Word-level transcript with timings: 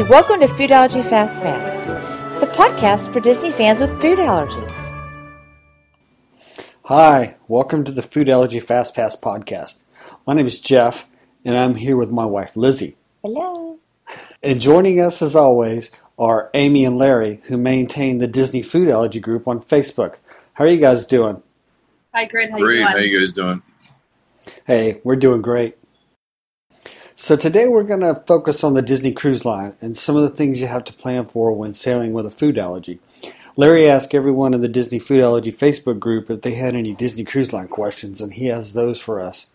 Hey, 0.00 0.08
welcome 0.08 0.40
to 0.40 0.48
Food 0.48 0.70
Allergy 0.72 1.02
Fast 1.02 1.40
Pass, 1.40 1.82
the 2.40 2.46
podcast 2.46 3.12
for 3.12 3.20
Disney 3.20 3.52
fans 3.52 3.82
with 3.82 4.00
food 4.00 4.18
allergies. 4.18 4.72
Hi, 6.84 7.36
welcome 7.48 7.84
to 7.84 7.92
the 7.92 8.00
Food 8.00 8.30
Allergy 8.30 8.60
Fast 8.60 8.94
Pass 8.94 9.14
podcast. 9.14 9.80
My 10.26 10.32
name 10.32 10.46
is 10.46 10.58
Jeff, 10.58 11.06
and 11.44 11.54
I'm 11.54 11.74
here 11.74 11.98
with 11.98 12.10
my 12.10 12.24
wife, 12.24 12.52
Lizzie. 12.56 12.96
Hello. 13.22 13.78
And 14.42 14.58
joining 14.58 14.98
us, 15.02 15.20
as 15.20 15.36
always, 15.36 15.90
are 16.18 16.48
Amy 16.54 16.86
and 16.86 16.96
Larry, 16.96 17.42
who 17.44 17.58
maintain 17.58 18.16
the 18.16 18.26
Disney 18.26 18.62
Food 18.62 18.88
Allergy 18.88 19.20
group 19.20 19.46
on 19.46 19.60
Facebook. 19.60 20.14
How 20.54 20.64
are 20.64 20.68
you 20.68 20.80
guys 20.80 21.04
doing? 21.04 21.42
Hi, 22.14 22.24
Grid. 22.24 22.52
How 22.52 22.56
Great. 22.56 22.78
you 22.78 22.86
How 22.86 22.94
doing? 22.94 23.04
you 23.12 23.20
guys 23.20 23.34
doing? 23.34 23.62
Hey, 24.66 25.02
we're 25.04 25.16
doing 25.16 25.42
great. 25.42 25.76
So 27.20 27.36
today 27.36 27.68
we're 27.68 27.82
going 27.82 28.00
to 28.00 28.22
focus 28.26 28.64
on 28.64 28.72
the 28.72 28.80
Disney 28.80 29.12
Cruise 29.12 29.44
Line 29.44 29.74
and 29.82 29.94
some 29.94 30.16
of 30.16 30.22
the 30.22 30.34
things 30.34 30.58
you 30.58 30.68
have 30.68 30.84
to 30.84 30.92
plan 30.94 31.26
for 31.26 31.52
when 31.52 31.74
sailing 31.74 32.14
with 32.14 32.24
a 32.24 32.30
food 32.30 32.56
allergy. 32.56 32.98
Larry 33.56 33.86
asked 33.86 34.14
everyone 34.14 34.54
in 34.54 34.62
the 34.62 34.68
Disney 34.68 34.98
Food 34.98 35.20
Allergy 35.20 35.52
Facebook 35.52 36.00
group 36.00 36.30
if 36.30 36.40
they 36.40 36.54
had 36.54 36.74
any 36.74 36.94
Disney 36.94 37.24
Cruise 37.24 37.52
Line 37.52 37.68
questions, 37.68 38.22
and 38.22 38.32
he 38.32 38.46
has 38.46 38.72
those 38.72 38.98
for 38.98 39.20
us. 39.20 39.48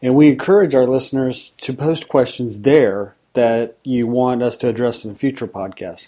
And 0.00 0.14
we 0.14 0.28
encourage 0.28 0.74
our 0.74 0.86
listeners 0.86 1.52
to 1.58 1.74
post 1.74 2.08
questions 2.08 2.60
there 2.60 3.16
that 3.34 3.76
you 3.84 4.06
want 4.06 4.42
us 4.42 4.56
to 4.56 4.68
address 4.68 5.04
in 5.04 5.10
a 5.10 5.14
future 5.14 5.46
podcast. 5.46 6.06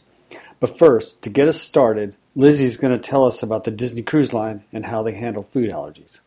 But 0.60 0.78
first, 0.78 1.20
to 1.20 1.28
get 1.28 1.46
us 1.46 1.60
started, 1.60 2.14
Lizzie's 2.34 2.78
going 2.78 2.98
to 2.98 3.08
tell 3.10 3.26
us 3.26 3.42
about 3.42 3.64
the 3.64 3.70
Disney 3.70 4.00
Cruise 4.00 4.32
Line 4.32 4.64
and 4.72 4.86
how 4.86 5.02
they 5.02 5.12
handle 5.12 5.42
food 5.42 5.72
allergies. 5.72 6.20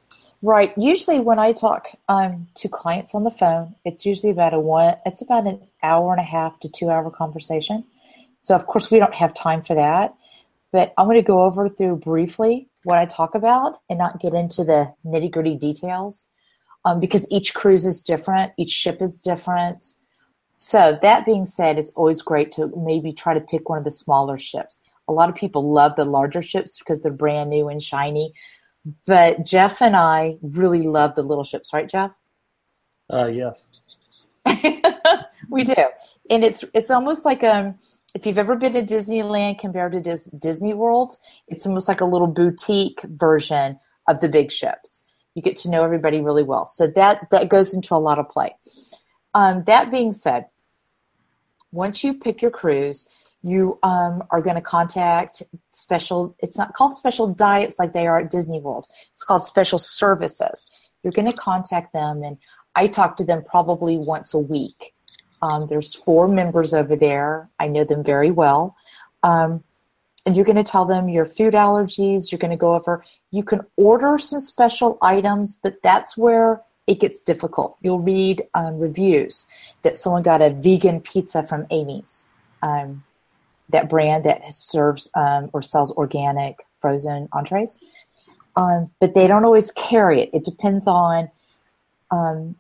Right. 0.45 0.77
Usually, 0.77 1.19
when 1.19 1.39
I 1.39 1.53
talk 1.53 1.87
um, 2.07 2.47
to 2.57 2.69
clients 2.69 3.15
on 3.15 3.23
the 3.23 3.31
phone, 3.31 3.73
it's 3.83 4.05
usually 4.05 4.29
about 4.31 4.53
a 4.53 4.59
one. 4.59 4.95
It's 5.03 5.23
about 5.23 5.47
an 5.47 5.59
hour 5.81 6.11
and 6.11 6.21
a 6.21 6.23
half 6.23 6.59
to 6.59 6.69
two 6.69 6.91
hour 6.91 7.09
conversation. 7.09 7.83
So, 8.43 8.53
of 8.53 8.67
course, 8.67 8.91
we 8.91 8.99
don't 8.99 9.15
have 9.15 9.33
time 9.33 9.63
for 9.63 9.73
that. 9.73 10.13
But 10.71 10.93
I'm 10.99 11.07
going 11.07 11.17
to 11.17 11.23
go 11.23 11.39
over 11.39 11.67
through 11.67 11.95
briefly 11.95 12.67
what 12.83 12.99
I 12.99 13.07
talk 13.07 13.33
about 13.33 13.79
and 13.89 13.97
not 13.97 14.19
get 14.19 14.35
into 14.35 14.63
the 14.63 14.93
nitty 15.03 15.31
gritty 15.31 15.55
details, 15.55 16.29
um, 16.85 16.99
because 16.99 17.25
each 17.31 17.55
cruise 17.55 17.83
is 17.83 18.03
different, 18.03 18.53
each 18.55 18.69
ship 18.69 19.01
is 19.01 19.19
different. 19.19 19.93
So, 20.57 20.99
that 21.01 21.25
being 21.25 21.47
said, 21.47 21.79
it's 21.79 21.91
always 21.93 22.21
great 22.21 22.51
to 22.51 22.71
maybe 22.77 23.13
try 23.13 23.33
to 23.33 23.41
pick 23.41 23.67
one 23.67 23.79
of 23.79 23.83
the 23.83 23.89
smaller 23.89 24.37
ships. 24.37 24.77
A 25.07 25.11
lot 25.11 25.27
of 25.29 25.33
people 25.33 25.71
love 25.73 25.95
the 25.95 26.05
larger 26.05 26.43
ships 26.43 26.77
because 26.77 27.01
they're 27.01 27.11
brand 27.11 27.49
new 27.49 27.67
and 27.67 27.81
shiny. 27.81 28.35
But 29.05 29.45
Jeff 29.45 29.81
and 29.81 29.95
I 29.95 30.37
really 30.41 30.83
love 30.83 31.15
the 31.15 31.23
little 31.23 31.43
ships, 31.43 31.73
right, 31.73 31.89
Jeff? 31.89 32.15
Uh, 33.11 33.27
yes. 33.27 33.61
we 35.49 35.63
do, 35.63 35.73
and 36.29 36.43
it's 36.43 36.63
it's 36.73 36.91
almost 36.91 37.25
like 37.25 37.43
um 37.43 37.75
if 38.13 38.25
you've 38.25 38.37
ever 38.37 38.55
been 38.55 38.73
to 38.73 38.83
Disneyland 38.83 39.59
compared 39.59 39.91
to 39.91 39.99
Dis- 39.99 40.29
Disney 40.39 40.73
World, 40.73 41.17
it's 41.47 41.65
almost 41.65 41.87
like 41.87 41.99
a 41.99 42.05
little 42.05 42.27
boutique 42.27 43.01
version 43.03 43.79
of 44.07 44.21
the 44.21 44.29
big 44.29 44.51
ships. 44.51 45.03
You 45.33 45.41
get 45.41 45.57
to 45.57 45.69
know 45.69 45.83
everybody 45.83 46.21
really 46.21 46.43
well, 46.43 46.67
so 46.67 46.87
that 46.87 47.27
that 47.31 47.49
goes 47.49 47.73
into 47.73 47.95
a 47.95 47.97
lot 47.97 48.19
of 48.19 48.29
play. 48.29 48.55
Um, 49.33 49.63
that 49.65 49.91
being 49.91 50.13
said, 50.13 50.45
once 51.71 52.03
you 52.03 52.13
pick 52.13 52.41
your 52.41 52.51
cruise, 52.51 53.09
you 53.45 53.77
um, 53.83 54.23
are 54.31 54.41
going 54.41 54.55
to 54.55 54.61
contact 54.61 55.43
special. 55.69 56.35
It's 56.39 56.57
not 56.57 56.73
called 56.73 56.95
special 56.95 57.27
diets 57.27 57.77
like 57.77 57.93
they 57.93 58.07
are 58.07 58.19
at 58.19 58.31
Disney 58.31 58.59
World. 58.59 58.87
It's 59.13 59.23
called 59.23 59.43
special 59.43 59.77
services. 59.77 60.67
You're 61.03 61.13
going 61.13 61.31
to 61.31 61.37
contact 61.37 61.93
them, 61.93 62.23
and 62.23 62.37
I 62.75 62.87
talk 62.87 63.17
to 63.17 63.23
them 63.23 63.43
probably 63.47 63.97
once 63.97 64.33
a 64.33 64.39
week. 64.39 64.93
Um, 65.41 65.67
there's 65.67 65.93
four 65.93 66.27
members 66.27 66.73
over 66.73 66.95
there. 66.95 67.49
I 67.59 67.67
know 67.67 67.83
them 67.83 68.03
very 68.03 68.31
well. 68.31 68.75
Um, 69.21 69.63
and 70.25 70.35
you're 70.35 70.45
going 70.45 70.55
to 70.55 70.63
tell 70.63 70.85
them 70.85 71.07
your 71.07 71.25
food 71.25 71.53
allergies. 71.53 72.31
You're 72.31 72.39
going 72.39 72.51
to 72.51 72.57
go 72.57 72.73
over, 72.73 73.05
you 73.31 73.43
can 73.43 73.61
order 73.75 74.17
some 74.17 74.39
special 74.39 74.97
items, 75.01 75.59
but 75.61 75.81
that's 75.83 76.17
where 76.17 76.61
it 76.87 76.99
gets 76.99 77.21
difficult. 77.21 77.77
You'll 77.81 77.99
read 77.99 78.43
um, 78.55 78.79
reviews 78.79 79.45
that 79.83 79.97
someone 79.97 80.23
got 80.23 80.41
a 80.41 80.49
vegan 80.49 81.01
pizza 81.01 81.43
from 81.43 81.67
Amy's, 81.69 82.23
um, 82.63 83.03
that 83.69 83.89
brand 83.89 84.25
that 84.25 84.53
serves 84.53 85.09
um, 85.15 85.49
or 85.53 85.61
sells 85.61 85.91
organic 85.91 86.65
frozen 86.79 87.27
entrees. 87.33 87.79
Um, 88.55 88.89
but 89.01 89.13
they 89.13 89.27
don't 89.27 89.43
always 89.43 89.71
carry 89.71 90.21
it. 90.21 90.29
It 90.33 90.45
depends 90.45 90.87
on 90.87 91.29
um, 92.11 92.55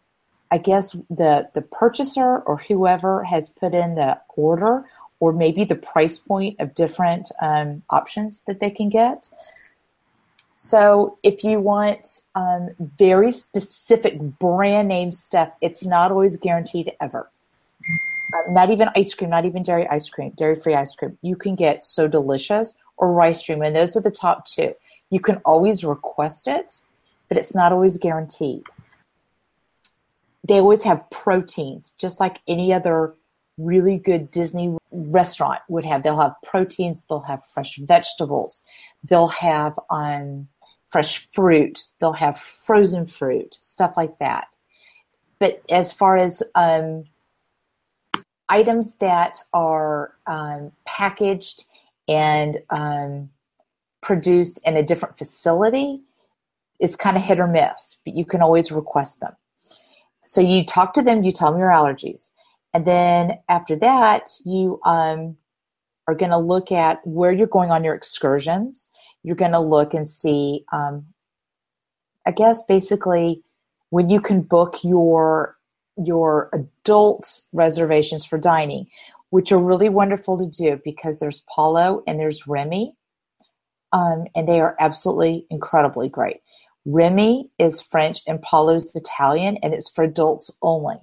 I 0.51 0.57
guess 0.57 0.93
the 1.09 1.49
the 1.53 1.61
purchaser 1.61 2.39
or 2.39 2.57
whoever 2.57 3.23
has 3.23 3.49
put 3.49 3.73
in 3.73 3.95
the 3.95 4.19
order, 4.35 4.85
or 5.19 5.33
maybe 5.33 5.63
the 5.63 5.75
price 5.75 6.17
point 6.19 6.59
of 6.59 6.75
different 6.75 7.31
um, 7.41 7.83
options 7.89 8.41
that 8.47 8.59
they 8.59 8.69
can 8.69 8.89
get. 8.89 9.29
So, 10.53 11.17
if 11.23 11.43
you 11.43 11.59
want 11.59 12.21
um, 12.35 12.69
very 12.79 13.31
specific 13.31 14.19
brand 14.19 14.87
name 14.87 15.11
stuff, 15.11 15.51
it's 15.61 15.85
not 15.85 16.11
always 16.11 16.37
guaranteed 16.37 16.93
ever. 17.01 17.29
Uh, 18.33 18.51
not 18.51 18.71
even 18.71 18.89
ice 18.95 19.13
cream, 19.13 19.29
not 19.29 19.45
even 19.45 19.63
dairy 19.63 19.87
ice 19.87 20.09
cream, 20.09 20.31
dairy 20.35 20.55
free 20.55 20.73
ice 20.73 20.95
cream. 20.95 21.17
You 21.21 21.35
can 21.35 21.55
get 21.55 21.83
so 21.83 22.07
delicious 22.07 22.77
or 22.97 23.11
Rice 23.11 23.43
Dream, 23.43 23.61
and 23.61 23.75
those 23.75 23.95
are 23.95 24.01
the 24.01 24.11
top 24.11 24.45
two. 24.45 24.73
You 25.09 25.19
can 25.19 25.41
always 25.45 25.83
request 25.83 26.47
it, 26.47 26.81
but 27.29 27.37
it's 27.37 27.53
not 27.53 27.71
always 27.71 27.97
guaranteed 27.97 28.63
they 30.45 30.59
always 30.59 30.83
have 30.83 31.09
proteins, 31.09 31.95
just 31.97 32.19
like 32.19 32.39
any 32.47 32.71
other 32.71 33.15
really 33.57 33.97
good 33.97 34.29
Disney 34.29 34.77
restaurant 34.91 35.61
would 35.69 35.85
have. 35.85 36.03
They'll 36.03 36.21
have 36.21 36.35
proteins, 36.43 37.03
they'll 37.05 37.21
have 37.21 37.41
fresh 37.47 37.77
vegetables, 37.77 38.63
they'll 39.03 39.27
have 39.27 39.79
um, 39.89 40.47
fresh 40.89 41.27
fruit, 41.33 41.85
they'll 41.99 42.13
have 42.13 42.37
frozen 42.37 43.07
fruit, 43.07 43.57
stuff 43.61 43.97
like 43.97 44.19
that. 44.19 44.47
But 45.39 45.63
as 45.69 45.91
far 45.91 46.17
as 46.17 46.43
um, 46.53 47.05
items 48.49 48.97
that 48.97 49.39
are 49.53 50.13
um, 50.27 50.71
packaged 50.85 51.63
and 52.07 52.59
um, 52.69 53.29
produced 54.01 54.59
in 54.65 54.77
a 54.77 54.83
different 54.83 55.17
facility, 55.17 56.01
it's 56.79 56.95
kind 56.95 57.17
of 57.17 57.23
hit 57.23 57.39
or 57.39 57.47
miss, 57.47 57.97
but 58.05 58.15
you 58.15 58.25
can 58.25 58.41
always 58.41 58.71
request 58.71 59.19
them. 59.19 59.33
So 60.25 60.41
you 60.41 60.65
talk 60.65 60.93
to 60.95 61.01
them, 61.01 61.23
you 61.23 61.31
tell 61.31 61.51
them 61.51 61.59
your 61.59 61.69
allergies. 61.69 62.33
And 62.73 62.85
then 62.85 63.39
after 63.47 63.75
that, 63.77 64.29
you 64.43 64.79
um, 64.85 65.37
are 66.07 66.15
going 66.15 66.31
to 66.31 66.37
look 66.37 66.71
at 66.71 66.99
where 67.05 67.31
you're 67.31 67.47
going 67.47 67.71
on 67.71 67.83
your 67.83 67.95
excursions. 67.95 68.87
You're 69.23 69.35
going 69.35 69.53
to 69.53 69.59
look 69.59 69.93
and 69.93 70.07
see, 70.07 70.65
um, 70.71 71.05
I 72.27 72.31
guess, 72.31 72.63
basically, 72.65 73.41
when 73.91 74.09
you 74.09 74.19
can 74.19 74.41
book 74.41 74.83
your 74.83 75.54
your 75.97 76.49
adult 76.53 77.43
reservations 77.53 78.25
for 78.25 78.37
dining, 78.37 78.87
which 79.29 79.51
are 79.51 79.59
really 79.59 79.89
wonderful 79.89 80.37
to 80.37 80.47
do 80.47 80.79
because 80.83 81.19
there's 81.19 81.43
Palo 81.53 82.03
and 82.07 82.19
there's 82.19 82.47
Remy, 82.47 82.95
um, 83.91 84.25
and 84.35 84.47
they 84.47 84.59
are 84.59 84.75
absolutely 84.79 85.45
incredibly 85.49 86.09
great. 86.09 86.37
Remy 86.85 87.49
is 87.57 87.81
French 87.81 88.19
and 88.27 88.41
Palo's 88.41 88.93
Italian, 88.95 89.57
and 89.63 89.73
it's 89.73 89.89
for 89.89 90.03
adults 90.03 90.51
only. 90.61 90.97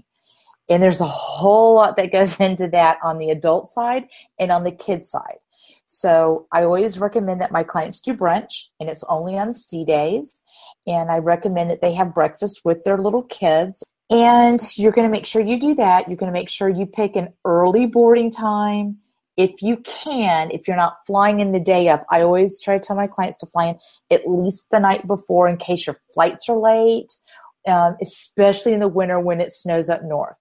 And 0.68 0.82
there's 0.82 1.00
a 1.00 1.06
whole 1.06 1.74
lot 1.74 1.96
that 1.96 2.12
goes 2.12 2.38
into 2.40 2.68
that 2.68 2.98
on 3.02 3.18
the 3.18 3.30
adult 3.30 3.68
side 3.68 4.08
and 4.38 4.52
on 4.52 4.64
the 4.64 4.72
kid 4.72 5.04
side. 5.04 5.38
So 5.86 6.46
I 6.52 6.62
always 6.62 6.98
recommend 6.98 7.42
that 7.42 7.52
my 7.52 7.62
clients 7.62 8.00
do 8.00 8.14
brunch, 8.14 8.68
and 8.80 8.88
it's 8.88 9.04
only 9.10 9.36
on 9.36 9.52
sea 9.52 9.84
days. 9.84 10.40
And 10.86 11.10
I 11.10 11.18
recommend 11.18 11.70
that 11.70 11.82
they 11.82 11.92
have 11.92 12.14
breakfast 12.14 12.62
with 12.64 12.82
their 12.84 12.96
little 12.96 13.24
kids. 13.24 13.84
And 14.10 14.60
you're 14.76 14.92
going 14.92 15.06
to 15.06 15.12
make 15.12 15.26
sure 15.26 15.42
you 15.42 15.58
do 15.58 15.74
that. 15.76 16.08
You're 16.08 16.16
going 16.16 16.32
to 16.32 16.38
make 16.38 16.50
sure 16.50 16.68
you 16.68 16.86
pick 16.86 17.16
an 17.16 17.32
early 17.44 17.86
boarding 17.86 18.30
time. 18.30 18.98
If 19.38 19.62
you 19.62 19.78
can, 19.78 20.50
if 20.50 20.68
you're 20.68 20.76
not 20.76 20.96
flying 21.06 21.40
in 21.40 21.52
the 21.52 21.60
day 21.60 21.88
of, 21.88 22.00
I 22.10 22.20
always 22.20 22.60
try 22.60 22.76
to 22.76 22.84
tell 22.84 22.96
my 22.96 23.06
clients 23.06 23.38
to 23.38 23.46
fly 23.46 23.68
in 23.68 23.78
at 24.10 24.28
least 24.28 24.66
the 24.70 24.78
night 24.78 25.06
before 25.06 25.48
in 25.48 25.56
case 25.56 25.86
your 25.86 25.98
flights 26.12 26.48
are 26.50 26.58
late, 26.58 27.14
um, 27.66 27.96
especially 28.02 28.74
in 28.74 28.80
the 28.80 28.88
winter 28.88 29.18
when 29.18 29.40
it 29.40 29.52
snows 29.52 29.88
up 29.88 30.02
north 30.04 30.36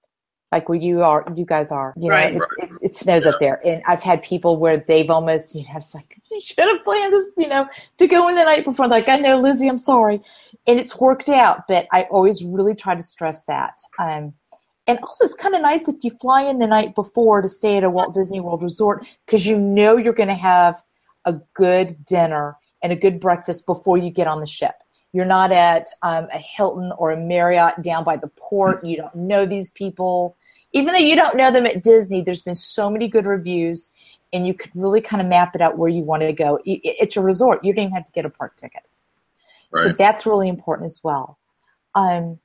like 0.51 0.67
where 0.67 0.77
you 0.77 1.01
are, 1.01 1.25
you 1.35 1.45
guys 1.45 1.71
are. 1.71 1.93
You 1.97 2.09
know, 2.09 2.15
Right. 2.15 2.35
it's, 2.35 2.53
it's, 2.57 2.81
it 2.81 2.95
snows 2.95 3.25
up 3.25 3.39
there, 3.39 3.65
and 3.65 3.81
I've 3.87 4.03
had 4.03 4.21
people 4.21 4.57
where 4.57 4.77
they've 4.77 5.09
almost, 5.09 5.55
you 5.55 5.63
know, 5.63 5.69
it's 5.75 5.95
like 5.95 6.20
you 6.35 6.41
should 6.41 6.67
have 6.67 6.83
planned 6.83 7.13
this, 7.13 7.27
you 7.37 7.47
know, 7.47 7.67
to 7.97 8.07
go 8.07 8.27
in 8.29 8.35
the 8.35 8.43
night 8.43 8.65
before. 8.65 8.87
Like 8.87 9.09
I 9.09 9.17
know, 9.17 9.39
Lizzie, 9.39 9.67
I'm 9.67 9.77
sorry, 9.77 10.21
and 10.67 10.79
it's 10.79 10.99
worked 10.99 11.29
out. 11.29 11.67
But 11.67 11.87
I 11.91 12.03
always 12.03 12.43
really 12.43 12.75
try 12.75 12.95
to 12.95 13.03
stress 13.03 13.43
that. 13.45 13.81
Um, 13.99 14.33
and 14.87 14.99
also, 14.99 15.25
it's 15.25 15.35
kind 15.35 15.53
of 15.53 15.61
nice 15.61 15.87
if 15.87 15.97
you 16.01 16.11
fly 16.19 16.43
in 16.43 16.59
the 16.59 16.67
night 16.67 16.95
before 16.95 17.41
to 17.41 17.49
stay 17.49 17.77
at 17.77 17.83
a 17.83 17.89
Walt 17.89 18.13
Disney 18.13 18.39
World 18.39 18.63
resort 18.63 19.05
because 19.25 19.45
you 19.45 19.57
know 19.59 19.97
you're 19.97 20.13
going 20.13 20.29
to 20.29 20.35
have 20.35 20.81
a 21.25 21.33
good 21.53 22.03
dinner 22.05 22.57
and 22.81 22.91
a 22.91 22.95
good 22.95 23.19
breakfast 23.19 23.65
before 23.67 23.97
you 23.97 24.09
get 24.09 24.27
on 24.27 24.39
the 24.39 24.45
ship. 24.47 24.75
You're 25.13 25.25
not 25.25 25.51
at 25.51 25.89
um, 26.01 26.27
a 26.33 26.39
Hilton 26.39 26.91
or 26.97 27.11
a 27.11 27.17
Marriott 27.17 27.81
down 27.83 28.03
by 28.03 28.17
the 28.17 28.29
port. 28.37 28.83
You 28.83 28.97
don't 28.97 29.15
know 29.15 29.45
these 29.45 29.71
people. 29.71 30.37
even 30.73 30.93
though 30.93 30.99
you 30.99 31.15
don't 31.15 31.35
know 31.35 31.51
them 31.51 31.65
at 31.65 31.83
Disney, 31.83 32.21
there's 32.21 32.41
been 32.41 32.55
so 32.55 32.89
many 32.89 33.07
good 33.07 33.25
reviews, 33.25 33.91
and 34.33 34.47
you 34.47 34.53
could 34.53 34.71
really 34.73 35.01
kind 35.01 35.21
of 35.21 35.27
map 35.27 35.55
it 35.55 35.61
out 35.61 35.77
where 35.77 35.89
you 35.89 36.03
want 36.03 36.21
to 36.21 36.33
go. 36.33 36.59
It's 36.65 37.17
a 37.17 37.21
resort; 37.21 37.63
you 37.63 37.73
don't 37.73 37.85
even 37.85 37.95
have 37.95 38.05
to 38.05 38.11
get 38.11 38.25
a 38.25 38.29
park 38.29 38.57
ticket. 38.57 38.83
Right. 39.71 39.83
So 39.83 39.93
that's 39.93 40.25
really 40.25 40.49
important 40.49 40.85
as 40.85 41.01
well. 41.03 41.37
Um, 41.95 42.39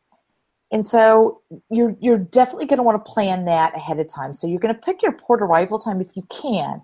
and 0.72 0.84
so 0.84 1.42
you're 1.70 1.96
you're 2.00 2.18
definitely 2.18 2.66
going 2.66 2.78
to 2.78 2.82
want 2.82 3.02
to 3.04 3.10
plan 3.10 3.44
that 3.44 3.76
ahead 3.76 3.98
of 4.00 4.08
time. 4.08 4.34
So 4.34 4.46
you're 4.46 4.60
going 4.60 4.74
to 4.74 4.80
pick 4.80 5.02
your 5.02 5.12
port 5.12 5.40
arrival 5.40 5.78
time 5.78 6.00
if 6.00 6.16
you 6.16 6.22
can 6.30 6.82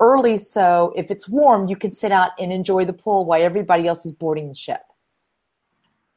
early. 0.00 0.36
So 0.38 0.92
if 0.96 1.10
it's 1.10 1.28
warm, 1.28 1.68
you 1.68 1.76
can 1.76 1.90
sit 1.90 2.12
out 2.12 2.32
and 2.38 2.52
enjoy 2.52 2.84
the 2.84 2.92
pool 2.92 3.24
while 3.24 3.42
everybody 3.42 3.86
else 3.86 4.04
is 4.04 4.12
boarding 4.12 4.48
the 4.48 4.54
ship. 4.54 4.82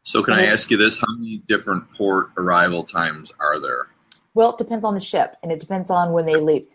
So 0.03 0.21
can 0.21 0.33
and 0.33 0.43
I 0.43 0.45
ask 0.45 0.69
you 0.69 0.77
this? 0.77 0.99
How 0.99 1.15
many 1.15 1.37
different 1.47 1.89
port 1.91 2.31
arrival 2.37 2.83
times 2.83 3.31
are 3.39 3.59
there? 3.59 3.87
Well, 4.33 4.51
it 4.51 4.57
depends 4.57 4.83
on 4.83 4.93
the 4.93 4.99
ship, 4.99 5.37
and 5.41 5.51
it 5.51 5.59
depends 5.59 5.89
on 5.89 6.11
when 6.11 6.25
they 6.25 6.35
leave. 6.35 6.67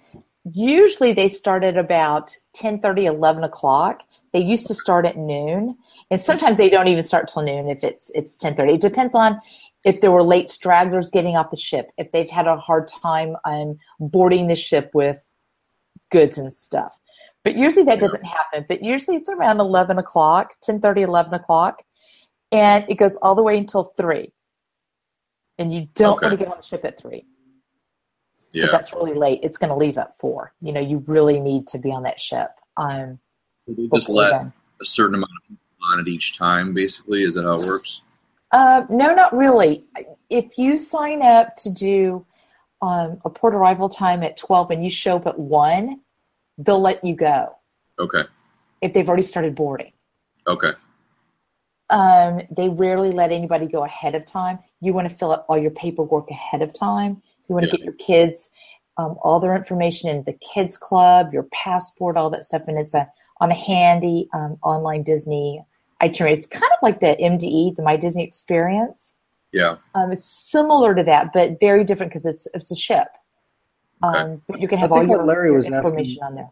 Usually 0.44 1.12
they 1.12 1.28
start 1.28 1.64
at 1.64 1.76
about 1.76 2.36
10, 2.54 2.80
30, 2.80 3.06
11 3.06 3.44
o'clock. 3.44 4.02
They 4.32 4.40
used 4.40 4.66
to 4.68 4.74
start 4.74 5.06
at 5.06 5.16
noon, 5.16 5.76
and 6.10 6.20
sometimes 6.20 6.56
they 6.56 6.70
don't 6.70 6.88
even 6.88 7.02
start 7.02 7.28
till 7.28 7.42
noon 7.42 7.68
if 7.68 7.84
it's 7.84 8.10
it's 8.14 8.36
10, 8.36 8.54
30. 8.54 8.74
It 8.74 8.80
depends 8.80 9.14
on 9.14 9.40
if 9.84 10.00
there 10.00 10.12
were 10.12 10.22
late 10.22 10.48
stragglers 10.48 11.10
getting 11.10 11.36
off 11.36 11.50
the 11.50 11.56
ship, 11.56 11.90
if 11.98 12.10
they've 12.12 12.28
had 12.28 12.46
a 12.46 12.56
hard 12.56 12.88
time 12.88 13.36
um, 13.44 13.78
boarding 13.98 14.46
the 14.46 14.56
ship 14.56 14.90
with 14.94 15.20
goods 16.10 16.38
and 16.38 16.52
stuff. 16.52 16.98
But 17.44 17.56
usually 17.56 17.84
that 17.84 18.00
doesn't 18.00 18.24
happen. 18.24 18.66
But 18.68 18.82
usually 18.82 19.16
it's 19.16 19.30
around 19.30 19.60
11 19.60 19.98
o'clock, 19.98 20.54
10 20.62 20.80
30, 20.80 21.02
11 21.02 21.34
o'clock. 21.34 21.82
And 22.52 22.84
it 22.88 22.94
goes 22.94 23.16
all 23.16 23.34
the 23.34 23.42
way 23.42 23.56
until 23.56 23.84
3. 23.84 24.32
And 25.58 25.72
you 25.72 25.88
don't 25.94 26.16
okay. 26.16 26.26
want 26.26 26.38
to 26.38 26.44
get 26.44 26.52
on 26.52 26.58
the 26.58 26.62
ship 26.62 26.84
at 26.84 26.98
3. 26.98 27.24
Yeah. 28.52 28.66
that's 28.70 28.92
really 28.92 29.14
late. 29.14 29.40
It's 29.42 29.58
going 29.58 29.70
to 29.70 29.76
leave 29.76 29.96
at 29.98 30.18
4. 30.18 30.52
You 30.60 30.72
know, 30.72 30.80
you 30.80 31.04
really 31.06 31.40
need 31.40 31.66
to 31.68 31.78
be 31.78 31.90
on 31.90 32.02
that 32.02 32.20
ship. 32.20 32.50
Um, 32.76 33.18
so 33.66 33.74
they 33.74 33.88
just 33.88 34.08
let 34.08 34.30
then. 34.30 34.52
a 34.80 34.84
certain 34.84 35.14
amount 35.14 35.30
of 35.42 35.48
people 35.48 35.66
on 35.92 36.00
it 36.00 36.08
each 36.08 36.36
time, 36.36 36.74
basically? 36.74 37.22
Is 37.22 37.34
that 37.34 37.44
how 37.44 37.60
it 37.60 37.66
works? 37.66 38.00
Uh, 38.52 38.84
no, 38.88 39.14
not 39.14 39.36
really. 39.36 39.84
If 40.28 40.58
you 40.58 40.78
sign 40.78 41.22
up 41.22 41.56
to 41.56 41.70
do 41.70 42.26
um, 42.82 43.18
a 43.24 43.30
port 43.30 43.54
arrival 43.54 43.88
time 43.88 44.22
at 44.22 44.36
12 44.36 44.72
and 44.72 44.84
you 44.84 44.90
show 44.90 45.16
up 45.16 45.26
at 45.26 45.38
1, 45.38 46.00
they'll 46.58 46.80
let 46.80 47.04
you 47.04 47.14
go. 47.14 47.56
Okay. 47.98 48.22
If 48.80 48.92
they've 48.92 49.08
already 49.08 49.22
started 49.22 49.54
boarding. 49.54 49.92
Okay. 50.46 50.72
Um, 51.90 52.42
they 52.50 52.68
rarely 52.68 53.10
let 53.10 53.32
anybody 53.32 53.66
go 53.66 53.84
ahead 53.84 54.14
of 54.14 54.24
time. 54.24 54.60
You 54.80 54.92
want 54.92 55.08
to 55.08 55.14
fill 55.14 55.32
out 55.32 55.44
all 55.48 55.58
your 55.58 55.72
paperwork 55.72 56.30
ahead 56.30 56.62
of 56.62 56.72
time. 56.72 57.22
You 57.50 57.54
want 57.54 57.64
to 57.64 57.70
yeah. 57.70 57.76
get 57.78 57.84
your 57.84 57.94
kids 57.94 58.50
um, 58.96 59.16
all 59.22 59.40
their 59.40 59.56
information 59.56 60.08
in 60.08 60.22
the 60.24 60.34
kids 60.34 60.76
club, 60.76 61.32
your 61.32 61.44
passport, 61.52 62.16
all 62.16 62.30
that 62.30 62.44
stuff, 62.44 62.62
and 62.68 62.78
it's 62.78 62.94
a 62.94 63.08
on 63.40 63.50
a 63.50 63.54
handy 63.54 64.28
um, 64.32 64.56
online 64.62 65.02
Disney 65.02 65.64
itinerary. 66.00 66.34
It's 66.34 66.46
kind 66.46 66.70
of 66.72 66.78
like 66.80 67.00
the 67.00 67.16
MDE, 67.20 67.76
the 67.76 67.82
My 67.82 67.96
Disney 67.96 68.22
Experience. 68.22 69.18
Yeah. 69.52 69.76
Um, 69.94 70.12
it's 70.12 70.24
similar 70.24 70.94
to 70.94 71.02
that, 71.02 71.32
but 71.32 71.58
very 71.58 71.82
different 71.82 72.12
because 72.12 72.24
it's 72.24 72.46
it's 72.54 72.70
a 72.70 72.76
ship. 72.76 73.08
Okay. 74.04 74.18
Um, 74.18 74.42
but 74.48 74.60
you 74.60 74.68
can 74.68 74.78
have 74.78 74.92
all 74.92 75.04
your 75.04 75.24
Larry 75.24 75.50
was 75.50 75.66
information 75.66 76.18
asking, 76.22 76.22
on 76.22 76.34
there. 76.36 76.50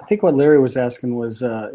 I 0.00 0.04
think 0.04 0.22
what 0.22 0.34
Larry 0.34 0.60
was 0.60 0.76
asking 0.76 1.14
was 1.14 1.42
uh, 1.42 1.70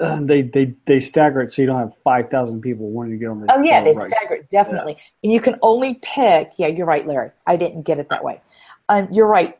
uh, 0.00 0.20
they 0.20 0.42
they 0.42 0.74
they 0.84 1.00
stagger 1.00 1.40
it 1.40 1.52
so 1.52 1.62
you 1.62 1.66
don't 1.66 1.78
have 1.78 1.96
five 2.04 2.28
thousand 2.28 2.60
people 2.60 2.90
wanting 2.90 3.12
to 3.12 3.18
get 3.18 3.28
on 3.28 3.40
the. 3.40 3.54
Oh 3.54 3.62
yeah, 3.62 3.82
they 3.82 3.92
right. 3.92 4.10
stagger 4.10 4.34
it 4.34 4.50
definitely, 4.50 4.92
yeah. 4.92 5.02
and 5.24 5.32
you 5.32 5.40
can 5.40 5.58
only 5.62 5.94
pick. 6.02 6.52
Yeah, 6.58 6.66
you're 6.66 6.86
right, 6.86 7.06
Larry. 7.06 7.30
I 7.46 7.56
didn't 7.56 7.82
get 7.82 7.98
it 7.98 8.08
that 8.10 8.22
way. 8.22 8.40
Um, 8.88 9.08
you're 9.10 9.26
right. 9.26 9.58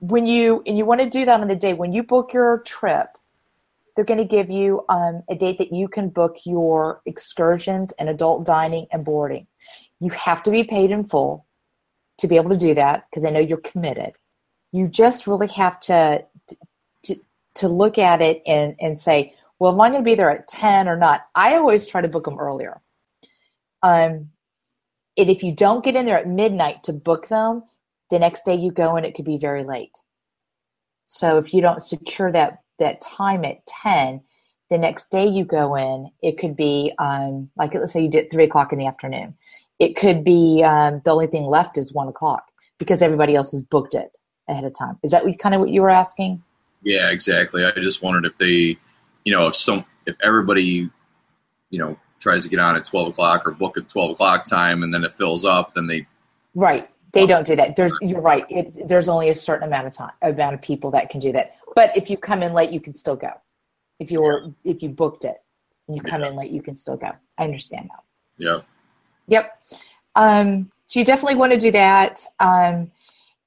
When 0.00 0.26
you 0.26 0.62
and 0.66 0.76
you 0.76 0.84
want 0.84 1.02
to 1.02 1.08
do 1.08 1.24
that 1.24 1.40
on 1.40 1.46
the 1.46 1.54
day 1.54 1.72
when 1.72 1.92
you 1.92 2.02
book 2.02 2.32
your 2.32 2.58
trip, 2.60 3.16
they're 3.94 4.04
going 4.04 4.18
to 4.18 4.24
give 4.24 4.50
you 4.50 4.84
um, 4.88 5.22
a 5.28 5.36
date 5.36 5.58
that 5.58 5.72
you 5.72 5.86
can 5.86 6.08
book 6.08 6.38
your 6.44 7.00
excursions 7.06 7.92
and 7.92 8.08
adult 8.08 8.44
dining 8.44 8.86
and 8.90 9.04
boarding. 9.04 9.46
You 10.00 10.10
have 10.10 10.42
to 10.44 10.50
be 10.50 10.64
paid 10.64 10.90
in 10.90 11.04
full 11.04 11.46
to 12.18 12.26
be 12.26 12.36
able 12.36 12.50
to 12.50 12.56
do 12.56 12.74
that 12.74 13.06
because 13.10 13.24
I 13.24 13.30
know 13.30 13.40
you're 13.40 13.58
committed. 13.58 14.14
You 14.72 14.88
just 14.88 15.26
really 15.26 15.48
have 15.48 15.78
to 15.80 16.24
to, 17.54 17.68
look 17.68 17.98
at 17.98 18.22
it 18.22 18.42
and, 18.46 18.74
and 18.80 18.98
say, 18.98 19.34
well, 19.58 19.72
am 19.72 19.80
I 19.80 19.90
going 19.90 20.02
to 20.02 20.04
be 20.04 20.14
there 20.14 20.30
at 20.30 20.48
10 20.48 20.88
or 20.88 20.96
not? 20.96 21.22
I 21.34 21.54
always 21.54 21.86
try 21.86 22.00
to 22.00 22.08
book 22.08 22.24
them 22.24 22.38
earlier. 22.38 22.80
Um, 23.82 24.30
and 25.16 25.30
if 25.30 25.42
you 25.42 25.52
don't 25.52 25.84
get 25.84 25.96
in 25.96 26.06
there 26.06 26.18
at 26.18 26.28
midnight 26.28 26.84
to 26.84 26.92
book 26.92 27.28
them, 27.28 27.62
the 28.10 28.18
next 28.18 28.44
day 28.44 28.54
you 28.54 28.70
go 28.70 28.96
and 28.96 29.06
it 29.06 29.14
could 29.14 29.24
be 29.24 29.38
very 29.38 29.64
late. 29.64 29.98
So 31.06 31.38
if 31.38 31.52
you 31.52 31.60
don't 31.60 31.82
secure 31.82 32.32
that 32.32 32.62
that 32.78 33.00
time 33.00 33.44
at 33.44 33.64
10 33.66 34.20
the 34.70 34.78
next 34.78 35.10
day 35.10 35.26
you 35.26 35.44
go 35.44 35.76
in 35.76 36.10
it 36.22 36.38
could 36.38 36.56
be 36.56 36.92
um, 36.98 37.48
like 37.56 37.74
let's 37.74 37.92
say 37.92 38.02
you 38.02 38.10
did 38.10 38.30
three 38.30 38.44
o'clock 38.44 38.72
in 38.72 38.78
the 38.78 38.86
afternoon 38.86 39.34
it 39.78 39.96
could 39.96 40.24
be 40.24 40.62
um, 40.64 41.00
the 41.04 41.10
only 41.10 41.26
thing 41.26 41.44
left 41.44 41.78
is 41.78 41.92
one 41.92 42.08
o'clock 42.08 42.44
because 42.78 43.02
everybody 43.02 43.34
else 43.34 43.52
has 43.52 43.62
booked 43.62 43.94
it 43.94 44.10
ahead 44.48 44.64
of 44.64 44.74
time 44.74 44.98
is 45.02 45.10
that 45.12 45.24
kind 45.38 45.54
of 45.54 45.60
what 45.60 45.70
you 45.70 45.80
were 45.80 45.90
asking 45.90 46.42
yeah 46.82 47.10
exactly 47.10 47.64
i 47.64 47.70
just 47.80 48.02
wondered 48.02 48.24
if 48.24 48.36
they 48.36 48.76
you 49.24 49.34
know 49.34 49.46
if 49.46 49.56
some 49.56 49.84
if 50.06 50.16
everybody 50.22 50.90
you 51.70 51.78
know 51.78 51.98
tries 52.18 52.44
to 52.44 52.48
get 52.48 52.58
on 52.58 52.76
at 52.76 52.84
12 52.84 53.08
o'clock 53.08 53.46
or 53.46 53.52
book 53.52 53.76
at 53.76 53.88
12 53.88 54.12
o'clock 54.12 54.44
time 54.44 54.82
and 54.82 54.92
then 54.92 55.04
it 55.04 55.12
fills 55.12 55.44
up 55.44 55.74
then 55.74 55.86
they 55.86 56.06
right 56.54 56.88
they 57.12 57.26
don't 57.26 57.46
do 57.46 57.56
that. 57.56 57.76
There's 57.76 57.94
you're 58.00 58.20
right. 58.20 58.44
It's, 58.48 58.78
there's 58.86 59.08
only 59.08 59.28
a 59.28 59.34
certain 59.34 59.68
amount 59.68 59.86
of 59.86 59.92
time, 59.92 60.12
amount 60.22 60.54
of 60.54 60.62
people 60.62 60.90
that 60.92 61.10
can 61.10 61.20
do 61.20 61.32
that. 61.32 61.56
But 61.74 61.96
if 61.96 62.08
you 62.08 62.16
come 62.16 62.42
in 62.42 62.54
late, 62.54 62.70
you 62.70 62.80
can 62.80 62.94
still 62.94 63.16
go. 63.16 63.32
If 63.98 64.10
you're 64.10 64.52
if 64.64 64.82
you 64.82 64.88
booked 64.88 65.24
it 65.24 65.36
and 65.86 65.96
you 65.96 66.02
come 66.02 66.22
yeah. 66.22 66.28
in 66.28 66.36
late, 66.36 66.50
you 66.50 66.62
can 66.62 66.74
still 66.74 66.96
go. 66.96 67.12
I 67.36 67.44
understand 67.44 67.90
that. 67.90 68.02
Yeah. 68.38 68.60
Yep. 69.28 69.62
Um, 70.14 70.70
so 70.86 70.98
you 70.98 71.04
definitely 71.04 71.36
want 71.36 71.52
to 71.52 71.58
do 71.58 71.70
that. 71.72 72.24
Um, 72.40 72.90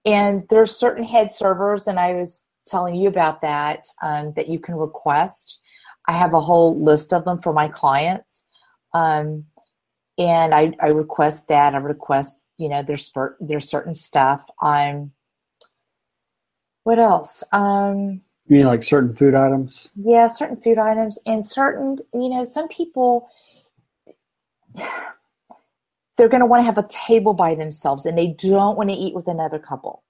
and 0.05 0.47
there's 0.49 0.75
certain 0.75 1.03
head 1.03 1.31
servers, 1.31 1.88
and 1.88 1.99
I 1.99 2.13
was 2.13 2.45
telling 2.65 2.95
you 2.95 3.07
about 3.07 3.41
that 3.41 3.88
um, 4.01 4.33
that 4.35 4.47
you 4.47 4.59
can 4.59 4.75
request. 4.75 5.59
I 6.07 6.13
have 6.13 6.33
a 6.33 6.41
whole 6.41 6.81
list 6.83 7.13
of 7.13 7.25
them 7.25 7.41
for 7.41 7.53
my 7.53 7.67
clients. 7.67 8.47
Um, 8.94 9.45
and 10.17 10.53
I, 10.53 10.73
I 10.81 10.88
request 10.88 11.47
that. 11.50 11.73
I 11.73 11.77
request 11.77 12.45
you 12.57 12.69
know 12.69 12.83
there's 12.83 13.12
there's 13.39 13.69
certain 13.69 13.94
stuff 13.94 14.44
i'm 14.62 15.12
what 16.84 17.00
else 17.00 17.43
um 17.51 18.22
you 18.48 18.57
mean 18.57 18.65
like 18.65 18.84
certain 18.84 19.15
food 19.15 19.36
items 19.36 19.89
yeah 19.95 20.27
certain 20.27 20.60
food 20.62 20.77
items 20.77 21.19
and 21.25 21.45
certain 21.45 21.98
you 22.13 22.29
know 22.29 22.43
some 22.43 22.67
people 22.67 23.29
they're 26.17 26.29
going 26.29 26.41
to 26.41 26.45
want 26.45 26.62
to 26.62 26.65
have 26.65 26.77
a 26.77 26.88
table 26.88 27.34
by 27.34 27.55
themselves 27.55 28.05
and 28.05 28.17
they 28.17 28.27
don't 28.27 28.77
want 28.77 28.89
to 28.89 28.95
eat 28.95 29.13
with 29.13 29.27
another 29.27 29.60
couple 29.60 30.03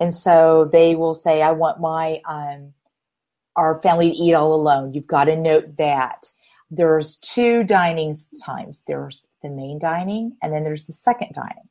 and 0.00 0.12
so 0.12 0.68
they 0.70 0.94
will 0.94 1.14
say 1.14 1.42
i 1.42 1.52
want 1.52 1.80
my 1.80 2.20
um 2.28 2.72
our 3.56 3.80
family 3.82 4.10
to 4.10 4.16
eat 4.16 4.34
all 4.34 4.54
alone. 4.54 4.92
You've 4.94 5.06
got 5.06 5.24
to 5.24 5.36
note 5.36 5.76
that. 5.76 6.26
There's 6.70 7.18
two 7.18 7.62
dining 7.62 8.16
times. 8.44 8.84
There's 8.86 9.28
the 9.42 9.50
main 9.50 9.78
dining 9.78 10.36
and 10.42 10.52
then 10.52 10.64
there's 10.64 10.86
the 10.86 10.92
second 10.92 11.32
dining. 11.34 11.68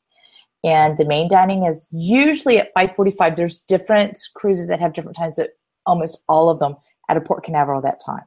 And 0.63 0.97
the 0.97 1.05
main 1.05 1.29
dining 1.29 1.65
is 1.65 1.89
usually 1.91 2.57
at 2.59 2.73
5.45 2.73 3.35
there's 3.35 3.59
different 3.59 4.19
cruises 4.33 4.67
that 4.67 4.79
have 4.79 4.93
different 4.93 5.17
times 5.17 5.35
but 5.35 5.49
almost 5.85 6.23
all 6.29 6.49
of 6.49 6.59
them 6.59 6.77
at 7.09 7.17
a 7.17 7.21
port 7.21 7.43
canaveral 7.43 7.81
that 7.81 8.01
time. 8.05 8.23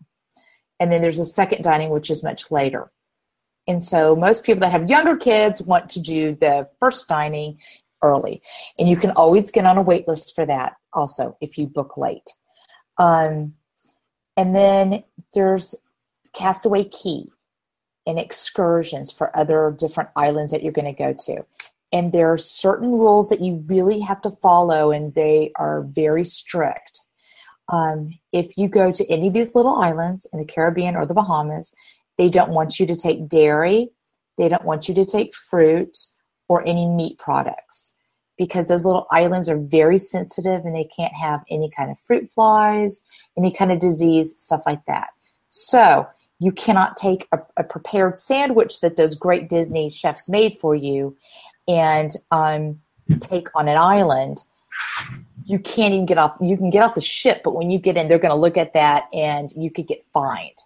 And 0.78 0.92
then 0.92 1.00
there's 1.00 1.18
a 1.18 1.24
second 1.24 1.62
dining 1.62 1.88
which 1.90 2.10
is 2.10 2.22
much 2.22 2.50
later. 2.50 2.90
And 3.66 3.82
so 3.82 4.14
most 4.14 4.44
people 4.44 4.60
that 4.60 4.72
have 4.72 4.90
younger 4.90 5.16
kids 5.16 5.62
want 5.62 5.88
to 5.90 6.00
do 6.00 6.34
the 6.34 6.68
first 6.78 7.08
dining 7.08 7.58
early 8.02 8.42
and 8.78 8.88
you 8.88 8.96
can 8.96 9.10
always 9.12 9.50
get 9.50 9.66
on 9.66 9.78
a 9.78 9.82
wait 9.82 10.06
list 10.06 10.34
for 10.34 10.46
that 10.46 10.74
also 10.92 11.36
if 11.40 11.56
you 11.56 11.66
book 11.66 11.96
late 11.96 12.30
um, 12.98 13.54
and 14.36 14.54
then 14.54 15.02
there's 15.32 15.74
Castaway 16.32 16.84
Cay 16.84 17.26
and 18.06 18.18
excursions 18.18 19.10
for 19.10 19.36
other 19.36 19.74
different 19.76 20.10
islands 20.16 20.52
that 20.52 20.62
you're 20.62 20.72
going 20.72 20.84
to 20.84 20.92
go 20.92 21.12
to. 21.12 21.44
And 21.92 22.12
there 22.12 22.32
are 22.32 22.38
certain 22.38 22.90
rules 22.90 23.28
that 23.30 23.40
you 23.40 23.64
really 23.66 24.00
have 24.00 24.20
to 24.22 24.30
follow, 24.30 24.90
and 24.90 25.14
they 25.14 25.52
are 25.56 25.82
very 25.82 26.24
strict. 26.24 27.00
Um, 27.72 28.18
if 28.32 28.56
you 28.56 28.68
go 28.68 28.92
to 28.92 29.06
any 29.10 29.28
of 29.28 29.34
these 29.34 29.54
little 29.54 29.76
islands 29.76 30.26
in 30.32 30.38
the 30.38 30.44
Caribbean 30.44 30.94
or 30.94 31.06
the 31.06 31.14
Bahamas, 31.14 31.74
they 32.18 32.28
don't 32.28 32.50
want 32.50 32.78
you 32.78 32.86
to 32.86 32.96
take 32.96 33.28
dairy, 33.28 33.90
they 34.36 34.48
don't 34.48 34.64
want 34.64 34.88
you 34.88 34.94
to 34.94 35.04
take 35.04 35.34
fruit 35.34 35.96
or 36.48 36.66
any 36.66 36.86
meat 36.86 37.18
products 37.18 37.94
because 38.38 38.68
those 38.68 38.84
little 38.84 39.06
islands 39.10 39.48
are 39.48 39.58
very 39.58 39.98
sensitive 39.98 40.64
and 40.64 40.76
they 40.76 40.84
can't 40.84 41.14
have 41.14 41.42
any 41.50 41.70
kind 41.70 41.90
of 41.90 41.98
fruit 42.00 42.30
flies, 42.30 43.04
any 43.38 43.50
kind 43.50 43.72
of 43.72 43.80
disease, 43.80 44.34
stuff 44.38 44.62
like 44.66 44.84
that. 44.86 45.08
So, 45.48 46.06
you 46.38 46.52
cannot 46.52 46.96
take 46.96 47.26
a, 47.32 47.38
a, 47.56 47.64
prepared 47.64 48.16
sandwich 48.16 48.80
that 48.80 48.96
those 48.96 49.14
great 49.14 49.48
Disney 49.48 49.88
chefs 49.88 50.28
made 50.28 50.58
for 50.60 50.74
you 50.74 51.16
and 51.66 52.10
um, 52.30 52.78
take 53.20 53.48
on 53.54 53.68
an 53.68 53.78
island, 53.78 54.42
you 55.44 55.58
can't 55.58 55.94
even 55.94 56.06
get 56.06 56.18
off. 56.18 56.36
You 56.40 56.56
can 56.56 56.70
get 56.70 56.82
off 56.82 56.94
the 56.94 57.00
ship, 57.00 57.42
but 57.42 57.54
when 57.54 57.70
you 57.70 57.78
get 57.78 57.96
in, 57.96 58.08
they're 58.08 58.18
going 58.18 58.34
to 58.34 58.40
look 58.40 58.56
at 58.56 58.74
that 58.74 59.04
and 59.12 59.52
you 59.56 59.70
could 59.70 59.86
get 59.86 60.04
fined. 60.12 60.58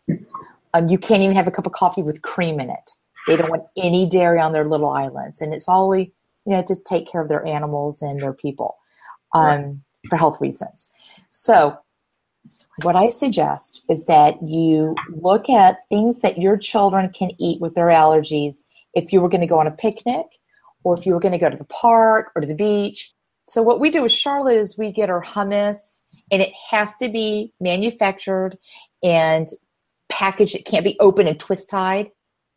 Um, 0.75 0.89
you 0.89 0.99
can't 0.99 1.23
even 1.23 1.37
have 1.37 1.47
a 1.47 1.51
cup 1.51 1.67
of 1.67 1.73
coffee 1.73 2.03
with 2.03 2.23
cream 2.23 2.61
in 2.61 2.71
it. 2.71 2.91
They 3.27 3.37
don't 3.37 3.51
want 3.51 3.65
any 3.77 4.09
dairy 4.09 4.41
on 4.41 4.53
their 4.53 4.65
little 4.65 4.91
islands, 4.91 5.41
and 5.41 5.53
it's 5.53 5.69
all 5.69 5.95
you 5.97 6.11
know 6.47 6.63
to 6.67 6.77
take 6.87 7.11
care 7.11 7.21
of 7.21 7.29
their 7.29 7.45
animals 7.47 8.03
and 8.03 8.21
their 8.21 8.33
people 8.33 8.77
um, 9.35 9.43
right. 9.43 9.75
for 10.09 10.17
health 10.17 10.41
reasons. 10.41 10.91
So, 11.31 11.77
what 12.83 12.97
I 12.97 13.09
suggest 13.09 13.83
is 13.89 14.07
that 14.07 14.37
you 14.43 14.95
look 15.11 15.49
at 15.49 15.79
things 15.89 16.21
that 16.23 16.39
your 16.39 16.57
children 16.57 17.11
can 17.11 17.31
eat 17.39 17.61
with 17.61 17.75
their 17.75 17.89
allergies. 17.89 18.57
If 18.95 19.13
you 19.13 19.21
were 19.21 19.29
going 19.29 19.43
to 19.43 19.47
go 19.47 19.61
on 19.61 19.67
a 19.67 19.73
picnic, 19.73 20.27
or 20.83 20.99
if 20.99 21.07
you 21.07 21.13
were 21.13 21.21
going 21.21 21.33
to 21.33 21.39
go 21.39 21.51
to 21.51 21.57
the 21.57 21.65
park 21.65 22.33
or 22.35 22.41
to 22.41 22.49
the 22.49 22.55
beach. 22.55 23.13
So, 23.47 23.63
what 23.63 23.81
we 23.81 23.91
do 23.91 24.03
with 24.03 24.13
Charlotte 24.13 24.57
is 24.57 24.79
we 24.79 24.93
get 24.93 25.11
our 25.11 25.23
hummus, 25.23 26.03
and 26.31 26.41
it 26.41 26.53
has 26.71 26.97
to 26.97 27.09
be 27.09 27.53
manufactured 27.61 28.57
and 29.03 29.49
packaged. 30.09 30.55
It 30.55 30.65
can't 30.65 30.85
be 30.85 30.97
open 31.01 31.27
and 31.29 31.39
twist 31.39 31.69
tied 31.69 32.11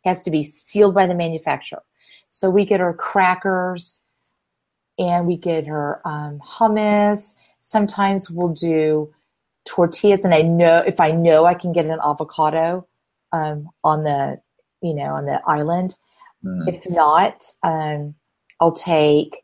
has 0.04 0.22
to 0.24 0.30
be 0.30 0.42
sealed 0.42 0.94
by 0.94 1.06
the 1.06 1.14
manufacturer. 1.14 1.82
So 2.30 2.50
we 2.50 2.64
get 2.64 2.80
her 2.80 2.92
crackers 2.92 4.04
and 4.98 5.26
we 5.26 5.36
get 5.36 5.66
her 5.66 6.00
um, 6.04 6.40
hummus. 6.46 7.36
Sometimes 7.60 8.30
we'll 8.30 8.48
do 8.50 9.12
tortillas, 9.64 10.24
and 10.24 10.34
I 10.34 10.42
know 10.42 10.78
if 10.86 11.00
I 11.00 11.10
know 11.10 11.46
I 11.46 11.54
can 11.54 11.72
get 11.72 11.86
an 11.86 11.98
avocado 12.04 12.86
um, 13.32 13.68
on 13.82 14.04
the 14.04 14.40
you 14.82 14.94
know 14.94 15.14
on 15.14 15.26
the 15.26 15.40
island. 15.46 15.96
Mm. 16.44 16.68
If 16.68 16.88
not, 16.90 17.44
um, 17.62 18.14
I'll 18.60 18.72
take. 18.72 19.42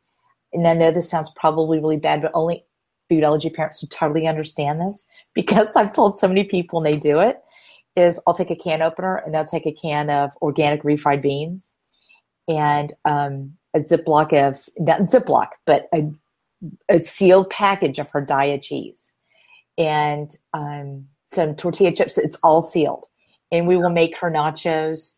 And 0.52 0.66
I 0.66 0.74
know 0.74 0.90
this 0.90 1.08
sounds 1.08 1.30
probably 1.30 1.78
really 1.78 1.96
bad, 1.96 2.22
but 2.22 2.32
only 2.34 2.64
food 3.08 3.22
allergy 3.24 3.50
parents 3.50 3.80
would 3.80 3.90
totally 3.90 4.26
understand 4.26 4.80
this 4.80 5.06
because 5.34 5.76
I've 5.76 5.92
told 5.92 6.18
so 6.18 6.28
many 6.28 6.44
people 6.44 6.78
and 6.78 6.86
they 6.86 6.96
do 6.96 7.18
it 7.18 7.40
is 7.96 8.20
I'll 8.26 8.34
take 8.34 8.50
a 8.50 8.56
can 8.56 8.82
opener 8.82 9.16
and 9.16 9.36
I'll 9.36 9.44
take 9.44 9.66
a 9.66 9.72
can 9.72 10.10
of 10.10 10.30
organic 10.42 10.82
refried 10.82 11.22
beans 11.22 11.74
and 12.48 12.92
um, 13.04 13.56
a 13.74 13.78
Ziploc 13.78 14.32
of, 14.32 14.68
not 14.78 15.02
Ziploc, 15.02 15.48
but 15.66 15.88
a, 15.94 16.10
a 16.88 17.00
sealed 17.00 17.50
package 17.50 17.98
of 17.98 18.08
her 18.10 18.24
Daiya 18.24 18.62
cheese 18.62 19.12
and 19.78 20.36
um, 20.52 21.06
some 21.26 21.54
tortilla 21.54 21.92
chips. 21.92 22.18
It's 22.18 22.38
all 22.42 22.60
sealed. 22.60 23.06
And 23.52 23.66
we 23.66 23.76
will 23.76 23.90
make 23.90 24.16
her 24.18 24.30
nachos. 24.30 25.16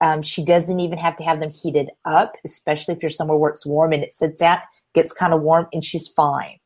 Um, 0.00 0.22
she 0.22 0.44
doesn't 0.44 0.80
even 0.80 0.98
have 0.98 1.16
to 1.18 1.24
have 1.24 1.40
them 1.40 1.50
heated 1.50 1.90
up, 2.04 2.36
especially 2.44 2.94
if 2.94 3.02
you're 3.02 3.10
somewhere 3.10 3.36
where 3.36 3.50
it's 3.50 3.66
warm 3.66 3.92
and 3.92 4.02
it 4.02 4.12
sits 4.12 4.42
out, 4.42 4.60
gets 4.94 5.12
kind 5.12 5.32
of 5.32 5.42
warm, 5.42 5.68
and 5.72 5.84
she's 5.84 6.08
fine. 6.08 6.58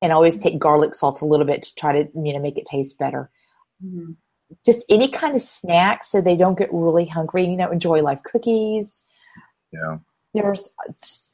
And 0.00 0.12
always 0.12 0.38
take 0.38 0.58
garlic 0.58 0.94
salt 0.94 1.20
a 1.20 1.26
little 1.26 1.44
bit 1.44 1.62
to 1.64 1.74
try 1.74 1.92
to 1.92 2.08
you 2.14 2.32
know 2.32 2.38
make 2.38 2.56
it 2.56 2.66
taste 2.66 2.98
better. 2.98 3.30
Mm-hmm 3.84 4.12
just 4.64 4.84
any 4.88 5.08
kind 5.08 5.34
of 5.34 5.42
snack 5.42 6.04
so 6.04 6.20
they 6.20 6.36
don't 6.36 6.58
get 6.58 6.72
really 6.72 7.06
hungry. 7.06 7.44
You 7.44 7.56
know, 7.56 7.70
enjoy 7.70 8.02
life 8.02 8.22
cookies. 8.22 9.06
Yeah. 9.72 9.98
There's 10.34 10.70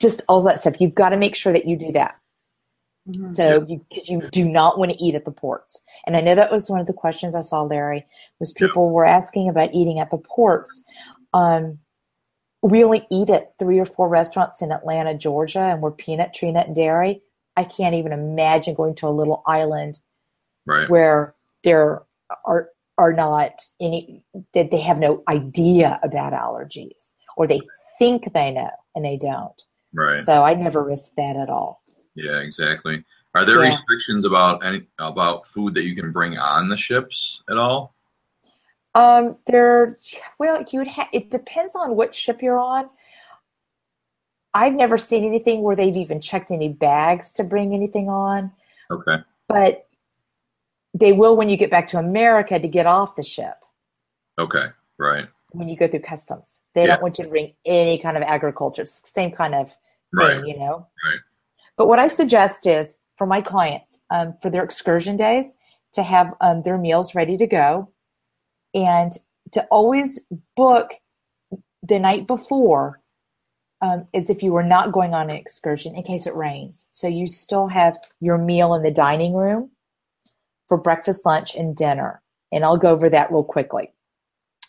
just 0.00 0.23
all 0.28 0.42
that 0.42 0.61
stuff. 0.61 0.80
You've 0.80 0.94
got 0.94 1.11
to 1.11 1.16
make 1.16 1.35
sure 1.35 1.52
that 1.52 1.66
you 1.66 1.76
do 1.76 1.92
that. 1.92 2.16
Mm-hmm. 3.09 3.33
So 3.33 3.66
you, 3.68 3.85
you 3.90 4.23
do 4.30 4.49
not 4.49 4.78
want 4.78 4.92
to 4.92 5.04
eat 5.04 5.14
at 5.14 5.25
the 5.25 5.30
ports. 5.30 5.80
And 6.06 6.16
I 6.16 6.21
know 6.21 6.35
that 6.35 6.50
was 6.50 6.71
one 6.71 6.80
of 6.80 6.87
the 6.87 6.92
questions 6.92 7.35
I 7.35 7.42
saw, 7.42 7.62
Larry, 7.62 8.06
was 8.40 8.52
people 8.52 8.87
yeah. 8.87 8.92
were 8.92 9.04
asking 9.04 9.49
about 9.49 9.75
eating 9.75 9.99
at 9.99 10.11
the 10.11 10.18
ports. 10.18 10.85
Um, 11.35 11.78
we 12.62 12.83
only 12.83 13.06
eat 13.11 13.28
at 13.28 13.59
three 13.59 13.78
or 13.78 13.85
four 13.85 14.09
restaurants 14.09 14.62
in 14.62 14.73
Atlanta, 14.73 15.14
Georgia, 15.14 15.61
and 15.61 15.83
we're 15.83 15.90
peanut, 15.90 16.33
tree 16.33 16.50
nut, 16.50 16.68
and 16.68 16.76
dairy. 16.76 17.21
I 17.56 17.64
can't 17.64 17.94
even 17.94 18.12
imagine 18.12 18.75
going 18.75 18.94
to 18.97 19.06
a 19.06 19.11
little 19.11 19.42
island 19.47 19.99
right. 20.64 20.88
where 20.88 21.35
there 21.62 22.02
are 22.47 22.71
are 22.99 23.13
not 23.13 23.63
any 23.81 24.25
that 24.53 24.71
they 24.71 24.81
have 24.81 24.99
no 24.99 25.23
idea 25.29 25.99
about 26.03 26.33
allergies 26.33 27.11
or 27.37 27.47
they 27.47 27.61
think 27.99 28.33
they 28.33 28.51
know 28.51 28.71
and 28.95 29.05
they 29.05 29.17
don't. 29.17 29.65
Right. 29.93 30.23
So 30.23 30.43
I 30.43 30.55
never 30.55 30.83
risk 30.83 31.13
that 31.17 31.37
at 31.37 31.49
all. 31.49 31.83
Yeah, 32.15 32.39
exactly. 32.39 33.05
Are 33.35 33.45
there 33.45 33.63
yeah. 33.63 33.71
restrictions 33.71 34.25
about 34.25 34.65
any 34.65 34.87
about 34.99 35.47
food 35.47 35.75
that 35.75 35.85
you 35.85 35.97
can 35.97 36.13
bring 36.13 36.39
on 36.39 36.69
the 36.69 36.77
ships 36.77 37.43
at 37.51 37.59
all? 37.59 37.95
Um, 38.95 39.37
there. 39.47 39.99
Well, 40.39 40.65
you'd. 40.71 40.87
Ha- 40.87 41.09
it 41.13 41.31
depends 41.31 41.75
on 41.75 41.97
what 41.97 42.15
ship 42.15 42.43
you're 42.43 42.61
on. 42.61 42.89
I've 44.55 44.75
never 44.75 44.97
seen 44.99 45.25
anything 45.25 45.63
where 45.63 45.75
they've 45.75 45.97
even 45.97 46.21
checked 46.21 46.53
any 46.53 46.69
bags 46.69 47.33
to 47.33 47.45
bring 47.45 47.75
anything 47.75 48.09
on. 48.09 48.53
Okay. 48.89 49.17
But 49.49 49.89
they 50.95 51.13
will 51.13 51.37
when 51.37 51.49
you 51.49 51.57
get 51.57 51.71
back 51.71 51.89
to 51.89 51.99
America 51.99 52.59
to 52.59 52.69
get 52.69 52.87
off 52.87 53.17
the 53.17 53.23
ship. 53.23 53.57
Okay, 54.39 54.67
right. 54.99 55.27
When 55.53 55.69
you 55.69 55.77
go 55.77 55.89
through 55.89 56.01
customs, 56.01 56.61
they 56.75 56.83
yeah. 56.83 56.87
don't 56.89 57.03
want 57.03 57.19
you 57.19 57.25
to 57.25 57.31
bring 57.31 57.53
any 57.65 57.99
kind 57.99 58.17
of 58.17 58.23
agriculture. 58.23 58.87
same 58.87 59.31
kind 59.31 59.55
of 59.55 59.69
thing, 59.69 59.77
right. 60.13 60.47
you 60.47 60.59
know. 60.59 60.87
Right. 61.07 61.21
But 61.77 61.89
what 61.89 61.99
I 61.99 62.09
suggest 62.09 62.67
is 62.67 62.97
for 63.17 63.27
my 63.27 63.41
clients, 63.41 64.01
um, 64.11 64.35
for 64.41 64.51
their 64.51 64.65
excursion 64.65 65.17
days, 65.17 65.57
to 65.93 66.03
have 66.03 66.35
um, 66.41 66.63
their 66.63 66.79
meals 66.79 67.15
ready 67.15 67.37
to 67.37 67.47
go, 67.47 67.91
and 68.73 69.13
to 69.53 69.65
always 69.67 70.27
book 70.57 70.95
the 71.83 71.99
night 71.99 72.27
before 72.27 73.01
um, 73.81 74.07
as 74.15 74.31
if 74.31 74.43
you 74.43 74.53
were 74.53 74.63
not 74.63 74.93
going 74.93 75.15
on 75.15 75.31
an 75.31 75.37
excursion 75.37 75.95
in 75.95 76.03
case 76.03 76.27
it 76.27 76.35
rains. 76.35 76.89
So 76.93 77.07
you 77.07 77.29
still 77.29 77.69
have 77.69 77.99
your 78.21 78.39
meal 78.39 78.75
in 78.75 78.83
the 78.83 78.91
dining 78.91 79.35
room 79.35 79.71
for 80.68 80.76
breakfast, 80.76 81.26
lunch, 81.26 81.54
and 81.54 81.76
dinner. 81.76 82.23
And 82.52 82.64
I'll 82.64 82.78
go 82.78 82.90
over 82.90 83.09
that 83.11 83.30
real 83.30 83.44
quickly. 83.44 83.92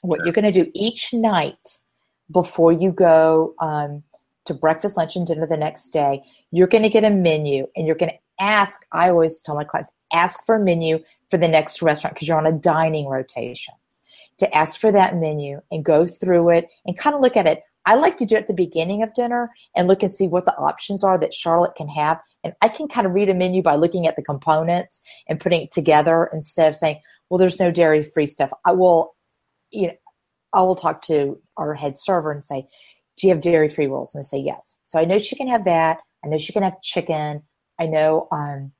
What 0.01 0.19
you're 0.23 0.33
going 0.33 0.51
to 0.51 0.63
do 0.63 0.71
each 0.73 1.13
night 1.13 1.77
before 2.31 2.71
you 2.71 2.91
go 2.91 3.53
um, 3.59 4.03
to 4.45 4.53
breakfast, 4.53 4.97
lunch, 4.97 5.15
and 5.15 5.25
dinner 5.25 5.47
the 5.47 5.57
next 5.57 5.89
day, 5.89 6.23
you're 6.51 6.67
going 6.67 6.83
to 6.83 6.89
get 6.89 7.03
a 7.03 7.09
menu 7.09 7.67
and 7.75 7.85
you're 7.85 7.95
going 7.95 8.11
to 8.11 8.43
ask. 8.43 8.85
I 8.91 9.09
always 9.09 9.39
tell 9.41 9.55
my 9.55 9.63
clients 9.63 9.91
ask 10.11 10.45
for 10.45 10.55
a 10.55 10.59
menu 10.59 10.99
for 11.29 11.37
the 11.37 11.47
next 11.47 11.81
restaurant 11.81 12.15
because 12.15 12.27
you're 12.27 12.37
on 12.37 12.45
a 12.45 12.51
dining 12.51 13.07
rotation. 13.07 13.73
To 14.39 14.53
ask 14.53 14.79
for 14.79 14.91
that 14.91 15.15
menu 15.15 15.61
and 15.71 15.85
go 15.85 16.05
through 16.05 16.49
it 16.49 16.67
and 16.85 16.97
kind 16.97 17.15
of 17.15 17.21
look 17.21 17.37
at 17.37 17.47
it. 17.47 17.63
I 17.85 17.95
like 17.95 18.17
to 18.17 18.25
do 18.25 18.35
it 18.35 18.41
at 18.41 18.47
the 18.47 18.53
beginning 18.53 19.03
of 19.03 19.13
dinner 19.13 19.51
and 19.75 19.87
look 19.87 20.01
and 20.01 20.11
see 20.11 20.27
what 20.27 20.45
the 20.45 20.55
options 20.55 21.03
are 21.03 21.17
that 21.19 21.33
Charlotte 21.33 21.75
can 21.75 21.87
have. 21.89 22.19
And 22.43 22.53
I 22.61 22.67
can 22.67 22.87
kind 22.87 23.05
of 23.05 23.13
read 23.13 23.29
a 23.29 23.33
menu 23.33 23.61
by 23.61 23.75
looking 23.75 24.07
at 24.07 24.15
the 24.15 24.23
components 24.23 25.01
and 25.27 25.39
putting 25.39 25.61
it 25.61 25.71
together 25.71 26.29
instead 26.33 26.67
of 26.67 26.75
saying, 26.75 26.99
well, 27.29 27.37
there's 27.37 27.59
no 27.59 27.71
dairy 27.71 28.03
free 28.03 28.25
stuff. 28.25 28.51
I 28.65 28.71
will, 28.71 29.15
you 29.71 29.87
know, 29.87 29.93
I 30.53 30.61
will 30.61 30.75
talk 30.75 31.01
to 31.03 31.39
our 31.57 31.73
head 31.73 31.99
server 31.99 32.31
and 32.31 32.45
say, 32.45 32.67
do 33.17 33.27
you 33.27 33.33
have 33.33 33.41
dairy 33.41 33.69
free 33.69 33.87
rolls? 33.87 34.15
And 34.15 34.23
they 34.23 34.27
say 34.27 34.39
yes. 34.39 34.77
So 34.83 34.99
I 34.99 35.05
know 35.05 35.19
she 35.19 35.35
can 35.35 35.47
have 35.47 35.65
that. 35.65 35.99
I 36.23 36.27
know 36.27 36.37
she 36.37 36.53
can 36.53 36.63
have 36.63 36.81
chicken. 36.81 37.43
I 37.79 37.85
know 37.87 38.27
um, 38.31 38.71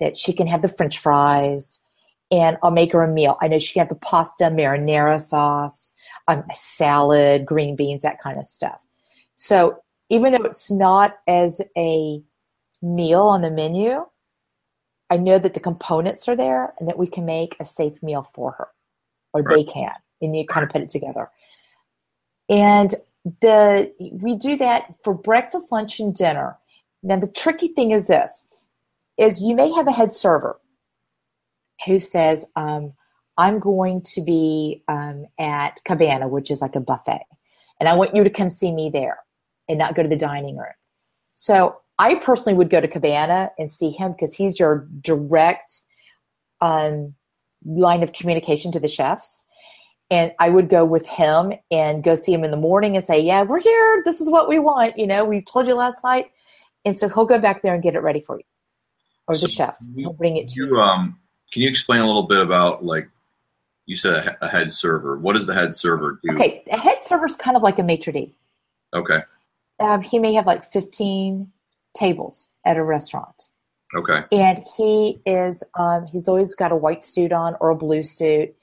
that 0.00 0.16
she 0.16 0.32
can 0.32 0.46
have 0.46 0.62
the 0.62 0.68
French 0.68 0.98
fries 0.98 1.82
and 2.30 2.56
I'll 2.62 2.70
make 2.70 2.92
her 2.92 3.02
a 3.02 3.08
meal. 3.08 3.36
I 3.40 3.48
know 3.48 3.58
she 3.58 3.72
can 3.72 3.80
have 3.80 3.88
the 3.88 3.94
pasta 3.96 4.44
marinara 4.44 5.20
sauce, 5.20 5.93
um, 6.28 6.44
a 6.50 6.54
salad, 6.54 7.46
green 7.46 7.76
beans, 7.76 8.02
that 8.02 8.20
kind 8.20 8.38
of 8.38 8.46
stuff. 8.46 8.80
So 9.34 9.78
even 10.08 10.32
though 10.32 10.44
it's 10.44 10.70
not 10.70 11.16
as 11.26 11.60
a 11.76 12.22
meal 12.82 13.22
on 13.22 13.42
the 13.42 13.50
menu, 13.50 14.06
I 15.10 15.16
know 15.16 15.38
that 15.38 15.54
the 15.54 15.60
components 15.60 16.28
are 16.28 16.36
there 16.36 16.74
and 16.78 16.88
that 16.88 16.98
we 16.98 17.06
can 17.06 17.24
make 17.24 17.56
a 17.60 17.64
safe 17.64 18.02
meal 18.02 18.22
for 18.22 18.52
her, 18.52 18.68
or 19.32 19.42
right. 19.42 19.56
they 19.56 19.64
can, 19.64 19.92
and 20.20 20.34
you 20.36 20.46
kind 20.46 20.64
of 20.64 20.70
put 20.70 20.82
it 20.82 20.88
together. 20.88 21.30
And 22.48 22.94
the 23.40 23.92
we 24.20 24.34
do 24.34 24.56
that 24.58 24.94
for 25.02 25.14
breakfast, 25.14 25.72
lunch, 25.72 26.00
and 26.00 26.14
dinner. 26.14 26.58
Now 27.02 27.18
the 27.18 27.28
tricky 27.28 27.68
thing 27.68 27.90
is 27.90 28.06
this: 28.06 28.48
is 29.16 29.42
you 29.42 29.54
may 29.54 29.70
have 29.72 29.86
a 29.86 29.92
head 29.92 30.14
server 30.14 30.58
who 31.86 31.98
says, 31.98 32.50
um, 32.56 32.92
I'm 33.36 33.58
going 33.58 34.02
to 34.02 34.20
be 34.20 34.82
um, 34.88 35.26
at 35.38 35.80
Cabana, 35.84 36.28
which 36.28 36.50
is 36.50 36.62
like 36.62 36.76
a 36.76 36.80
buffet, 36.80 37.24
and 37.80 37.88
I 37.88 37.94
want 37.94 38.14
you 38.14 38.24
to 38.24 38.30
come 38.30 38.50
see 38.50 38.72
me 38.72 38.90
there 38.90 39.18
and 39.68 39.78
not 39.78 39.94
go 39.94 40.02
to 40.02 40.08
the 40.08 40.16
dining 40.16 40.56
room. 40.56 40.72
So 41.34 41.80
I 41.98 42.16
personally 42.16 42.56
would 42.56 42.70
go 42.70 42.80
to 42.80 42.88
Cabana 42.88 43.50
and 43.58 43.70
see 43.70 43.90
him 43.90 44.12
because 44.12 44.34
he's 44.34 44.58
your 44.58 44.88
direct 45.00 45.80
um, 46.60 47.14
line 47.64 48.02
of 48.02 48.12
communication 48.12 48.72
to 48.72 48.80
the 48.80 48.88
chefs. 48.88 49.44
And 50.10 50.32
I 50.38 50.50
would 50.50 50.68
go 50.68 50.84
with 50.84 51.06
him 51.08 51.54
and 51.70 52.04
go 52.04 52.14
see 52.14 52.32
him 52.32 52.44
in 52.44 52.50
the 52.50 52.56
morning 52.56 52.94
and 52.94 53.04
say, 53.04 53.20
Yeah, 53.20 53.42
we're 53.42 53.60
here. 53.60 54.02
This 54.04 54.20
is 54.20 54.30
what 54.30 54.48
we 54.48 54.58
want. 54.58 54.98
You 54.98 55.06
know, 55.06 55.24
we 55.24 55.40
told 55.40 55.66
you 55.66 55.74
last 55.74 56.04
night. 56.04 56.26
And 56.84 56.96
so 56.96 57.08
he'll 57.08 57.24
go 57.24 57.38
back 57.38 57.62
there 57.62 57.74
and 57.74 57.82
get 57.82 57.94
it 57.94 58.00
ready 58.00 58.20
for 58.20 58.36
you. 58.36 58.44
Or 59.26 59.34
so 59.34 59.46
the 59.46 59.52
chef. 59.52 59.78
He'll 59.96 60.12
bring 60.12 60.36
it 60.36 60.48
to 60.48 60.60
you. 60.60 60.66
you. 60.66 60.76
Um, 60.76 61.18
can 61.52 61.62
you 61.62 61.68
explain 61.68 62.00
a 62.00 62.06
little 62.06 62.24
bit 62.24 62.40
about 62.40 62.84
like 62.84 63.08
you 63.86 63.96
said 63.96 64.36
a 64.40 64.48
head 64.48 64.72
server? 64.72 65.18
What 65.18 65.34
does 65.34 65.46
the 65.46 65.54
head 65.54 65.74
server 65.74 66.18
do? 66.22 66.32
Okay, 66.32 66.62
a 66.70 66.76
head 66.76 67.02
server 67.02 67.26
is 67.26 67.36
kind 67.36 67.56
of 67.56 67.62
like 67.62 67.78
a 67.78 67.82
maitre 67.82 68.12
d. 68.12 68.36
Okay. 68.94 69.20
Um, 69.80 70.02
he 70.02 70.18
may 70.18 70.32
have 70.34 70.46
like 70.46 70.70
15 70.72 71.50
tables 71.94 72.50
at 72.64 72.76
a 72.76 72.84
restaurant. 72.84 73.48
Okay. 73.94 74.22
And 74.32 74.64
he 74.76 75.20
is, 75.26 75.62
um, 75.78 76.06
he's 76.06 76.28
always 76.28 76.54
got 76.54 76.72
a 76.72 76.76
white 76.76 77.04
suit 77.04 77.32
on 77.32 77.56
or 77.60 77.70
a 77.70 77.76
blue 77.76 78.02
suit. 78.02 78.54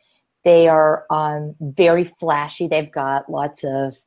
They 0.44 0.68
are 0.68 1.06
um, 1.10 1.56
very 1.62 2.06
flashy. 2.06 2.68
They've 2.68 2.92
got 2.92 3.30
lots 3.30 3.64
of 3.64 4.02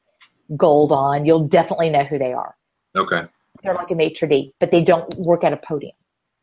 gold 0.56 0.92
on. 0.92 1.24
You'll 1.24 1.46
definitely 1.46 1.90
know 1.90 2.04
who 2.04 2.18
they 2.18 2.32
are. 2.32 2.56
Okay. 2.96 3.24
They're 3.62 3.74
like 3.74 3.90
a 3.90 3.94
maitre 3.94 4.28
d', 4.28 4.52
but 4.58 4.70
they 4.70 4.82
don't 4.82 5.12
work 5.18 5.44
at 5.44 5.52
a 5.52 5.56
podium. 5.56 5.94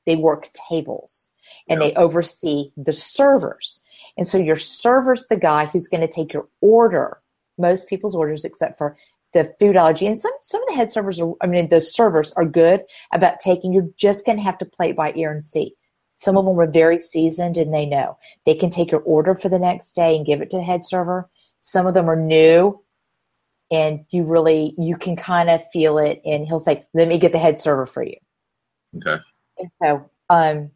They 0.05 0.15
work 0.15 0.49
tables 0.69 1.30
and 1.69 1.81
Yeah. 1.81 1.89
they 1.89 1.95
oversee 1.95 2.71
the 2.77 2.93
servers. 2.93 3.83
And 4.17 4.27
so 4.27 4.37
your 4.37 4.57
server's 4.57 5.27
the 5.27 5.37
guy 5.37 5.65
who's 5.65 5.87
going 5.87 6.01
to 6.01 6.07
take 6.07 6.33
your 6.33 6.47
order, 6.61 7.21
most 7.57 7.87
people's 7.87 8.15
orders, 8.15 8.45
except 8.45 8.77
for 8.77 8.97
the 9.33 9.53
food 9.59 9.77
allergy. 9.77 10.05
And 10.07 10.19
some, 10.19 10.33
some 10.41 10.61
of 10.61 10.67
the 10.67 10.75
head 10.75 10.91
servers 10.91 11.19
are, 11.19 11.33
I 11.41 11.47
mean, 11.47 11.69
the 11.69 11.79
servers 11.79 12.33
are 12.33 12.45
good 12.45 12.81
about 13.13 13.39
taking, 13.39 13.71
you're 13.71 13.89
just 13.97 14.25
going 14.25 14.37
to 14.37 14.43
have 14.43 14.57
to 14.57 14.65
play 14.65 14.89
it 14.89 14.95
by 14.97 15.13
ear 15.15 15.31
and 15.31 15.43
see. 15.43 15.73
Some 16.15 16.37
of 16.37 16.45
them 16.45 16.59
are 16.59 16.69
very 16.69 16.99
seasoned 16.99 17.57
and 17.57 17.73
they 17.73 17.85
know. 17.85 18.17
They 18.45 18.53
can 18.55 18.69
take 18.69 18.91
your 18.91 19.01
order 19.01 19.33
for 19.33 19.49
the 19.49 19.57
next 19.57 19.93
day 19.93 20.15
and 20.15 20.25
give 20.25 20.41
it 20.41 20.51
to 20.51 20.57
the 20.57 20.63
head 20.63 20.85
server. 20.85 21.29
Some 21.61 21.87
of 21.87 21.93
them 21.93 22.09
are 22.09 22.15
new 22.15 22.83
and 23.71 24.05
you 24.09 24.23
really, 24.23 24.75
you 24.77 24.97
can 24.97 25.15
kind 25.15 25.49
of 25.49 25.61
feel 25.71 25.97
it. 25.97 26.21
And 26.25 26.45
he'll 26.45 26.59
say, 26.59 26.85
let 26.93 27.07
me 27.07 27.17
get 27.17 27.31
the 27.31 27.39
head 27.39 27.59
server 27.59 27.85
for 27.85 28.03
you. 28.03 28.17
Okay. 28.97 29.23
And 29.57 29.71
so, 29.81 30.09
um, 30.29 30.71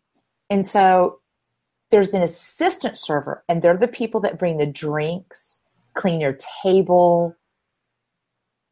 and 0.49 0.65
so 0.65 1.19
there's 1.91 2.13
an 2.13 2.21
assistant 2.21 2.97
server, 2.97 3.43
and 3.47 3.61
they're 3.61 3.77
the 3.77 3.87
people 3.87 4.19
that 4.21 4.39
bring 4.39 4.57
the 4.57 4.65
drinks, 4.65 5.65
clean 5.93 6.19
your 6.19 6.37
table. 6.63 7.35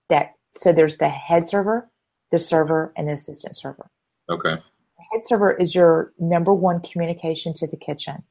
That 0.09 0.33
so 0.55 0.73
there's 0.73 0.97
the 0.97 1.09
head 1.09 1.47
server, 1.47 1.89
the 2.31 2.39
server, 2.39 2.93
and 2.97 3.07
the 3.07 3.13
assistant 3.13 3.55
server. 3.55 3.89
Okay. 4.29 4.55
The 4.55 5.03
head 5.11 5.25
server 5.25 5.51
is 5.51 5.73
your 5.73 6.13
number 6.19 6.53
one 6.53 6.81
communication 6.81 7.53
to 7.55 7.67
the 7.67 7.77
kitchen. 7.77 8.23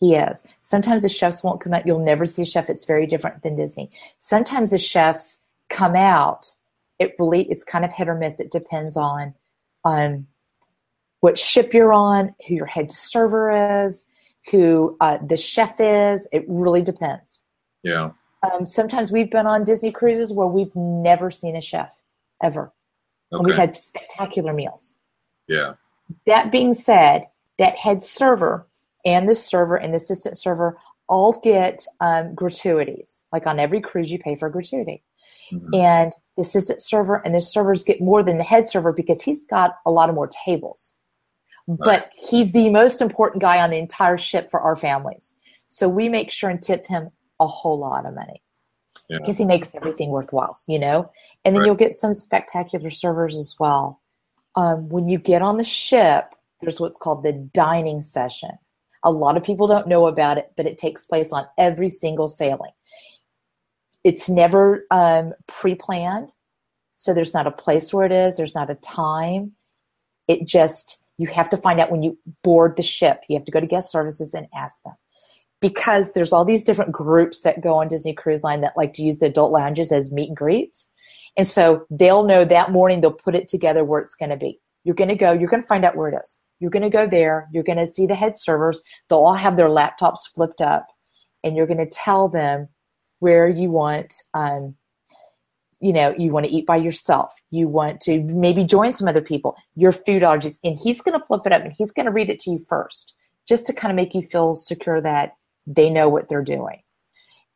He 0.00 0.16
is. 0.16 0.44
Sometimes 0.60 1.02
the 1.02 1.08
chefs 1.08 1.44
won't 1.44 1.60
come 1.60 1.72
out. 1.72 1.86
You'll 1.86 2.04
never 2.04 2.26
see 2.26 2.42
a 2.42 2.44
chef. 2.44 2.68
It's 2.68 2.84
very 2.84 3.06
different 3.06 3.42
than 3.44 3.54
Disney. 3.54 3.90
Sometimes 4.18 4.72
the 4.72 4.78
chefs 4.78 5.44
come 5.70 5.94
out. 5.94 6.52
It 6.98 7.14
really 7.18 7.48
it's 7.50 7.64
kind 7.64 7.84
of 7.84 7.92
hit 7.92 8.08
or 8.08 8.16
miss. 8.16 8.40
It 8.40 8.50
depends 8.50 8.96
on 8.96 9.34
on 9.84 10.26
what 11.22 11.38
ship 11.38 11.72
you're 11.72 11.92
on, 11.92 12.34
who 12.46 12.54
your 12.54 12.66
head 12.66 12.90
server 12.90 13.84
is, 13.84 14.10
who 14.50 14.96
uh, 15.00 15.18
the 15.24 15.36
chef 15.36 15.80
is. 15.80 16.26
It 16.32 16.44
really 16.48 16.82
depends. 16.82 17.40
Yeah. 17.84 18.10
Um, 18.42 18.66
sometimes 18.66 19.12
we've 19.12 19.30
been 19.30 19.46
on 19.46 19.62
Disney 19.62 19.92
cruises 19.92 20.32
where 20.32 20.48
we've 20.48 20.74
never 20.74 21.30
seen 21.30 21.54
a 21.54 21.60
chef 21.60 21.94
ever, 22.42 22.72
and 23.30 23.46
we've 23.46 23.56
had 23.56 23.76
spectacular 23.76 24.52
meals. 24.52 24.98
Yeah. 25.46 25.74
That 26.26 26.50
being 26.50 26.74
said, 26.74 27.28
that 27.58 27.76
head 27.76 28.02
server 28.02 28.66
and 29.04 29.28
the 29.28 29.34
server 29.36 29.76
and 29.76 29.92
the 29.92 29.98
assistant 29.98 30.36
server 30.36 30.76
all 31.08 31.40
get 31.44 31.86
um, 32.00 32.34
gratuities. 32.34 33.22
Like 33.32 33.46
on 33.46 33.60
every 33.60 33.80
cruise, 33.80 34.10
you 34.10 34.18
pay 34.18 34.34
for 34.34 34.48
a 34.48 34.52
gratuity. 34.52 35.04
Mhm. 35.52 35.76
And 35.76 36.12
the 36.36 36.42
assistant 36.42 36.82
server 36.82 37.22
and 37.24 37.32
the 37.32 37.40
servers 37.40 37.84
get 37.84 38.00
more 38.00 38.24
than 38.24 38.38
the 38.38 38.44
head 38.44 38.66
server 38.66 38.92
because 38.92 39.22
he's 39.22 39.44
got 39.44 39.76
a 39.86 39.90
lot 39.92 40.08
of 40.08 40.16
more 40.16 40.28
tables. 40.44 40.96
But 41.68 42.10
he's 42.16 42.52
the 42.52 42.70
most 42.70 43.00
important 43.00 43.40
guy 43.40 43.60
on 43.60 43.70
the 43.70 43.78
entire 43.78 44.18
ship 44.18 44.50
for 44.50 44.60
our 44.60 44.76
families. 44.76 45.34
So 45.68 45.88
we 45.88 46.08
make 46.08 46.30
sure 46.30 46.50
and 46.50 46.60
tip 46.62 46.86
him 46.86 47.10
a 47.40 47.46
whole 47.46 47.78
lot 47.78 48.04
of 48.04 48.14
money 48.14 48.42
Yeah. 49.08 49.18
because 49.18 49.38
he 49.38 49.44
makes 49.44 49.74
everything 49.74 50.10
worthwhile, 50.10 50.58
you 50.66 50.78
know? 50.78 51.10
And 51.44 51.54
then 51.54 51.62
Right. 51.62 51.66
you'll 51.66 51.76
get 51.76 51.94
some 51.94 52.14
spectacular 52.14 52.90
servers 52.90 53.36
as 53.36 53.58
well. 53.58 54.00
Um, 54.54 54.88
when 54.88 55.08
you 55.08 55.18
get 55.18 55.40
on 55.40 55.56
the 55.56 55.64
ship, 55.64 56.34
there's 56.60 56.80
what's 56.80 56.98
called 56.98 57.22
the 57.22 57.32
dining 57.32 58.02
session. 58.02 58.50
A 59.04 59.10
lot 59.10 59.36
of 59.36 59.42
people 59.42 59.66
don't 59.66 59.88
know 59.88 60.06
about 60.06 60.38
it, 60.38 60.52
but 60.56 60.66
it 60.66 60.78
takes 60.78 61.04
place 61.04 61.32
on 61.32 61.46
every 61.58 61.90
single 61.90 62.28
sailing. 62.28 62.72
It's 64.04 64.28
never 64.28 64.86
um, 64.90 65.32
pre 65.46 65.74
planned, 65.74 66.34
so 66.96 67.14
there's 67.14 67.34
not 67.34 67.46
a 67.46 67.52
place 67.52 67.92
where 67.92 68.04
it 68.04 68.12
is, 68.12 68.36
there's 68.36 68.54
not 68.54 68.70
a 68.70 68.74
time. 68.76 69.52
It 70.28 70.46
just, 70.46 71.01
you 71.18 71.28
have 71.28 71.50
to 71.50 71.56
find 71.56 71.80
out 71.80 71.90
when 71.90 72.02
you 72.02 72.18
board 72.42 72.76
the 72.76 72.82
ship. 72.82 73.20
You 73.28 73.36
have 73.36 73.44
to 73.44 73.52
go 73.52 73.60
to 73.60 73.66
guest 73.66 73.90
services 73.90 74.34
and 74.34 74.46
ask 74.54 74.82
them. 74.82 74.94
Because 75.60 76.12
there's 76.12 76.32
all 76.32 76.44
these 76.44 76.64
different 76.64 76.90
groups 76.90 77.42
that 77.42 77.60
go 77.60 77.74
on 77.74 77.88
Disney 77.88 78.12
Cruise 78.12 78.42
Line 78.42 78.62
that 78.62 78.76
like 78.76 78.92
to 78.94 79.02
use 79.02 79.18
the 79.18 79.26
adult 79.26 79.52
lounges 79.52 79.92
as 79.92 80.10
meet 80.10 80.28
and 80.28 80.36
greets. 80.36 80.92
And 81.36 81.46
so 81.46 81.86
they'll 81.90 82.24
know 82.24 82.44
that 82.44 82.72
morning, 82.72 83.00
they'll 83.00 83.12
put 83.12 83.34
it 83.34 83.48
together 83.48 83.84
where 83.84 84.00
it's 84.00 84.14
going 84.14 84.30
to 84.30 84.36
be. 84.36 84.60
You're 84.84 84.96
going 84.96 85.08
to 85.08 85.14
go, 85.14 85.32
you're 85.32 85.48
going 85.48 85.62
to 85.62 85.68
find 85.68 85.84
out 85.84 85.96
where 85.96 86.08
it 86.08 86.20
is. 86.20 86.38
You're 86.58 86.70
going 86.70 86.82
to 86.82 86.90
go 86.90 87.08
there, 87.08 87.48
you're 87.52 87.64
going 87.64 87.78
to 87.78 87.86
see 87.86 88.06
the 88.06 88.14
head 88.14 88.38
servers. 88.38 88.82
They'll 89.08 89.18
all 89.18 89.34
have 89.34 89.56
their 89.56 89.68
laptops 89.68 90.20
flipped 90.32 90.60
up, 90.60 90.86
and 91.42 91.56
you're 91.56 91.66
going 91.66 91.78
to 91.78 91.90
tell 91.90 92.28
them 92.28 92.68
where 93.18 93.48
you 93.48 93.70
want, 93.70 94.14
um, 94.34 94.76
you 95.82 95.92
know, 95.92 96.14
you 96.16 96.30
want 96.30 96.46
to 96.46 96.52
eat 96.52 96.64
by 96.64 96.76
yourself. 96.76 97.32
You 97.50 97.66
want 97.66 98.00
to 98.02 98.20
maybe 98.22 98.62
join 98.62 98.92
some 98.92 99.08
other 99.08 99.20
people, 99.20 99.56
your 99.74 99.90
food 99.90 100.22
allergies, 100.22 100.58
and 100.62 100.78
he's 100.78 101.02
going 101.02 101.18
to 101.18 101.26
flip 101.26 101.42
it 101.44 101.52
up 101.52 101.62
and 101.62 101.74
he's 101.76 101.90
going 101.90 102.06
to 102.06 102.12
read 102.12 102.30
it 102.30 102.38
to 102.40 102.52
you 102.52 102.64
first, 102.68 103.14
just 103.48 103.66
to 103.66 103.72
kind 103.72 103.90
of 103.90 103.96
make 103.96 104.14
you 104.14 104.22
feel 104.22 104.54
secure 104.54 105.00
that 105.00 105.36
they 105.66 105.90
know 105.90 106.08
what 106.08 106.28
they're 106.28 106.44
doing. 106.44 106.80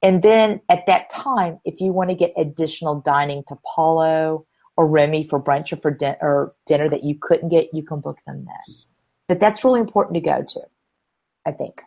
And 0.03 0.23
then 0.23 0.61
at 0.69 0.87
that 0.87 1.09
time, 1.09 1.61
if 1.65 1.81
you 1.81 1.93
want 1.93 2.11
to 2.11 2.17
get 2.17 2.35
additional 2.37 3.01
dining 3.01 3.45
to 3.49 3.57
Palo 3.65 4.45
or 4.77 4.87
Remy 4.89 5.25
for 5.25 5.41
brunch 5.41 5.73
or 5.73 5.77
for 5.77 5.93
din- 5.93 6.17
or 6.21 6.53
dinner 6.67 6.89
that 6.89 7.05
you 7.05 7.17
couldn't 7.21 7.49
get, 7.49 7.73
you 7.73 7.85
can 7.85 8.01
book 8.01 8.19
them 8.27 8.45
then. 8.45 8.77
But 9.29 9.39
that's 9.39 9.65
really 9.65 9.81
important 9.81 10.15
to 10.15 10.21
go 10.21 10.43
to, 10.43 10.61
I 11.47 11.53
think. 11.53 11.81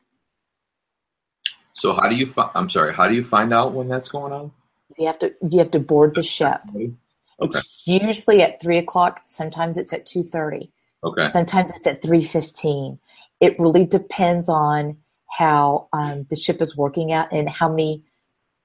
So 1.74 1.94
how 1.94 2.10
do 2.10 2.16
you? 2.16 2.26
Fi- 2.26 2.52
I'm 2.56 2.70
sorry. 2.70 2.94
How 2.94 3.08
do 3.08 3.14
you 3.14 3.24
find 3.24 3.54
out 3.54 3.74
when 3.74 3.88
that's 3.90 4.10
going 4.10 4.34
on? 4.34 4.52
You 4.98 5.08
have 5.08 5.20
to 5.20 5.34
you 5.50 5.60
have 5.60 5.72
to 5.72 5.80
board 5.80 6.16
the 6.16 6.24
ship. 6.24 6.62
Okay. 6.74 6.94
It's 7.42 7.82
usually 7.86 8.42
at 8.42 8.62
three 8.62 8.78
o'clock. 8.78 9.22
Sometimes 9.26 9.78
it's 9.78 9.94
at 9.94 10.06
two 10.06 10.24
thirty. 10.24 10.72
Okay. 11.04 11.26
Sometimes 11.26 11.72
it's 11.76 11.88
at 11.88 12.02
three 12.02 12.24
fifteen. 12.24 13.00
It 13.40 13.58
really 13.60 13.86
depends 13.86 14.50
on 14.50 14.98
how 15.30 15.88
um, 15.94 16.26
the 16.30 16.36
ship 16.36 16.62
is 16.62 16.76
working 16.76 17.14
out 17.14 17.32
and 17.32 17.50
how 17.50 17.70
many 17.70 18.04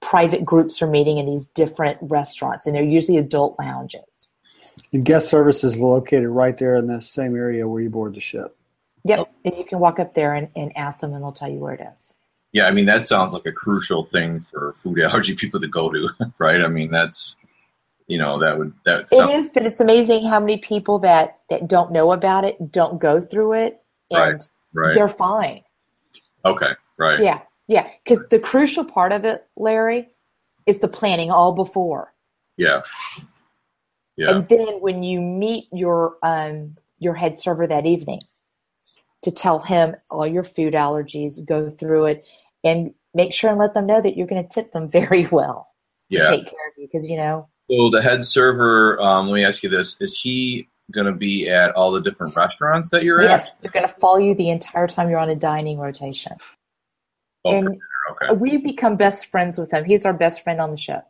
private 0.00 0.44
groups 0.44 0.82
are 0.82 0.86
meeting 0.86 1.18
in 1.18 1.26
these 1.26 1.46
different 1.46 1.98
restaurants, 2.00 2.66
and 2.66 2.74
they're 2.74 2.82
usually 2.82 3.18
adult 3.18 3.58
lounges. 3.58 4.32
And 4.92 5.04
guest 5.04 5.28
service 5.28 5.62
is 5.62 5.76
located 5.76 6.28
right 6.28 6.56
there 6.58 6.76
in 6.76 6.86
the 6.86 7.00
same 7.00 7.36
area 7.36 7.68
where 7.68 7.80
you 7.80 7.90
board 7.90 8.14
the 8.14 8.20
ship. 8.20 8.56
Yep, 9.04 9.30
and 9.44 9.56
you 9.56 9.64
can 9.64 9.78
walk 9.78 9.98
up 9.98 10.14
there 10.14 10.34
and, 10.34 10.48
and 10.56 10.76
ask 10.76 11.00
them, 11.00 11.12
and 11.12 11.22
they'll 11.22 11.32
tell 11.32 11.50
you 11.50 11.58
where 11.58 11.74
it 11.74 11.86
is. 11.94 12.14
Yeah, 12.54 12.68
I 12.68 12.70
mean 12.70 12.86
that 12.86 13.02
sounds 13.02 13.34
like 13.34 13.46
a 13.46 13.52
crucial 13.52 14.04
thing 14.04 14.38
for 14.38 14.72
food 14.74 15.00
allergy 15.00 15.34
people 15.34 15.60
to 15.60 15.66
go 15.66 15.90
to, 15.90 16.08
right? 16.38 16.62
I 16.62 16.68
mean 16.68 16.90
that's, 16.90 17.34
you 18.06 18.16
know, 18.16 18.38
that 18.38 18.56
would 18.56 18.72
that 18.86 19.02
It 19.02 19.08
sound, 19.08 19.32
is, 19.32 19.50
but 19.50 19.66
it's 19.66 19.80
amazing 19.80 20.24
how 20.26 20.38
many 20.38 20.58
people 20.58 21.00
that 21.00 21.40
that 21.50 21.66
don't 21.66 21.90
know 21.90 22.12
about 22.12 22.44
it 22.44 22.70
don't 22.70 23.00
go 23.00 23.20
through 23.20 23.54
it, 23.54 23.82
and 24.12 24.40
right. 24.72 24.94
they're 24.94 25.08
fine. 25.08 25.62
Okay, 26.44 26.72
right. 26.96 27.18
Yeah, 27.18 27.40
yeah. 27.66 27.88
Because 28.04 28.24
the 28.30 28.38
crucial 28.38 28.84
part 28.84 29.10
of 29.10 29.24
it, 29.24 29.46
Larry, 29.56 30.08
is 30.66 30.78
the 30.78 30.88
planning 30.88 31.32
all 31.32 31.52
before. 31.54 32.14
Yeah. 32.56 32.82
Yeah. 34.16 34.30
And 34.30 34.48
then 34.48 34.80
when 34.80 35.02
you 35.02 35.20
meet 35.20 35.66
your 35.72 36.18
um, 36.22 36.76
your 37.00 37.14
head 37.14 37.36
server 37.36 37.66
that 37.66 37.84
evening, 37.84 38.20
to 39.24 39.32
tell 39.32 39.58
him 39.58 39.96
all 40.10 40.26
your 40.26 40.44
food 40.44 40.74
allergies, 40.74 41.44
go 41.44 41.68
through 41.68 42.04
it, 42.06 42.26
and 42.64 42.92
make 43.14 43.32
sure 43.32 43.50
and 43.50 43.58
let 43.58 43.74
them 43.74 43.86
know 43.86 44.00
that 44.00 44.16
you're 44.16 44.26
going 44.26 44.42
to 44.42 44.48
tip 44.48 44.72
them 44.72 44.88
very 45.00 45.26
well 45.26 45.66
to 46.10 46.18
Yeah. 46.18 46.28
take 46.28 46.46
care 46.46 46.68
of 46.68 46.74
you. 46.76 46.86
Because 46.86 47.08
you 47.08 47.16
know, 47.16 47.48
So 47.70 47.90
the 47.90 48.02
head 48.02 48.24
server, 48.24 49.00
um, 49.00 49.28
let 49.28 49.34
me 49.34 49.44
ask 49.44 49.62
you 49.62 49.68
this: 49.68 50.00
Is 50.00 50.18
he 50.18 50.68
going 50.90 51.06
to 51.06 51.12
be 51.14 51.48
at 51.48 51.70
all 51.72 51.92
the 51.92 52.00
different 52.00 52.36
restaurants 52.36 52.90
that 52.90 53.04
you're 53.04 53.22
yes, 53.22 53.30
at? 53.30 53.46
Yes, 53.46 53.54
they're 53.60 53.70
going 53.70 53.88
to 53.88 54.00
follow 54.00 54.18
you 54.18 54.34
the 54.34 54.50
entire 54.50 54.86
time 54.86 55.08
you're 55.08 55.18
on 55.18 55.30
a 55.30 55.36
dining 55.36 55.78
rotation. 55.78 56.32
Okay. 57.44 57.58
And 57.58 57.80
okay. 58.10 58.32
we 58.34 58.58
become 58.58 58.96
best 58.96 59.26
friends 59.26 59.58
with 59.58 59.72
him. 59.72 59.84
He's 59.84 60.04
our 60.04 60.12
best 60.12 60.42
friend 60.42 60.60
on 60.60 60.70
the 60.70 60.76
ship. 60.76 61.04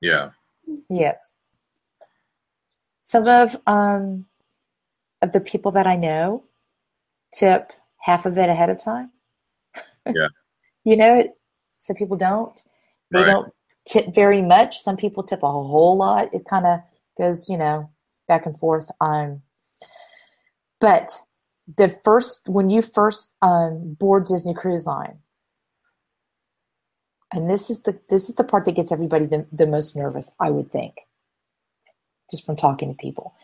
Yeah. 0.00 0.30
Yes. 0.88 1.34
Some 3.00 3.26
of 3.26 3.56
um 3.66 4.26
of 5.22 5.32
the 5.32 5.40
people 5.40 5.72
that 5.72 5.86
I 5.86 5.96
know 5.96 6.44
tip 7.32 7.72
half 7.98 8.26
of 8.26 8.38
it 8.38 8.48
ahead 8.48 8.70
of 8.70 8.78
time. 8.78 9.10
Yeah. 10.06 10.28
you 10.88 10.96
know 10.96 11.14
it. 11.18 11.32
Some 11.80 11.96
people 11.96 12.16
don't. 12.16 12.60
They 13.12 13.22
Right. 13.22 13.26
don't 13.26 13.52
tip 13.88 14.14
very 14.14 14.42
much. 14.42 14.78
Some 14.78 14.96
people 14.96 15.22
tip 15.24 15.42
a 15.44 15.48
whole 15.50 15.96
lot. 15.98 16.34
It 16.34 16.44
kind 16.46 16.66
of 16.66 16.80
goes, 17.18 17.48
you 17.48 17.58
know, 17.58 17.90
back 18.28 18.46
and 18.46 18.58
forth. 18.58 18.90
Um, 19.00 19.42
but 20.80 21.20
the 21.76 21.90
first 22.04 22.48
when 22.48 22.70
you 22.70 22.82
first 22.82 23.36
um, 23.42 23.94
board 24.00 24.26
Disney 24.26 24.54
Cruise 24.54 24.86
Line, 24.86 25.18
and 27.32 27.50
this 27.50 27.70
is 27.70 27.82
the 27.82 28.00
this 28.10 28.28
is 28.30 28.36
the 28.36 28.44
part 28.44 28.64
that 28.66 28.76
gets 28.76 28.92
everybody 28.92 29.26
the, 29.26 29.46
the 29.52 29.66
most 29.66 29.96
nervous, 29.96 30.32
I 30.40 30.50
would 30.50 30.70
think. 30.72 30.94
just 32.30 32.46
from 32.46 32.56
talking 32.56 32.88
to 32.90 32.96
people, 32.96 33.34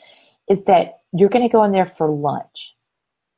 is 0.51 0.65
that 0.65 1.01
you're 1.13 1.29
going 1.31 1.47
to 1.49 1.53
go 1.53 1.65
in 1.65 1.73
there 1.73 1.87
for 1.87 2.11
lunch 2.11 2.75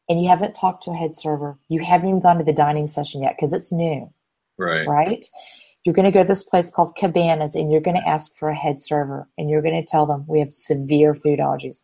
and 0.08 0.22
you 0.22 0.28
haven't 0.28 0.54
talked 0.54 0.82
to 0.84 0.90
a 0.90 0.96
head 0.96 1.16
server. 1.16 1.58
You 1.68 1.82
haven't 1.84 2.08
even 2.08 2.20
gone 2.20 2.38
to 2.38 2.44
the 2.44 2.52
dining 2.52 2.86
session 2.86 3.22
yet 3.22 3.36
because 3.36 3.52
it's 3.52 3.72
noon, 3.72 4.10
Right. 4.58 4.86
right? 4.86 5.26
You're 5.84 5.94
going 5.94 6.04
to 6.04 6.10
go 6.10 6.22
to 6.22 6.28
this 6.28 6.42
place 6.42 6.70
called 6.70 6.96
Cabanas 6.96 7.54
and 7.54 7.70
you're 7.70 7.80
going 7.80 7.96
to 7.96 8.08
ask 8.08 8.36
for 8.36 8.48
a 8.48 8.56
head 8.56 8.80
server 8.80 9.28
and 9.38 9.48
you're 9.48 9.62
going 9.62 9.80
to 9.80 9.88
tell 9.88 10.06
them 10.06 10.24
we 10.26 10.40
have 10.40 10.52
severe 10.52 11.14
food 11.14 11.38
allergies. 11.38 11.82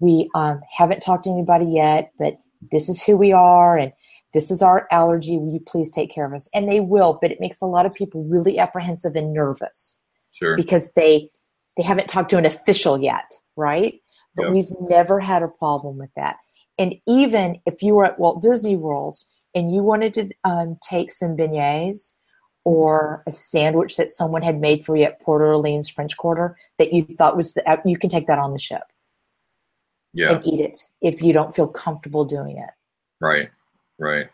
We 0.00 0.30
um, 0.34 0.60
haven't 0.76 1.00
talked 1.00 1.24
to 1.24 1.30
anybody 1.30 1.66
yet, 1.66 2.12
but 2.18 2.38
this 2.70 2.88
is 2.88 3.02
who 3.02 3.16
we 3.16 3.32
are 3.32 3.76
and 3.76 3.92
this 4.32 4.50
is 4.50 4.62
our 4.62 4.86
allergy. 4.90 5.36
Will 5.36 5.52
you 5.52 5.60
please 5.60 5.90
take 5.90 6.10
care 6.14 6.24
of 6.24 6.32
us? 6.32 6.48
And 6.54 6.68
they 6.68 6.80
will, 6.80 7.18
but 7.20 7.30
it 7.30 7.40
makes 7.40 7.60
a 7.60 7.66
lot 7.66 7.86
of 7.86 7.94
people 7.94 8.24
really 8.24 8.58
apprehensive 8.58 9.16
and 9.16 9.32
nervous 9.32 10.00
Sure. 10.32 10.56
because 10.56 10.90
they 10.96 11.30
they 11.76 11.82
haven't 11.82 12.08
talked 12.08 12.30
to 12.30 12.38
an 12.38 12.46
official 12.46 12.98
yet, 13.00 13.30
right? 13.56 14.00
But 14.34 14.44
Yeah. 14.44 14.50
we've 14.52 14.72
never 14.80 15.20
had 15.20 15.42
a 15.42 15.48
problem 15.48 15.98
with 15.98 16.10
that. 16.16 16.36
And 16.78 16.94
even 17.06 17.60
if 17.66 17.82
you 17.82 17.94
were 17.94 18.04
at 18.04 18.18
Walt 18.18 18.42
Disney 18.42 18.76
World 18.76 19.16
and 19.54 19.72
you 19.72 19.82
wanted 19.82 20.14
to 20.14 20.30
um, 20.44 20.78
take 20.86 21.10
some 21.12 21.36
beignets 21.36 22.12
or 22.64 23.22
a 23.26 23.30
sandwich 23.32 23.96
that 23.96 24.10
someone 24.10 24.42
had 24.42 24.60
made 24.60 24.84
for 24.84 24.96
you 24.96 25.04
at 25.04 25.20
Port 25.22 25.40
Orleans 25.40 25.88
French 25.88 26.16
Quarter 26.16 26.56
that 26.78 26.92
you 26.92 27.06
thought 27.16 27.36
was 27.36 27.54
the, 27.54 27.80
you 27.84 27.96
can 27.98 28.10
take 28.10 28.26
that 28.26 28.38
on 28.38 28.52
the 28.52 28.58
ship 28.58 28.82
Yeah. 30.12 30.32
and 30.32 30.46
eat 30.46 30.60
it 30.60 30.78
if 31.00 31.22
you 31.22 31.32
don't 31.32 31.54
feel 31.54 31.68
comfortable 31.68 32.24
doing 32.24 32.58
it. 32.58 32.70
Right. 33.20 33.48
Right. 33.98 34.26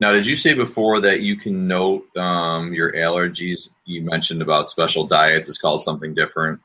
Now, 0.00 0.12
did 0.12 0.26
you 0.26 0.36
say 0.36 0.54
before 0.54 1.00
that 1.00 1.20
you 1.20 1.36
can 1.36 1.66
note 1.66 2.04
um, 2.16 2.72
your 2.72 2.92
allergies? 2.92 3.68
You 3.84 4.02
mentioned 4.02 4.42
about 4.42 4.68
special 4.68 5.06
diets. 5.06 5.48
It's 5.48 5.58
called 5.58 5.82
something 5.82 6.12
different. 6.14 6.60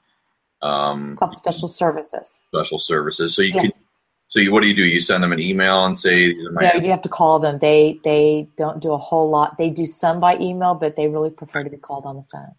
Um, 0.61 1.09
It's 1.11 1.19
called 1.19 1.33
special 1.35 1.67
services. 1.67 2.41
special 2.47 2.79
services. 2.79 3.35
So 3.35 3.41
you 3.43 3.53
Yes. 3.55 3.73
can. 3.73 3.83
So 4.29 4.39
you, 4.39 4.51
what 4.51 4.61
do 4.61 4.67
you 4.67 4.75
do? 4.75 4.83
You 4.83 4.99
send 4.99 5.23
them 5.23 5.31
an 5.31 5.39
email 5.39 5.85
and 5.85 5.97
say, 5.97 6.33
"These 6.33 6.47
No, 6.51 6.73
you 6.73 6.91
have 6.91 7.01
to 7.03 7.09
call 7.09 7.39
them. 7.39 7.59
They 7.59 7.99
they 8.03 8.47
don't 8.57 8.81
do 8.81 8.91
a 8.91 8.97
whole 8.97 9.29
lot. 9.29 9.57
They 9.57 9.69
do 9.69 9.85
some 9.85 10.19
by 10.19 10.37
email, 10.37 10.75
but 10.75 10.95
they 10.95 11.07
really 11.07 11.29
prefer 11.29 11.63
to 11.63 11.69
be 11.69 11.77
called 11.77 12.05
on 12.05 12.17
the 12.17 12.23
phone. 12.23 12.53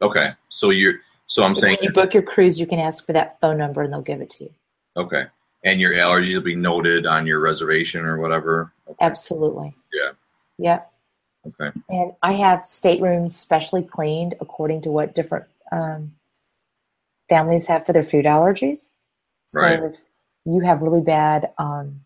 Okay. 0.00 0.32
So 0.48 0.70
you're. 0.70 0.94
So 1.26 1.44
I'm 1.44 1.54
saying. 1.54 1.78
when 1.80 1.84
you 1.84 1.92
book 1.92 2.12
your 2.12 2.24
cruise, 2.24 2.58
you 2.58 2.66
can 2.66 2.80
ask 2.80 3.06
for 3.06 3.12
that 3.12 3.40
phone 3.40 3.56
number 3.56 3.82
and 3.82 3.92
they'll 3.92 4.02
give 4.02 4.20
it 4.20 4.30
to 4.30 4.44
you. 4.44 4.50
Okay. 4.96 5.24
And 5.64 5.80
your 5.80 5.92
allergies 5.92 6.34
will 6.34 6.42
be 6.42 6.56
noted 6.56 7.06
on 7.06 7.26
your 7.26 7.38
reservation 7.38 8.04
or 8.04 8.20
whatever. 8.20 8.72
Okay. 8.88 8.96
Absolutely. 9.00 9.74
Yeah. 9.94 10.10
Yep. 10.58 10.92
Okay. 11.46 11.78
And 11.88 12.12
I 12.22 12.32
have 12.32 12.66
staterooms 12.66 13.34
specially 13.36 13.82
cleaned 13.82 14.34
according 14.40 14.82
to 14.82 14.90
what 14.90 15.14
different 15.14 15.46
um, 15.70 16.12
families 17.28 17.66
have 17.66 17.86
for 17.86 17.92
their 17.92 18.02
food 18.02 18.24
allergies. 18.24 18.90
So 19.46 19.60
Right. 19.60 19.82
if 19.82 20.00
you 20.44 20.60
have 20.60 20.82
really 20.82 21.00
bad 21.00 21.50
um, 21.58 22.00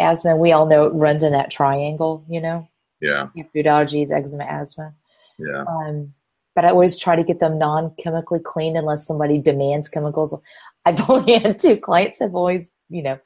asthma, 0.00 0.36
we 0.36 0.52
all 0.52 0.66
know 0.66 0.84
it 0.84 0.90
runs 0.94 1.22
in 1.22 1.32
that 1.32 1.50
triangle, 1.50 2.24
you 2.28 2.40
know, 2.40 2.68
Yeah. 3.00 3.28
you 3.34 3.44
food 3.52 3.66
allergies, 3.66 4.10
eczema, 4.10 4.44
asthma. 4.44 4.92
Yeah. 5.38 5.64
Um, 5.66 6.14
but 6.54 6.64
I 6.64 6.68
always 6.70 6.98
try 6.98 7.16
to 7.16 7.24
get 7.24 7.40
them 7.40 7.58
non-chemically 7.58 8.40
cleaned 8.40 8.76
unless 8.76 9.06
somebody 9.06 9.38
demands 9.38 9.88
chemicals. 9.88 10.40
I've 10.84 11.08
only 11.08 11.38
had 11.38 11.58
two 11.58 11.76
clients 11.76 12.18
have 12.18 12.34
always, 12.34 12.72
you 12.88 13.02
know, 13.02 13.18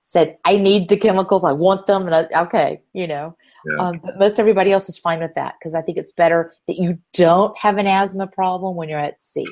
said, 0.00 0.36
I 0.44 0.56
need 0.56 0.88
the 0.88 0.96
chemicals. 0.96 1.44
I 1.44 1.52
want 1.52 1.86
them. 1.86 2.06
And 2.06 2.14
I, 2.14 2.42
okay, 2.42 2.82
you 2.92 3.06
know, 3.06 3.36
Yeah. 3.64 3.76
um, 3.78 4.00
but 4.04 4.18
most 4.18 4.38
everybody 4.38 4.70
else 4.72 4.88
is 4.88 4.98
fine 4.98 5.20
with 5.20 5.34
that 5.36 5.54
because 5.58 5.74
I 5.74 5.80
think 5.80 5.96
it's 5.96 6.12
better 6.12 6.52
that 6.66 6.76
you 6.76 6.98
don't 7.14 7.56
have 7.56 7.78
an 7.78 7.86
asthma 7.86 8.26
problem 8.26 8.76
when 8.76 8.88
you're 8.88 8.98
at 9.00 9.22
sea. 9.22 9.46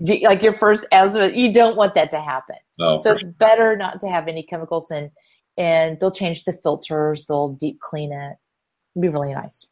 Like 0.00 0.42
your 0.42 0.58
first 0.58 0.86
asthma, 0.92 1.28
you 1.28 1.52
don't 1.52 1.76
want 1.76 1.94
that 1.94 2.10
to 2.12 2.20
happen. 2.20 2.56
No. 2.78 3.00
So 3.00 3.12
it's 3.12 3.24
better 3.24 3.76
not 3.76 4.00
to 4.00 4.08
have 4.08 4.28
any 4.28 4.42
chemicals 4.42 4.90
in, 4.90 5.10
and 5.56 5.98
they'll 6.00 6.10
change 6.10 6.44
the 6.44 6.52
filters. 6.52 7.24
They'll 7.26 7.50
deep 7.50 7.80
clean 7.80 8.12
it. 8.12 8.36
It'd 8.96 9.02
be 9.02 9.08
really 9.08 9.32
nice. 9.34 9.66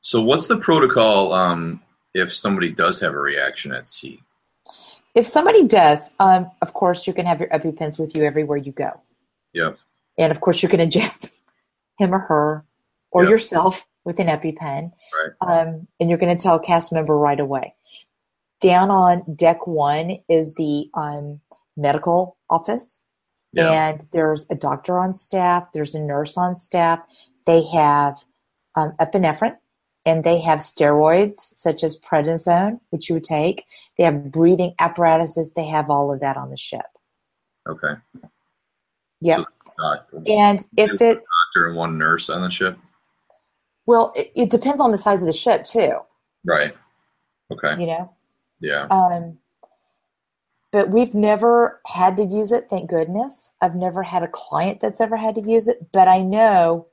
So 0.00 0.20
what's 0.20 0.48
the 0.48 0.56
protocol 0.58 1.32
um, 1.32 1.80
if 2.14 2.32
somebody 2.32 2.70
does 2.72 2.98
have 3.00 3.14
a 3.14 3.18
reaction 3.18 3.72
at 3.72 3.88
sea? 3.88 4.20
If 5.14 5.26
somebody 5.26 5.64
does, 5.64 6.14
um, 6.18 6.50
of 6.62 6.72
course, 6.72 7.06
you 7.06 7.12
can 7.12 7.26
have 7.26 7.38
your 7.38 7.48
EpiPens 7.50 7.98
with 7.98 8.16
you 8.16 8.24
everywhere 8.24 8.56
you 8.56 8.72
go. 8.72 9.00
Yeah. 9.52 9.72
And 10.18 10.32
of 10.32 10.40
course, 10.40 10.62
you 10.62 10.68
can 10.68 10.80
inject 10.80 11.30
him 11.98 12.14
or 12.14 12.18
her 12.18 12.64
or 13.10 13.24
Yep. 13.24 13.30
yourself 13.30 13.86
with 14.04 14.18
an 14.18 14.26
EpiPen. 14.26 14.90
Right. 15.40 15.60
Um, 15.60 15.86
and 16.00 16.08
you're 16.08 16.18
going 16.18 16.36
to 16.36 16.42
tell 16.42 16.56
a 16.56 16.60
cast 16.60 16.92
member 16.92 17.16
right 17.16 17.38
away. 17.38 17.74
Down 18.62 18.90
on 18.90 19.24
deck 19.34 19.66
one 19.66 20.18
is 20.28 20.54
the 20.54 20.88
um, 20.94 21.40
medical 21.76 22.36
office. 22.48 23.00
Yeah. 23.52 23.70
And 23.70 24.06
there's 24.12 24.46
a 24.50 24.54
doctor 24.54 24.98
on 24.98 25.12
staff, 25.12 25.72
there's 25.72 25.94
a 25.94 26.00
nurse 26.00 26.38
on 26.38 26.56
staff. 26.56 27.00
They 27.44 27.64
have 27.64 28.22
um, 28.76 28.94
epinephrine 29.00 29.56
and 30.06 30.24
they 30.24 30.40
have 30.40 30.60
steroids 30.60 31.38
such 31.40 31.82
as 31.84 31.98
prednisone, 31.98 32.80
which 32.90 33.08
you 33.08 33.16
would 33.16 33.24
take. 33.24 33.64
They 33.98 34.04
have 34.04 34.30
breathing 34.30 34.74
apparatuses. 34.78 35.52
They 35.54 35.66
have 35.66 35.90
all 35.90 36.12
of 36.12 36.20
that 36.20 36.36
on 36.36 36.50
the 36.50 36.56
ship. 36.56 36.86
Okay. 37.68 37.94
Yep. 39.20 39.38
So- 39.78 39.98
And 40.26 40.60
if 40.76 40.92
it's, 41.00 41.26
doctor 41.54 41.68
and 41.68 41.76
one 41.76 41.98
nurse 41.98 42.30
on 42.30 42.42
the 42.42 42.50
ship. 42.50 42.78
well, 43.86 44.12
it, 44.14 44.30
it 44.36 44.50
depends 44.50 44.80
on 44.80 44.92
the 44.92 44.98
size 44.98 45.22
of 45.22 45.26
the 45.26 45.32
ship 45.32 45.64
too, 45.64 45.98
Right. 46.44 46.74
Okay. 47.50 47.80
you 47.80 47.86
know? 47.86 48.14
Yeah. 48.62 48.86
Um, 48.86 49.38
but 50.70 50.88
we've 50.88 51.14
never 51.14 51.82
had 51.86 52.16
to 52.16 52.24
use 52.24 52.50
it, 52.50 52.68
thank 52.70 52.88
goodness. 52.88 53.50
I've 53.60 53.74
never 53.74 54.02
had 54.02 54.22
a 54.22 54.28
client 54.28 54.80
that's 54.80 55.02
ever 55.02 55.18
had 55.18 55.34
to 55.34 55.42
use 55.42 55.68
it, 55.68 55.92
but 55.92 56.08
I 56.08 56.22
know, 56.22 56.86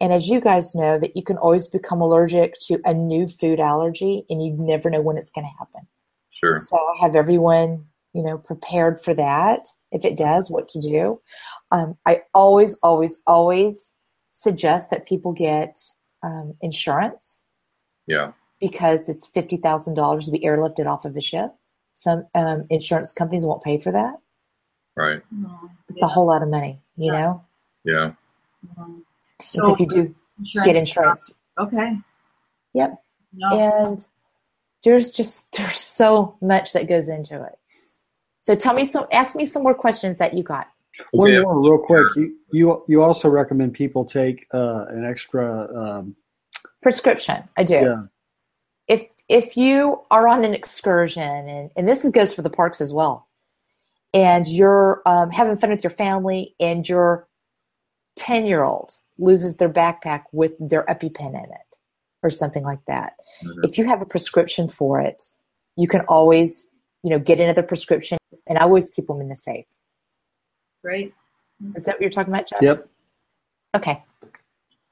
and 0.00 0.14
as 0.14 0.28
you 0.28 0.40
guys 0.40 0.74
know, 0.74 0.98
that 0.98 1.14
you 1.14 1.22
can 1.22 1.36
always 1.36 1.66
become 1.66 2.00
allergic 2.00 2.58
to 2.62 2.80
a 2.86 2.94
new 2.94 3.28
food 3.28 3.60
allergy 3.60 4.24
and 4.30 4.42
you 4.42 4.52
never 4.52 4.88
know 4.88 5.02
when 5.02 5.18
it's 5.18 5.30
going 5.30 5.46
to 5.46 5.58
happen. 5.58 5.86
Sure. 6.30 6.58
So 6.58 6.76
I 6.76 7.02
have 7.02 7.14
everyone, 7.16 7.84
you 8.14 8.22
know, 8.22 8.38
prepared 8.38 9.00
for 9.00 9.12
that 9.14 9.68
if 9.92 10.06
it 10.06 10.16
does, 10.16 10.50
what 10.50 10.68
to 10.70 10.80
do. 10.80 11.20
Um, 11.70 11.98
I 12.06 12.22
always, 12.32 12.78
always, 12.82 13.22
always 13.26 13.94
suggest 14.30 14.90
that 14.90 15.06
people 15.06 15.32
get 15.32 15.78
um, 16.22 16.54
insurance 16.62 17.42
Yeah. 18.06 18.32
Because 18.60 19.08
it's 19.08 19.26
fifty 19.26 19.56
thousand 19.56 19.94
dollars 19.94 20.26
to 20.26 20.30
be 20.30 20.40
airlifted 20.40 20.86
off 20.86 21.04
of 21.04 21.14
the 21.14 21.20
ship. 21.20 21.50
Some 21.94 22.26
um, 22.34 22.64
insurance 22.70 23.12
companies 23.12 23.44
won't 23.44 23.62
pay 23.62 23.78
for 23.78 23.92
that. 23.92 24.14
Right. 24.96 25.20
It's 25.88 26.02
a 26.02 26.06
whole 26.08 26.26
lot 26.26 26.42
of 26.42 26.48
money, 26.48 26.80
you 26.96 27.12
Yeah. 27.12 27.18
know. 27.20 27.44
Yeah. 27.84 28.12
So, 29.40 29.60
so 29.60 29.72
if 29.74 29.80
you 29.80 29.86
do 29.86 30.14
get 30.64 30.76
insurance, 30.76 31.32
Okay. 31.58 31.96
Yep. 32.74 33.02
No. 33.34 33.58
and 33.58 34.06
there's 34.84 35.12
just 35.12 35.52
there's 35.56 35.78
so 35.80 36.36
much 36.40 36.72
that 36.72 36.88
goes 36.88 37.08
into 37.08 37.42
it. 37.42 37.58
So 38.40 38.54
tell 38.54 38.74
me 38.74 38.84
some, 38.84 39.06
ask 39.12 39.36
me 39.36 39.44
some 39.44 39.62
more 39.62 39.74
questions 39.74 40.16
that 40.18 40.34
you 40.34 40.42
got. 40.42 40.68
One 41.12 41.30
Okay. 41.30 41.40
more, 41.42 41.60
real 41.60 41.78
quick. 41.78 42.06
You 42.16 42.36
you 42.52 42.84
you 42.88 43.02
also 43.02 43.28
recommend 43.28 43.74
people 43.74 44.04
take 44.04 44.46
uh, 44.52 44.86
an 44.88 45.04
extra. 45.04 45.68
Um, 45.76 46.16
Prescription, 46.82 47.42
I 47.56 47.62
do. 47.64 47.74
yeah. 47.74 48.02
If 48.88 49.06
if 49.28 49.56
you 49.56 50.00
are 50.10 50.26
on 50.26 50.44
an 50.44 50.54
excursion 50.54 51.22
and, 51.22 51.70
and 51.76 51.86
this 51.86 52.04
is, 52.04 52.10
goes 52.10 52.32
for 52.32 52.42
the 52.42 52.50
parks 52.50 52.80
as 52.80 52.92
well 52.92 53.28
and 54.14 54.46
you're 54.48 55.02
um, 55.04 55.30
having 55.30 55.56
fun 55.56 55.70
with 55.70 55.84
your 55.84 55.90
family 55.90 56.54
and 56.58 56.88
your 56.88 57.28
10 58.16 58.46
year 58.46 58.64
old 58.64 58.94
loses 59.18 59.58
their 59.58 59.68
backpack 59.68 60.24
with 60.32 60.54
their 60.58 60.84
epipen 60.86 61.28
in 61.28 61.50
it 61.50 61.76
or 62.22 62.30
something 62.30 62.64
like 62.64 62.84
that 62.86 63.12
Mhm. 63.44 63.64
if 63.64 63.78
you 63.78 63.84
have 63.84 64.02
a 64.02 64.06
prescription 64.06 64.68
for 64.68 65.00
it 65.00 65.24
you 65.76 65.86
can 65.86 66.00
always 66.02 66.70
you 67.02 67.10
know 67.10 67.18
get 67.18 67.40
another 67.40 67.62
prescription 67.62 68.18
and 68.46 68.58
i 68.58 68.62
always 68.62 68.90
keep 68.90 69.06
them 69.06 69.20
in 69.20 69.28
the 69.28 69.36
safe 69.36 69.66
right 70.82 71.12
is 71.74 71.84
that 71.84 71.96
what 71.96 72.00
you're 72.00 72.10
talking 72.10 72.32
about 72.32 72.48
Jeff? 72.48 72.62
Yep. 72.62 72.88
okay 73.76 74.02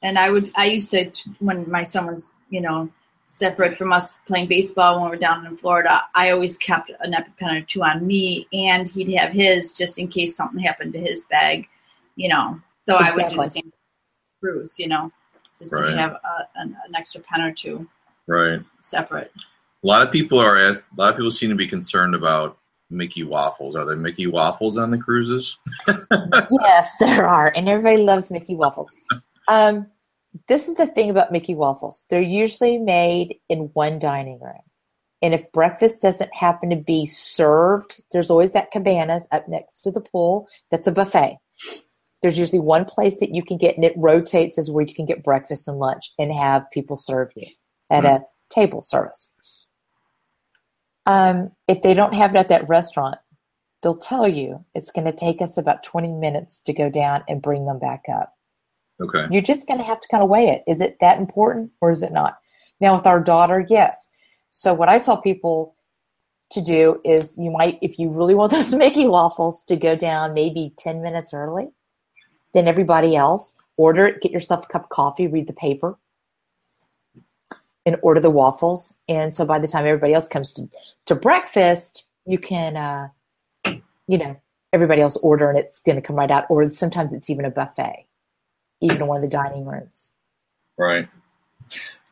And 0.02 0.18
I 0.18 0.30
would, 0.30 0.52
I 0.56 0.66
used 0.66 0.90
to, 0.90 1.10
when 1.38 1.68
my 1.70 1.82
son 1.82 2.06
was, 2.06 2.34
you 2.50 2.60
know, 2.60 2.88
separate 3.26 3.76
from 3.76 3.92
us 3.92 4.18
playing 4.26 4.46
baseball 4.46 4.94
when 4.96 5.04
we 5.04 5.10
were 5.10 5.20
down 5.20 5.44
in 5.46 5.56
Florida, 5.56 6.02
I 6.14 6.30
always 6.30 6.56
kept 6.56 6.90
an 7.00 7.12
EpiPen 7.12 7.60
or 7.60 7.64
two 7.64 7.82
on 7.82 8.06
me, 8.06 8.46
and 8.52 8.88
he'd 8.88 9.12
have 9.14 9.32
his 9.32 9.72
just 9.72 9.98
in 9.98 10.08
case 10.08 10.36
something 10.36 10.60
happened 10.60 10.92
to 10.94 11.00
his 11.00 11.24
bag, 11.24 11.68
you 12.14 12.28
know. 12.28 12.60
So 12.88 12.94
I 12.96 13.12
would 13.14 13.28
do 13.28 13.36
the 13.36 13.42
Exactly. 13.42 13.46
same 13.48 13.72
cruise, 14.40 14.78
you 14.78 14.86
know, 14.88 15.10
just 15.58 15.72
Right. 15.72 15.90
to 15.90 15.96
have 15.98 16.12
a, 16.12 16.48
an, 16.54 16.76
an 16.86 16.94
extra 16.94 17.20
pen 17.20 17.40
or 17.42 17.52
two 17.52 17.86
Right. 18.28 18.60
separate. 18.80 19.32
A 19.82 19.86
lot 19.86 20.02
of 20.02 20.12
people 20.12 20.38
are 20.38 20.56
asked, 20.56 20.84
a 20.96 21.00
lot 21.00 21.10
of 21.10 21.16
people 21.16 21.30
seem 21.32 21.50
to 21.50 21.56
be 21.56 21.66
concerned 21.66 22.14
about 22.14 22.58
Mickey 22.90 23.24
waffles. 23.24 23.74
Are 23.74 23.84
there 23.84 23.96
Mickey 23.96 24.28
waffles 24.28 24.78
on 24.78 24.92
the 24.92 24.98
cruises? 24.98 25.58
yes, 26.62 26.96
there 26.98 27.26
are, 27.26 27.52
and 27.56 27.68
everybody 27.68 28.04
loves 28.04 28.30
Mickey 28.30 28.54
waffles. 28.54 28.94
Um, 29.48 29.88
this 30.48 30.68
is 30.68 30.74
the 30.76 30.86
thing 30.86 31.10
about 31.10 31.32
Mickey 31.32 31.54
waffles; 31.54 32.04
they're 32.10 32.20
usually 32.20 32.78
made 32.78 33.36
in 33.48 33.70
one 33.74 33.98
dining 33.98 34.40
room. 34.40 34.62
And 35.22 35.32
if 35.34 35.50
breakfast 35.52 36.02
doesn't 36.02 36.34
happen 36.34 36.70
to 36.70 36.76
be 36.76 37.06
served, 37.06 38.02
there's 38.12 38.30
always 38.30 38.52
that 38.52 38.70
cabanas 38.70 39.26
up 39.32 39.48
next 39.48 39.82
to 39.82 39.90
the 39.90 40.00
pool 40.00 40.46
that's 40.70 40.86
a 40.86 40.92
buffet. 40.92 41.38
There's 42.22 42.38
usually 42.38 42.60
one 42.60 42.84
place 42.84 43.20
that 43.20 43.34
you 43.34 43.42
can 43.42 43.56
get, 43.56 43.76
and 43.76 43.84
it 43.84 43.94
rotates 43.96 44.58
as 44.58 44.70
where 44.70 44.84
you 44.84 44.94
can 44.94 45.06
get 45.06 45.24
breakfast 45.24 45.68
and 45.68 45.78
lunch 45.78 46.12
and 46.18 46.32
have 46.32 46.70
people 46.70 46.96
serve 46.96 47.30
you 47.34 47.46
at 47.90 48.04
a 48.04 48.24
table 48.50 48.82
service. 48.82 49.30
Um, 51.06 51.52
if 51.68 51.82
they 51.82 51.94
don't 51.94 52.14
have 52.14 52.34
it 52.34 52.38
at 52.38 52.48
that 52.48 52.68
restaurant, 52.68 53.16
they'll 53.82 53.96
tell 53.96 54.26
you 54.28 54.64
it's 54.74 54.90
going 54.90 55.04
to 55.04 55.12
take 55.12 55.40
us 55.40 55.56
about 55.56 55.84
20 55.84 56.12
minutes 56.12 56.60
to 56.60 56.72
go 56.72 56.90
down 56.90 57.22
and 57.28 57.40
bring 57.40 57.66
them 57.66 57.78
back 57.78 58.04
up. 58.12 58.35
Okay. 59.00 59.26
You're 59.30 59.42
just 59.42 59.66
going 59.66 59.78
to 59.78 59.84
have 59.84 60.00
to 60.00 60.08
kind 60.08 60.22
of 60.22 60.28
weigh 60.30 60.48
it. 60.48 60.64
Is 60.66 60.80
it 60.80 60.98
that 61.00 61.18
important 61.18 61.70
or 61.80 61.90
is 61.90 62.02
it 62.02 62.12
not? 62.12 62.38
Now, 62.80 62.96
with 62.96 63.06
our 63.06 63.20
daughter, 63.20 63.66
yes. 63.68 64.10
So, 64.50 64.72
what 64.72 64.88
I 64.88 64.98
tell 64.98 65.20
people 65.20 65.74
to 66.50 66.60
do 66.60 67.00
is 67.04 67.36
you 67.38 67.50
might, 67.50 67.78
if 67.82 67.98
you 67.98 68.08
really 68.08 68.34
want 68.34 68.52
those 68.52 68.72
Mickey 68.72 69.06
waffles, 69.06 69.64
to 69.64 69.76
go 69.76 69.96
down 69.96 70.34
maybe 70.34 70.72
10 70.78 71.02
minutes 71.02 71.34
early 71.34 71.68
than 72.56 72.66
everybody 72.66 73.14
else. 73.14 73.56
Order 73.76 74.06
it, 74.06 74.22
get 74.22 74.32
yourself 74.32 74.64
a 74.64 74.68
cup 74.68 74.84
of 74.84 74.88
coffee, 74.88 75.26
read 75.26 75.46
the 75.46 75.52
paper, 75.52 75.98
and 77.84 77.96
order 78.00 78.20
the 78.20 78.30
waffles. 78.30 78.96
And 79.08 79.32
so 79.32 79.44
by 79.44 79.58
the 79.58 79.68
time 79.68 79.84
everybody 79.84 80.14
else 80.14 80.26
comes 80.26 80.54
to, 80.54 80.68
to 81.04 81.14
breakfast, 81.14 82.08
you 82.24 82.38
can, 82.38 82.76
uh, 82.76 83.08
you 84.08 84.16
know, 84.18 84.40
everybody 84.72 85.02
else 85.02 85.18
order 85.18 85.50
and 85.50 85.58
it's 85.58 85.80
going 85.80 85.96
to 85.96 86.02
come 86.02 86.16
right 86.16 86.30
out. 86.30 86.46
Or 86.48 86.66
sometimes 86.70 87.12
it's 87.12 87.28
even 87.28 87.44
a 87.44 87.50
buffet, 87.50 88.06
even 88.80 89.06
one 89.06 89.16
of 89.16 89.22
the 89.22 89.28
dining 89.28 89.64
rooms. 89.64 90.10
Right. 90.78 91.08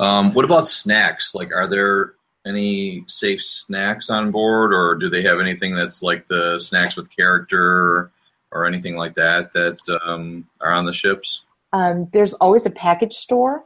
Um, 0.00 0.33
what 0.33 0.44
about 0.44 0.66
snacks? 0.66 1.35
Like, 1.35 1.53
are 1.55 1.68
there 1.68 2.14
any 2.46 3.05
safe 3.07 3.42
snacks 3.42 4.11
on 4.11 4.31
board, 4.31 4.72
or 4.72 4.96
do 4.96 5.09
they 5.09 5.22
have 5.22 5.40
anything 5.40 5.74
that's 5.74 6.03
like 6.03 6.27
the 6.27 6.59
snacks 6.59 6.96
with 6.96 7.14
character 7.14 8.11
or 8.53 8.66
anything 8.66 8.96
like 8.96 9.14
that 9.14 9.53
that 9.53 9.79
um, 10.05 10.46
are 10.61 10.72
on 10.72 10.87
the 10.87 10.92
ships? 10.92 11.42
Um, 11.72 12.09
there's 12.12 12.35
always 12.35 12.66
a 12.66 12.70
package 12.70 13.14
store 13.14 13.64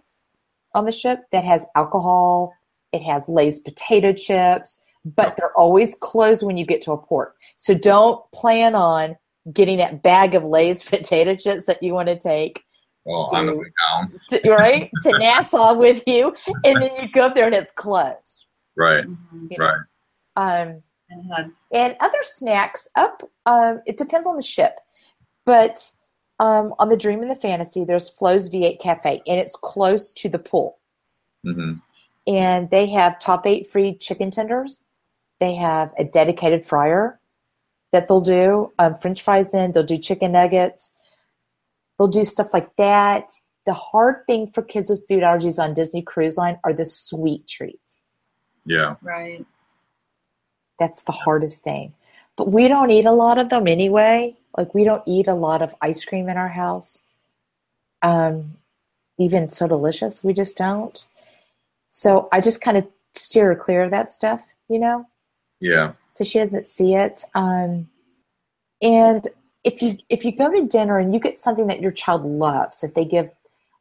on 0.74 0.84
the 0.84 0.92
ship 0.92 1.24
that 1.32 1.44
has 1.44 1.66
alcohol. 1.74 2.54
It 2.92 3.02
has 3.02 3.28
Lay's 3.28 3.60
potato 3.60 4.12
chips, 4.12 4.82
but 5.04 5.36
they're 5.36 5.56
always 5.56 5.94
closed 5.94 6.42
when 6.42 6.56
you 6.56 6.64
get 6.64 6.82
to 6.82 6.92
a 6.92 6.98
port. 6.98 7.34
So 7.56 7.74
don't 7.74 8.20
plan 8.32 8.74
on 8.74 9.16
getting 9.52 9.78
that 9.78 10.02
bag 10.02 10.34
of 10.34 10.44
Lay's 10.44 10.82
potato 10.88 11.34
chips 11.34 11.66
that 11.66 11.82
you 11.82 11.94
want 11.94 12.08
to 12.08 12.18
take 12.18 12.64
Well, 13.08 13.30
I'm 13.32 13.46
going 13.46 13.72
down. 13.88 14.20
to, 14.28 14.50
right 14.50 14.90
to 15.02 15.18
Nassau 15.18 15.74
with 15.74 16.02
you, 16.06 16.34
and 16.64 16.80
then 16.82 16.90
you 17.00 17.08
go 17.10 17.26
up 17.26 17.34
there 17.34 17.46
and 17.46 17.54
it's 17.54 17.72
closed. 17.72 18.46
Right. 18.76 19.04
Mhm. 19.04 19.50
you 19.50 19.56
know. 19.58 19.64
Right. 19.66 19.80
Um, 20.36 20.82
And 21.10 21.32
had 21.34 21.50
and 21.72 21.96
other 22.00 22.18
snacks 22.22 22.86
up 22.96 23.22
um, 23.46 23.80
it 23.86 23.96
depends 23.96 24.26
on 24.28 24.36
the 24.36 24.42
ship 24.42 24.78
but 25.46 25.90
um, 26.38 26.74
on 26.78 26.90
the 26.90 26.96
dream 26.98 27.22
and 27.22 27.30
the 27.30 27.34
fantasy 27.34 27.82
there's 27.82 28.10
flo's 28.10 28.48
v8 28.50 28.78
cafe 28.78 29.22
and 29.26 29.40
it's 29.40 29.56
close 29.56 30.12
to 30.12 30.28
the 30.28 30.38
pool 30.38 30.78
Mm-hmm. 31.46 31.72
and 32.26 32.68
they 32.70 32.86
have 32.90 33.18
top 33.18 33.46
eight 33.46 33.66
free 33.70 33.94
chicken 33.94 34.30
tenders 34.30 34.82
they 35.40 35.54
have 35.54 35.92
a 35.98 36.04
dedicated 36.04 36.64
fryer 36.66 37.18
that 37.92 38.06
they'll 38.06 38.20
do 38.20 38.70
um, 38.78 38.94
french 38.96 39.22
fries 39.22 39.54
in 39.54 39.72
they'll 39.72 39.82
do 39.82 39.96
chicken 39.98 40.32
nuggets 40.32 40.97
they'll 41.98 42.08
do 42.08 42.24
stuff 42.24 42.48
like 42.52 42.74
that 42.76 43.32
the 43.66 43.74
hard 43.74 44.24
thing 44.26 44.50
for 44.50 44.62
kids 44.62 44.88
with 44.88 45.06
food 45.08 45.22
allergies 45.22 45.62
on 45.62 45.74
disney 45.74 46.02
cruise 46.02 46.36
line 46.36 46.58
are 46.64 46.72
the 46.72 46.86
sweet 46.86 47.46
treats 47.48 48.02
Yeah. 48.64 48.96
right. 49.02 49.44
That's 50.78 51.02
the 51.02 51.12
hardest 51.12 51.62
thing. 51.64 51.94
But 52.36 52.52
we 52.52 52.68
don't 52.68 52.90
eat 52.92 53.04
a 53.04 53.10
lot 53.10 53.38
of 53.38 53.48
them 53.48 53.66
anyway. 53.66 54.36
Like 54.56 54.74
we 54.74 54.84
don't 54.84 55.02
eat 55.06 55.26
a 55.26 55.34
lot 55.34 55.60
of 55.60 55.74
ice 55.82 56.04
cream 56.04 56.28
in 56.28 56.36
our 56.36 56.48
house. 56.48 56.98
Um, 58.00 58.58
even 59.18 59.50
so 59.50 59.66
delicious, 59.66 60.22
we 60.22 60.32
just 60.32 60.56
don't. 60.56 61.04
So 61.88 62.28
I 62.30 62.40
just 62.40 62.60
kind 62.60 62.76
of 62.76 62.86
steer 63.16 63.46
her 63.46 63.56
clear 63.56 63.82
of 63.82 63.90
that 63.90 64.08
stuff, 64.08 64.40
you 64.68 64.78
know, 64.78 65.06
Yeah. 65.58 65.94
so 66.12 66.22
she 66.22 66.38
doesn't 66.38 66.68
see 66.68 66.94
it. 66.94 67.24
Um, 67.34 67.88
and 68.80 69.26
if 69.68 69.82
you 69.82 69.98
if 70.08 70.24
you 70.24 70.32
go 70.32 70.50
to 70.50 70.66
dinner 70.66 70.98
and 70.98 71.12
you 71.12 71.20
get 71.20 71.36
something 71.36 71.66
that 71.66 71.82
your 71.82 71.90
child 71.92 72.24
loves, 72.24 72.82
if 72.82 72.94
they 72.94 73.04
give 73.04 73.30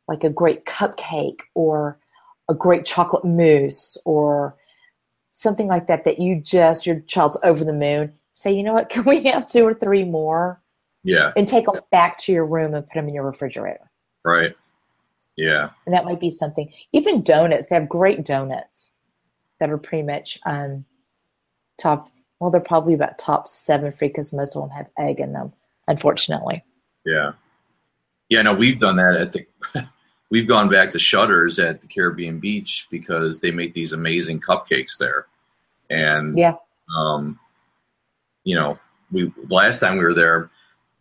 like 0.09 0.25
a 0.25 0.29
great 0.29 0.65
cupcake 0.65 1.39
or 1.55 1.97
a 2.49 2.53
great 2.53 2.85
chocolate 2.85 3.23
mousse 3.23 3.97
or 4.03 4.55
something 5.29 5.67
like 5.67 5.87
that 5.87 6.03
that 6.03 6.19
you 6.19 6.41
just 6.41 6.85
your 6.85 6.99
child's 7.01 7.37
over 7.43 7.63
the 7.63 7.71
moon, 7.73 8.11
say, 8.33 8.51
you 8.51 8.63
know 8.63 8.73
what, 8.73 8.89
can 8.93 9.05
we 9.05 9.23
have 9.23 9.49
two 9.49 9.63
or 9.63 9.73
three 9.73 10.03
more 10.03 10.61
Yeah. 11.03 11.31
and 11.37 11.47
take 11.47 11.65
them 11.65 11.79
back 11.89 12.17
to 12.19 12.33
your 12.33 12.45
room 12.45 12.73
and 12.73 12.85
put 12.85 12.95
them 12.95 13.07
in 13.07 13.13
your 13.13 13.25
refrigerator. 13.25 13.89
Right. 14.25 14.53
Yeah. 15.37 15.69
And 15.85 15.93
that 15.95 16.03
might 16.03 16.19
be 16.19 16.31
something. 16.31 16.73
Even 16.91 17.23
donuts, 17.23 17.67
they 17.67 17.75
have 17.75 17.87
great 17.87 18.25
donuts 18.25 18.97
that 19.59 19.69
are 19.69 19.77
pretty 19.77 20.03
much 20.03 20.37
um, 20.45 20.83
top. 21.77 22.09
Well, 22.39 22.49
they're 22.51 22.59
probably 22.61 22.93
about 22.93 23.17
top 23.17 23.47
seven 23.47 23.91
free 23.91 24.09
because 24.09 24.33
most 24.33 24.55
of 24.55 24.63
them 24.63 24.71
have 24.71 24.87
egg 24.97 25.19
in 25.19 25.33
them. 25.33 25.53
Unfortunately, 25.87 26.63
Yeah. 27.05 27.31
Yeah, 28.29 28.41
no, 28.41 28.53
we've 28.53 28.79
done 28.79 28.97
that 28.97 29.15
at 29.15 29.31
the 29.31 29.45
we've 30.29 30.47
gone 30.47 30.69
back 30.69 30.91
to 30.91 30.99
Shutters 30.99 31.59
at 31.59 31.81
the 31.81 31.87
Caribbean 31.87 32.39
Beach 32.39 32.87
because 32.91 33.39
they 33.39 33.51
make 33.51 33.73
these 33.73 33.93
amazing 33.93 34.41
cupcakes 34.41 34.97
there. 34.97 35.27
And 35.89 36.37
yeah, 36.37 36.55
um 36.95 37.39
you 38.43 38.55
know, 38.55 38.77
we 39.11 39.31
last 39.49 39.79
time 39.79 39.97
we 39.97 40.03
were 40.03 40.13
there, 40.13 40.49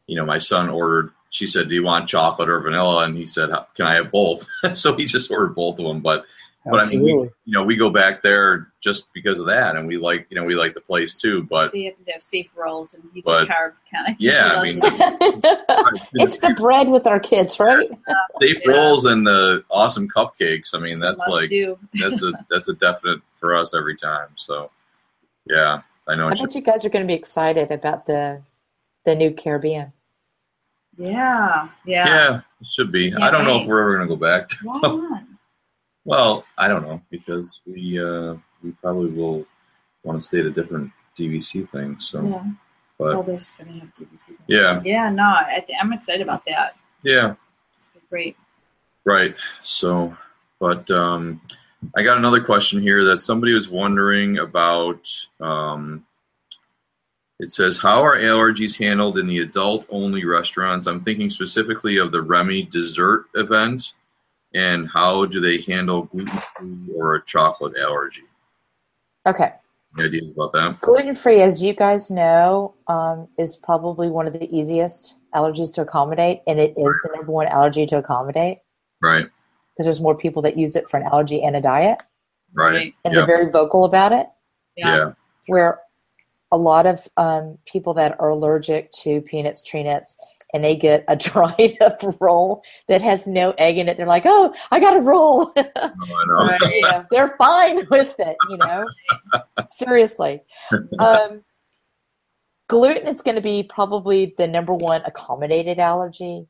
you 0.06 0.16
know, 0.16 0.24
my 0.24 0.38
son 0.38 0.68
ordered 0.68 1.10
she 1.30 1.46
said, 1.46 1.68
"Do 1.68 1.74
you 1.74 1.82
want 1.82 2.08
chocolate 2.08 2.48
or 2.48 2.60
vanilla?" 2.60 3.04
and 3.04 3.16
he 3.16 3.26
said, 3.26 3.50
"Can 3.74 3.86
I 3.86 3.96
have 3.96 4.10
both?" 4.10 4.46
so 4.72 4.96
he 4.96 5.04
just 5.04 5.30
ordered 5.30 5.54
both 5.54 5.78
of 5.78 5.84
them, 5.84 6.00
but 6.00 6.24
But 6.68 6.80
I 6.86 6.90
mean, 6.90 7.02
we- 7.02 7.10
you 7.12 7.52
know, 7.52 7.62
we 7.62 7.76
go 7.76 7.90
back 7.90 8.22
there 8.22 8.68
just 8.80 9.12
because 9.12 9.38
of 9.38 9.46
that 9.46 9.76
and 9.76 9.86
we 9.86 9.96
like, 9.98 10.26
you 10.30 10.36
know, 10.36 10.44
we 10.44 10.56
like 10.56 10.74
the 10.74 10.80
place 10.80 11.20
too, 11.20 11.44
but 11.44 11.72
They 11.72 11.84
have 11.84 12.04
to 12.04 12.12
have 12.12 12.22
safe 12.22 12.50
rolls, 12.56 12.94
and 12.94 13.04
he's 13.14 13.24
But- 13.24 13.44
a 13.44 13.46
carb 13.52 13.72
kind 13.92 14.08
of. 14.14 14.16
Yeah, 14.20 14.56
I 14.56 14.62
mean- 14.64 14.80
it's 16.14 16.38
the 16.38 16.54
bread 16.56 16.88
with 16.88 17.06
our 17.06 17.20
kids, 17.20 17.60
right? 17.60 17.88
safe 18.40 18.60
Yeah. 18.66 18.72
rolls 18.72 19.04
and 19.04 19.26
the 19.26 19.64
awesome 19.70 20.08
cupcakes. 20.08 20.74
I 20.74 20.78
mean, 20.78 20.98
that's 20.98 21.24
like 21.28 21.50
that's 21.94 22.22
a 22.22 22.32
that's 22.50 22.68
a 22.68 22.74
definite 22.74 23.20
for 23.38 23.54
us 23.54 23.74
every 23.74 23.96
time. 23.96 24.28
So, 24.36 24.70
yeah, 25.46 25.82
I 26.08 26.14
know. 26.16 26.26
I 26.26 26.30
What 26.30 26.40
you, 26.40 26.46
bet 26.46 26.54
you 26.56 26.60
guys 26.62 26.84
are 26.84 26.88
going 26.90 27.04
to 27.04 27.06
be 27.06 27.14
excited 27.14 27.70
about 27.70 28.06
the 28.06 28.42
the 29.04 29.14
new 29.14 29.30
Caribbean. 29.30 29.92
Yeah, 30.98 31.68
yeah. 31.84 32.06
yeah, 32.08 32.40
it 32.60 32.66
should 32.66 32.90
be. 32.90 33.10
Can't 33.10 33.22
I 33.22 33.30
don't 33.30 33.44
know 33.44 33.60
if 33.60 33.66
we're 33.66 33.80
ever 33.80 33.96
going 33.98 34.08
to 34.08 34.14
go 34.16 34.18
back. 34.18 34.48
To, 34.48 34.56
Why 34.64 34.80
not? 34.80 35.22
Well, 36.06 36.44
I 36.56 36.68
don't 36.68 36.82
know 36.82 37.00
because 37.10 37.60
we 37.66 38.00
uh, 38.02 38.36
we 38.62 38.70
probably 38.80 39.10
will 39.10 39.44
want 40.04 40.18
to 40.20 40.24
stay 40.26 40.38
at 40.40 40.46
a 40.46 40.50
different 40.50 40.90
DVC 41.18 41.68
thing. 41.68 41.98
So, 42.00 42.22
Yeah. 42.26 42.44
but 42.98 43.16
Oh, 43.16 43.22
there's 43.22 43.50
gonna 43.58 43.72
have 43.80 43.94
DVC. 43.94 44.36
yeah, 44.46 44.80
Yeah, 44.84 45.10
no, 45.10 45.24
I 45.24 45.62
th- 45.66 45.78
I'm 45.80 45.92
excited 45.92 46.22
about 46.22 46.44
that. 46.46 46.76
yeah, 47.02 47.34
Great. 48.08 48.36
Right. 49.04 49.34
So, 49.62 50.16
but 50.60 50.88
um, 50.92 51.40
I 51.96 52.02
got 52.04 52.18
another 52.18 52.40
question 52.40 52.80
here 52.80 53.04
that 53.04 53.20
somebody 53.20 53.52
was 53.52 53.68
wondering 53.68 54.38
about. 54.38 55.08
Um, 55.40 56.06
it 57.40 57.52
says, 57.52 57.78
"How 57.78 58.02
are 58.02 58.16
allergies 58.16 58.78
handled 58.78 59.18
in 59.18 59.26
the 59.26 59.40
adult-only 59.40 60.24
restaurants?" 60.24 60.86
I'm 60.86 61.02
thinking 61.02 61.30
specifically 61.30 61.96
of 61.98 62.10
the 62.12 62.22
Remy 62.22 62.62
dessert 62.64 63.26
event, 63.34 63.92
and 64.56 64.88
how 64.92 65.26
do 65.26 65.40
they 65.40 65.60
handle 65.60 66.04
gluten-free 66.04 66.94
or 66.96 67.16
a 67.16 67.24
chocolate 67.24 67.76
allergy? 67.76 68.22
Okay. 69.26 69.52
Any 69.98 70.08
ideas 70.08 70.30
about 70.32 70.52
that? 70.52 70.80
Gluten 70.80 71.14
free, 71.14 71.42
as 71.42 71.62
you 71.62 71.74
guys 71.74 72.10
know, 72.10 72.74
um, 72.88 73.28
is 73.38 73.56
probably 73.56 74.08
one 74.08 74.26
of 74.26 74.32
the 74.32 74.48
easiest 74.56 75.14
allergies 75.34 75.72
to 75.74 75.82
accommodate, 75.82 76.40
and 76.46 76.58
it 76.58 76.70
is 76.76 77.00
the 77.04 77.10
number 77.14 77.32
one 77.32 77.46
allergy 77.48 77.86
to 77.86 77.98
accommodate 77.98 78.58
Right. 79.02 79.26
because 79.72 79.84
there's 79.86 80.00
more 80.00 80.16
people 80.16 80.40
that 80.42 80.56
use 80.56 80.74
it 80.76 80.88
for 80.88 80.96
an 80.96 81.04
allergy 81.04 81.42
and 81.42 81.54
a 81.56 81.60
diet, 81.60 82.02
Right. 82.54 82.94
and 83.04 83.12
Yeah. 83.12 83.20
they're 83.20 83.26
very 83.26 83.50
vocal 83.50 83.84
about 83.84 84.12
it. 84.12 84.26
Yeah. 84.76 84.96
Yeah. 84.96 85.12
Where 85.48 85.80
a 86.52 86.56
lot 86.56 86.86
of 86.86 87.06
um, 87.16 87.58
people 87.66 87.92
that 87.94 88.18
are 88.20 88.30
allergic 88.30 88.90
to 88.92 89.20
peanuts, 89.22 89.62
tree 89.62 89.82
nuts, 89.82 90.16
and 90.52 90.64
they 90.64 90.76
get 90.76 91.04
a 91.08 91.16
dried 91.16 91.76
up 91.80 92.02
roll 92.20 92.62
that 92.88 93.02
has 93.02 93.26
no 93.26 93.52
egg 93.58 93.78
in 93.78 93.88
it, 93.88 93.96
they're 93.96 94.06
like, 94.06 94.24
"Oh, 94.26 94.54
I 94.70 94.80
got 94.80 94.96
a 94.96 95.00
roll." 95.00 95.52
Oh, 96.38 96.58
know. 96.82 97.06
They're 97.10 97.34
fine 97.38 97.86
with 97.90 98.14
it, 98.18 98.36
you 98.50 98.56
know. 98.58 98.86
Seriously. 99.74 100.42
Um, 100.98 101.42
gluten 102.68 103.06
is 103.06 103.22
going 103.22 103.34
to 103.34 103.40
be 103.40 103.62
probably 103.62 104.34
the 104.38 104.46
number 104.46 104.74
one 104.74 105.02
accommodated 105.04 105.78
allergy. 105.78 106.46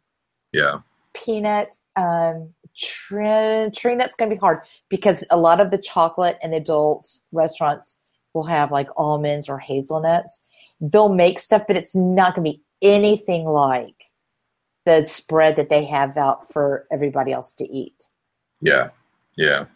Yeah. 0.52 0.80
Peanut, 1.14 1.76
um, 1.96 2.52
Tree, 2.76 3.70
tree 3.74 3.94
nut's 3.94 4.16
going 4.16 4.28
to 4.28 4.36
be 4.36 4.40
hard 4.40 4.60
because 4.90 5.24
a 5.30 5.38
lot 5.38 5.60
of 5.60 5.70
the 5.70 5.78
chocolate 5.78 6.36
and 6.42 6.52
adult 6.52 7.08
restaurants 7.32 8.02
will 8.34 8.44
have 8.44 8.70
like 8.70 8.90
almonds 8.98 9.48
or 9.48 9.58
hazelnuts. 9.58 10.44
They'll 10.80 11.08
make 11.08 11.38
stuff, 11.38 11.62
but 11.66 11.76
it's 11.76 11.96
not 11.96 12.34
going 12.34 12.44
to 12.44 12.52
be 12.52 12.62
anything 12.82 13.44
like 13.44 13.94
the 14.84 15.02
spread 15.02 15.56
that 15.56 15.68
they 15.68 15.84
have 15.84 16.16
out 16.16 16.52
for 16.52 16.86
everybody 16.92 17.32
else 17.32 17.52
to 17.54 17.64
eat. 17.68 18.04
Yeah. 18.60 18.90
Yeah. 19.36 19.66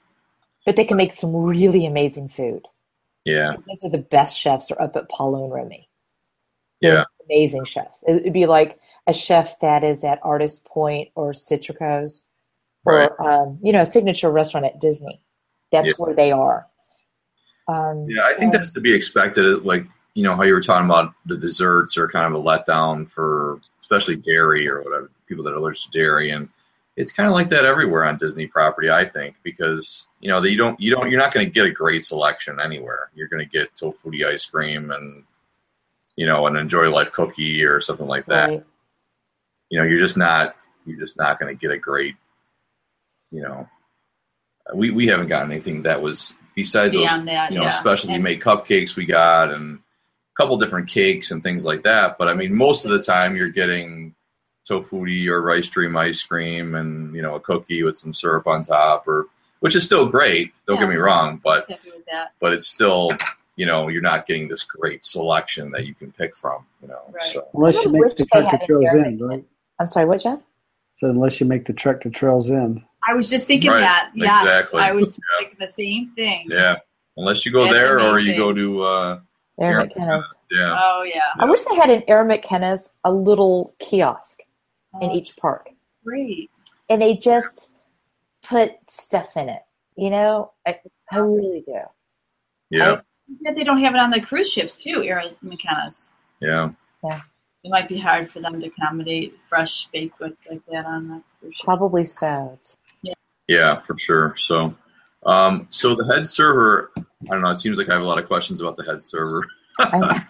But 0.64 0.76
they 0.76 0.84
can 0.84 0.96
make 0.96 1.12
some 1.12 1.34
really 1.34 1.86
amazing 1.86 2.28
food. 2.28 2.66
Yeah. 3.24 3.56
Those 3.66 3.84
are 3.84 3.90
the 3.90 3.98
best 3.98 4.38
chefs 4.38 4.70
are 4.70 4.80
up 4.80 4.96
at 4.96 5.08
Palo 5.08 5.44
and 5.44 5.52
Remy. 5.52 5.88
Yeah. 6.80 7.04
Amazing 7.26 7.64
chefs. 7.64 8.04
It 8.06 8.24
would 8.24 8.32
be 8.32 8.46
like 8.46 8.78
a 9.06 9.12
chef 9.12 9.58
that 9.60 9.82
is 9.84 10.04
at 10.04 10.20
Artist 10.22 10.64
Point 10.64 11.08
or 11.14 11.34
Citrico's 11.34 12.26
or, 12.86 12.94
Right. 12.94 13.10
um, 13.32 13.58
you 13.62 13.72
know, 13.72 13.82
a 13.82 13.86
signature 13.86 14.30
restaurant 14.30 14.66
at 14.66 14.80
Disney. 14.80 15.20
That's 15.72 15.88
Yeah. 15.88 15.94
where 15.98 16.14
they 16.14 16.32
are. 16.32 16.66
Um, 17.68 18.06
Yeah, 18.08 18.22
I 18.24 18.34
think 18.34 18.52
so- 18.52 18.58
that's 18.58 18.72
to 18.72 18.80
be 18.80 18.92
expected. 18.94 19.64
Like, 19.64 19.84
you 20.14 20.22
know, 20.24 20.36
how 20.36 20.42
you 20.42 20.54
were 20.54 20.60
talking 20.60 20.86
about 20.86 21.14
the 21.26 21.36
desserts 21.36 21.96
are 21.96 22.08
kind 22.08 22.26
of 22.26 22.40
a 22.40 22.44
letdown 22.44 23.08
for 23.08 23.60
especially 23.82 24.16
dairy 24.16 24.68
or 24.68 24.82
whatever, 24.82 25.10
people 25.26 25.44
that 25.44 25.52
are 25.52 25.56
allergic 25.56 25.90
to 25.90 25.98
dairy. 25.98 26.30
And 26.30 26.48
it's 26.96 27.12
kind 27.12 27.28
of 27.28 27.34
like 27.34 27.48
that 27.50 27.64
everywhere 27.64 28.04
on 28.04 28.18
Disney 28.18 28.46
property, 28.46 28.90
I 28.90 29.08
think, 29.08 29.36
because, 29.42 30.06
you 30.20 30.28
know, 30.28 30.40
that 30.40 30.50
you 30.50 30.56
don't, 30.56 30.80
you 30.80 30.90
don't, 30.90 31.10
you're 31.10 31.20
not 31.20 31.32
going 31.32 31.46
to 31.46 31.52
get 31.52 31.66
a 31.66 31.70
great 31.70 32.04
selection 32.04 32.58
anywhere. 32.60 33.10
You're 33.14 33.28
going 33.28 33.44
to 33.44 33.50
get 33.50 33.74
Tofutti 33.74 34.24
ice 34.24 34.44
cream 34.46 34.90
and, 34.90 35.24
you 36.16 36.26
know, 36.26 36.46
an 36.46 36.56
enjoy 36.56 36.90
life 36.90 37.12
cookie 37.12 37.64
or 37.64 37.80
something 37.80 38.06
like 38.06 38.26
that. 38.26 38.48
Right. 38.48 38.64
You 39.70 39.78
know, 39.78 39.84
you're 39.84 40.00
just 40.00 40.16
not, 40.16 40.56
you're 40.84 40.98
just 40.98 41.16
not 41.16 41.38
going 41.38 41.56
to 41.56 41.58
get 41.58 41.70
a 41.70 41.78
great, 41.78 42.16
you 43.30 43.42
know, 43.42 43.68
we, 44.74 44.90
we 44.90 45.06
haven't 45.06 45.28
gotten 45.28 45.50
anything 45.50 45.82
that 45.82 46.02
was 46.02 46.34
besides 46.54 46.94
those 46.94 47.08
that, 47.24 47.50
you 47.50 47.58
know, 47.58 47.64
yeah. 47.64 47.70
specialty 47.70 48.14
And- 48.14 48.24
made 48.24 48.40
cupcakes 48.40 48.96
we 48.96 49.06
got 49.06 49.52
and 49.52 49.78
a 50.36 50.42
couple 50.42 50.56
different 50.56 50.88
cakes 50.88 51.30
and 51.30 51.42
things 51.42 51.64
like 51.64 51.82
that. 51.84 52.18
But 52.18 52.28
I 52.28 52.34
mean, 52.34 52.56
most 52.56 52.84
of 52.84 52.90
the 52.90 53.02
time 53.02 53.36
you're 53.36 53.48
getting 53.48 54.14
Tofutti 54.68 55.26
or 55.28 55.42
rice 55.42 55.66
dream 55.68 55.96
ice 55.96 56.22
cream 56.22 56.74
and, 56.74 57.14
you 57.14 57.22
know, 57.22 57.34
a 57.34 57.40
cookie 57.40 57.82
with 57.82 57.96
some 57.96 58.14
syrup 58.14 58.46
on 58.46 58.62
top 58.62 59.08
or, 59.08 59.26
which 59.60 59.74
is 59.74 59.84
still 59.84 60.06
great. 60.06 60.52
Don't 60.66 60.78
get 60.78 60.88
me 60.88 60.96
wrong, 60.96 61.40
but, 61.42 61.66
Just 61.68 61.70
happy 61.70 61.90
with 61.96 62.06
that. 62.06 62.32
but 62.40 62.52
it's 62.52 62.66
still, 62.66 63.10
you 63.56 63.66
know, 63.66 63.88
you're 63.88 64.00
not 64.02 64.26
getting 64.26 64.48
this 64.48 64.62
great 64.62 65.04
selection 65.04 65.70
that 65.72 65.86
you 65.86 65.94
can 65.94 66.12
pick 66.12 66.36
from, 66.36 66.64
you 66.80 66.88
know, 66.88 67.00
Right. 67.12 67.22
so 67.32 67.48
Unless 67.54 67.78
I 67.78 67.82
you 67.82 67.90
wish 67.90 68.08
make 68.10 68.16
the 68.16 68.26
they 68.32 68.40
trek 68.40 68.50
had 68.50 68.56
to 68.58 68.62
an 68.62 68.66
Trails 68.80 68.94
air 68.94 69.04
End, 69.04 69.14
maker. 69.16 69.26
right? 69.26 69.44
I'm 69.80 69.86
sorry, 69.86 70.06
what, 70.06 70.22
Jeff? 70.22 70.40
So 70.94 71.08
unless 71.10 71.40
you 71.40 71.46
make 71.46 71.64
the 71.64 71.72
trek 71.72 72.02
to 72.02 72.10
Trails 72.10 72.50
End. 72.50 72.82
I 73.08 73.14
was 73.14 73.28
just 73.30 73.46
thinking 73.46 73.70
Right, 73.70 73.80
that. 73.80 74.10
Yes, 74.14 74.40
exactly. 74.42 74.80
I 74.82 74.92
was 74.92 75.08
just 75.08 75.20
Yeah. 75.32 75.38
thinking 75.40 75.56
the 75.58 75.68
same 75.72 76.12
thing. 76.14 76.46
yeah. 76.50 76.76
Unless 77.16 77.44
you 77.44 77.52
go 77.52 77.64
That's 77.64 77.74
there 77.74 78.00
or 78.00 78.18
you 78.18 78.36
go 78.36 78.52
to, 78.52 78.82
uh, 78.84 79.20
Air 79.60 79.72
Erin 79.74 79.88
McKenna's. 79.88 80.34
yeah. 80.50 80.76
Oh 80.78 81.02
yeah, 81.02 81.20
I 81.38 81.44
wish 81.44 81.62
they 81.64 81.76
had 81.76 81.90
an 81.90 82.02
Erin 82.08 82.28
McKenna's, 82.28 82.96
a 83.04 83.12
little 83.12 83.74
kiosk 83.78 84.40
in 85.00 85.10
Oh, 85.10 85.14
each 85.14 85.36
park. 85.36 85.68
great. 86.04 86.50
And 86.88 87.00
they 87.00 87.16
just 87.16 87.70
put 88.42 88.72
stuff 88.88 89.36
in 89.36 89.48
it. 89.48 89.62
You 89.96 90.10
know, 90.10 90.52
I, 90.66 90.78
I 91.12 91.18
really 91.18 91.60
do. 91.60 91.78
Yeah. 92.70 93.00
Yet 93.42 93.54
they 93.54 93.62
don't 93.64 93.80
have 93.82 93.94
it 93.94 93.98
on 94.00 94.10
the 94.10 94.20
cruise 94.20 94.50
ships 94.50 94.76
too, 94.82 95.02
Erin 95.04 95.34
McKenna's. 95.42 96.14
Yeah. 96.40 96.70
Yeah. 97.04 97.20
It 97.62 97.70
might 97.70 97.88
be 97.88 97.98
hard 98.00 98.30
for 98.32 98.40
them 98.40 98.58
to 98.60 98.66
accommodate 98.68 99.36
fresh 99.46 99.86
baked 99.92 100.18
goods 100.18 100.38
like 100.50 100.62
that 100.72 100.86
on 100.86 101.08
the 101.08 101.22
cruise 101.40 101.54
ship. 101.56 101.64
Probably 101.64 102.04
so. 102.06 102.58
It's, 102.58 102.78
Yeah, 103.46 103.80
for 103.82 103.98
sure. 103.98 104.34
So, 104.36 104.74
um, 105.26 105.66
so 105.70 105.94
the 105.94 106.06
head 106.06 106.26
server, 106.26 106.90
I 107.28 107.34
don't 107.34 107.42
know. 107.42 107.50
It 107.50 107.60
seems 107.60 107.78
like 107.78 107.88
I 107.88 107.94
have 107.94 108.02
a 108.02 108.06
lot 108.06 108.18
of 108.18 108.26
questions 108.26 108.60
about 108.60 108.76
the 108.76 108.84
head 108.84 109.02
server. 109.02 109.44
I, 109.78 110.24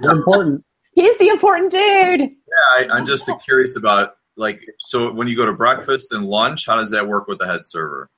They're 0.00 0.10
important. 0.10 0.64
he's 0.92 1.16
the 1.18 1.28
important 1.28 1.70
dude. 1.70 2.20
Yeah, 2.20 2.26
I, 2.74 2.86
I'm 2.90 3.06
just 3.06 3.30
curious 3.44 3.76
about 3.76 4.16
like, 4.36 4.64
so 4.78 5.12
when 5.12 5.28
you 5.28 5.36
go 5.36 5.46
to 5.46 5.52
breakfast 5.52 6.12
and 6.12 6.24
lunch, 6.24 6.66
how 6.66 6.76
does 6.76 6.90
that 6.90 7.06
work 7.06 7.28
with 7.28 7.38
the 7.38 7.46
head 7.46 7.64
server? 7.64 8.10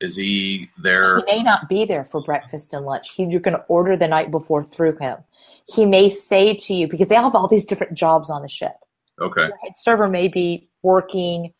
Is 0.00 0.14
he 0.14 0.68
there? 0.78 1.18
He 1.18 1.36
may 1.36 1.42
not 1.42 1.68
be 1.68 1.84
there 1.84 2.04
for 2.04 2.22
breakfast 2.22 2.72
and 2.72 2.86
lunch. 2.86 3.10
He, 3.10 3.24
you're 3.24 3.40
going 3.40 3.56
to 3.56 3.64
order 3.64 3.96
the 3.96 4.06
night 4.06 4.30
before 4.30 4.64
through 4.64 4.96
him. 4.98 5.18
He 5.66 5.84
may 5.84 6.08
say 6.08 6.54
to 6.54 6.74
you, 6.74 6.86
because 6.86 7.08
they 7.08 7.16
have 7.16 7.34
all 7.34 7.48
these 7.48 7.64
different 7.64 7.94
jobs 7.94 8.30
on 8.30 8.42
the 8.42 8.48
ship. 8.48 8.76
Okay. 9.20 9.42
Your 9.42 9.56
head 9.56 9.72
server 9.76 10.06
may 10.06 10.28
be 10.28 10.68
working 10.82 11.52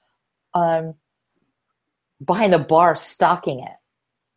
um, 0.54 0.94
behind 2.24 2.52
the 2.52 2.60
bar 2.60 2.94
stocking 2.94 3.60
it. 3.60 3.72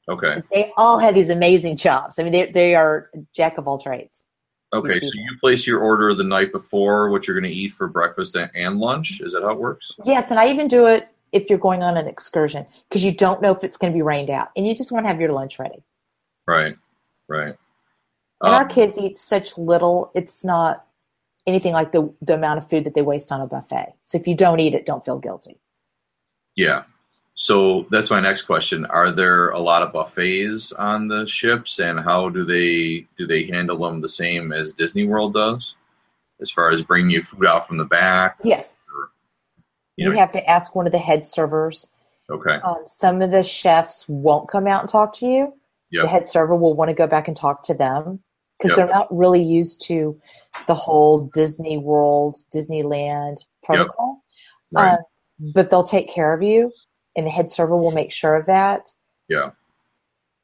Okay. 0.10 0.42
They 0.52 0.72
all 0.78 1.00
have 1.00 1.16
these 1.16 1.30
amazing 1.30 1.78
jobs. 1.78 2.20
I 2.20 2.24
mean, 2.24 2.34
they, 2.34 2.52
they 2.52 2.76
are 2.76 3.10
jack 3.34 3.58
of 3.58 3.68
all 3.68 3.78
trades. 3.78 4.26
Okay. 4.74 5.00
So 5.00 5.06
you 5.06 5.38
place 5.40 5.68
your 5.68 5.80
order 5.80 6.14
the 6.16 6.24
night 6.24 6.52
before 6.52 7.10
what 7.10 7.28
you're 7.28 7.40
going 7.40 7.50
to 7.50 7.56
eat 7.56 7.74
for 7.74 7.88
breakfast 7.88 8.36
and, 8.36 8.80
lunch. 8.80 9.22
Is 9.22 9.34
that 9.34 9.44
how 9.44 9.52
it 9.52 9.60
works? 9.60 9.92
Yes, 10.06 10.32
and 10.32 10.40
I 10.40 10.50
even 10.50 10.68
do 10.68 10.86
it 10.88 11.10
if 11.32 11.50
you're 11.50 11.60
going 11.60 11.84
on 11.84 11.98
an 11.98 12.08
excursion 12.08 12.66
because 12.90 13.04
you 13.04 13.14
don't 13.14 13.42
know 13.42 13.52
if 13.52 13.64
it's 13.64 13.78
going 13.78 13.92
to 13.92 13.96
be 13.96 14.02
rained 14.02 14.30
out 14.30 14.50
and 14.56 14.66
you 14.66 14.76
just 14.76 14.92
want 14.92 15.06
to 15.06 15.08
have 15.08 15.20
your 15.20 15.32
lunch 15.32 15.60
ready. 15.60 15.84
Right. 16.48 16.76
Right. 17.28 17.56
And 18.42 18.56
our 18.56 18.64
Um, 18.64 18.70
kids 18.70 18.98
eat 18.98 19.16
such 19.16 19.58
little, 19.58 20.12
it's 20.16 20.44
not 20.44 20.86
anything 21.46 21.74
like 21.74 21.92
the, 21.92 22.14
the 22.22 22.34
amount 22.34 22.58
of 22.58 22.70
food 22.70 22.86
that 22.86 22.96
they 22.96 23.02
waste 23.02 23.32
on 23.32 23.42
a 23.42 23.48
buffet. 23.48 23.94
So 24.04 24.18
if 24.18 24.28
you 24.28 24.36
don't 24.36 24.60
eat 24.60 24.74
it, 24.74 24.86
don't 24.86 25.06
feel 25.06 25.20
guilty. 25.20 25.60
Yeah. 26.56 26.84
So 27.34 27.88
that's 27.90 28.12
my 28.12 28.20
next 28.20 28.44
question. 28.44 28.86
Are 28.88 29.12
there 29.12 29.50
a 29.50 29.60
lot 29.60 29.84
of 29.84 29.94
buffets 29.94 30.72
on 30.74 31.08
the 31.08 31.26
ships 31.26 31.80
and 31.80 32.00
how 32.00 32.30
do 32.30 32.44
they 32.44 33.08
do 33.18 33.26
they 33.26 33.46
handle 33.46 33.78
them 33.78 34.02
the 34.02 34.10
same 34.10 34.52
as 34.52 34.74
Disney 34.74 35.06
World 35.06 35.34
does? 35.34 35.76
As 36.42 36.52
far 36.52 36.72
as 36.72 36.82
bringing 36.82 37.12
you 37.12 37.22
food 37.24 37.46
out 37.46 37.68
from 37.68 37.78
the 37.78 37.86
back? 37.86 38.38
Yes, 38.44 38.78
You 39.96 40.08
you 40.08 40.10
know, 40.14 40.20
have 40.20 40.32
to 40.34 40.50
ask 40.50 40.76
one 40.76 40.86
of 40.88 40.92
the 40.92 40.98
head 41.00 41.26
servers. 41.26 41.88
okay. 42.30 42.56
Um, 42.64 42.84
some 42.86 43.22
of 43.22 43.32
the 43.32 43.44
chefs 43.44 44.06
won't 44.10 44.50
come 44.50 44.68
out 44.68 44.82
and 44.82 44.90
talk 44.90 45.14
to 45.18 45.28
you. 45.28 45.54
Yep. 45.92 46.04
The 46.04 46.08
head 46.10 46.30
server 46.30 46.56
will 46.56 46.74
want 46.74 46.90
to 46.90 46.96
go 46.96 47.06
back 47.08 47.28
and 47.28 47.38
talk 47.38 47.64
to 47.66 47.74
them 47.74 48.20
because 48.58 48.70
Yep. 48.72 48.78
they're 48.78 48.96
not 48.96 49.16
really 49.16 49.42
used 49.44 49.84
to 49.88 50.20
the 50.68 50.74
whole 50.76 51.30
Disney 51.34 51.78
World, 51.78 52.38
Disneyland 52.54 53.38
protocol. 53.64 54.24
Yep. 54.72 54.82
Right. 54.84 54.92
Um, 54.94 55.52
but 55.54 55.70
they'll 55.70 55.84
take 55.84 56.10
care 56.10 56.34
of 56.34 56.42
you, 56.42 56.72
and 57.16 57.26
the 57.26 57.32
head 57.32 57.52
server 57.52 57.76
will 57.78 57.92
make 57.92 58.12
sure 58.12 58.36
of 58.36 58.46
that. 58.46 58.92
Yeah. 59.28 59.52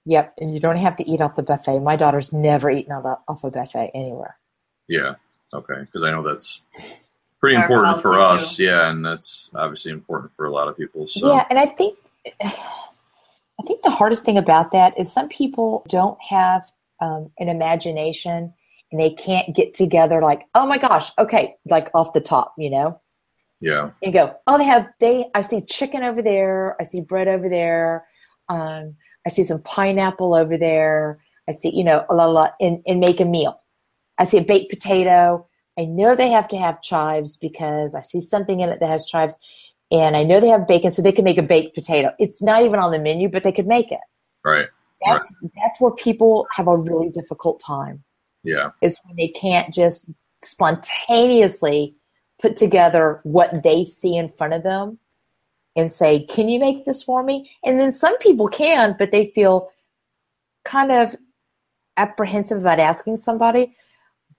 Yep, 0.06 0.36
and 0.40 0.54
you 0.54 0.60
don't 0.62 0.78
have 0.78 0.96
to 0.98 1.10
eat 1.10 1.20
off 1.20 1.36
the 1.36 1.44
buffet. 1.44 1.80
My 1.80 1.98
daughter's 1.98 2.32
never 2.32 2.70
eaten 2.72 2.94
off 2.94 3.04
a- 3.06 3.20
off 3.32 3.44
a 3.44 3.52
buffet 3.52 3.92
anywhere. 3.94 4.38
Yeah. 4.88 5.16
Okay. 5.54 5.82
Because 5.82 6.04
I 6.04 6.12
know 6.12 6.24
that's 6.24 6.62
pretty 7.42 7.58
Our 7.58 7.64
important 7.64 8.02
for 8.02 8.14
policy, 8.14 8.46
us. 8.46 8.60
Yeah, 8.60 8.90
and 8.90 9.06
that's 9.06 9.52
obviously 9.54 9.92
important 9.92 10.32
for 10.36 10.46
a 10.46 10.52
lot 10.52 10.68
of 10.70 10.78
people. 10.78 11.08
So 11.08 11.28
Yeah, 11.34 11.46
and 11.50 11.60
I 11.60 11.66
think 11.66 11.98
I 12.42 13.64
think 13.66 13.82
the 13.82 13.90
hardest 13.90 14.24
thing 14.24 14.38
about 14.38 14.72
that 14.72 14.98
is 14.98 15.12
some 15.12 15.28
people 15.30 15.84
don't 15.90 16.18
have 16.22 16.72
um, 17.02 17.32
an 17.40 17.50
imagination 17.50 18.54
and 18.92 19.02
they 19.02 19.10
can't 19.10 19.56
get 19.56 19.74
together 19.74 20.22
like, 20.22 20.44
oh 20.56 20.66
my 20.66 20.78
gosh, 20.78 21.12
okay, 21.20 21.56
like 21.66 21.90
off 21.94 22.14
the 22.14 22.22
top, 22.22 22.54
you 22.58 22.70
know, 22.70 23.00
yeah. 23.60 23.92
and 24.04 24.14
go, 24.14 24.36
oh, 24.48 24.58
they 24.58 24.64
have 24.66 24.90
they. 25.00 25.26
I 25.34 25.42
see 25.42 25.62
chicken 25.62 26.04
over 26.04 26.22
there. 26.22 26.76
I 26.80 26.84
see 26.84 27.02
bread 27.02 27.28
over 27.28 27.50
there. 27.50 28.06
Um, 28.50 28.96
I 29.26 29.30
see 29.30 29.44
some 29.44 29.62
pineapple 29.64 30.34
over 30.34 30.58
there. 30.58 31.20
I 31.50 31.54
see, 31.54 31.76
you 31.76 31.84
know, 31.84 32.06
a 32.10 32.16
la 32.16 32.26
la, 32.26 32.50
and, 32.60 32.82
and 32.88 33.00
make 33.00 33.20
a 33.20 33.26
meal. 33.26 33.62
I 34.18 34.26
see 34.26 34.38
a 34.38 34.44
baked 34.44 34.70
potato. 34.70 35.48
I 35.80 35.86
know 35.86 36.16
they 36.16 36.30
have 36.30 36.48
to 36.50 36.58
have 36.58 36.82
chives 36.82 37.38
because 37.38 37.94
I 37.94 38.02
see 38.02 38.22
something 38.22 38.62
in 38.62 38.70
it 38.70 38.80
that 38.80 38.90
has 38.90 39.06
chives, 39.06 39.38
and 39.92 40.18
I 40.18 40.24
know 40.24 40.40
they 40.40 40.50
have 40.50 40.68
bacon, 40.68 40.92
so 40.92 41.02
they 41.02 41.12
can 41.12 41.24
make 41.24 41.38
a 41.38 41.44
baked 41.44 41.76
potato. 41.76 42.12
It's 42.20 42.42
not 42.42 42.64
even 42.64 42.80
on 42.80 42.92
the 42.92 43.00
menu, 43.00 43.30
but 43.30 43.44
they 43.44 43.52
could 43.52 43.68
make 43.68 43.92
it. 43.92 44.00
Right. 44.44 44.68
That's 45.06 45.34
that's 45.56 45.80
where 45.80 45.92
people 45.92 46.48
have 46.52 46.68
a 46.68 46.76
really 46.76 47.10
difficult 47.10 47.60
time 47.60 48.04
Yeah. 48.44 48.72
is 48.82 49.00
when 49.06 49.16
they 49.16 49.28
can't 49.28 49.74
just 49.74 50.10
spontaneously 50.42 51.96
put 52.40 52.56
together 52.56 53.20
what 53.24 53.64
they 53.64 53.84
see 53.86 54.16
in 54.16 54.30
front 54.30 54.54
of 54.54 54.64
them 54.64 55.00
and 55.76 55.92
say, 55.92 56.26
Can 56.26 56.50
you 56.50 56.60
make 56.60 56.86
this 56.86 57.04
for 57.04 57.24
me? 57.24 57.52
And 57.64 57.80
then 57.80 57.92
some 57.92 58.18
people 58.20 58.48
can, 58.48 58.96
but 58.98 59.12
they 59.12 59.26
feel 59.26 59.70
kind 60.66 60.92
of 60.92 61.16
apprehensive 61.98 62.60
about 62.60 62.80
asking 62.80 63.18
somebody. 63.18 63.76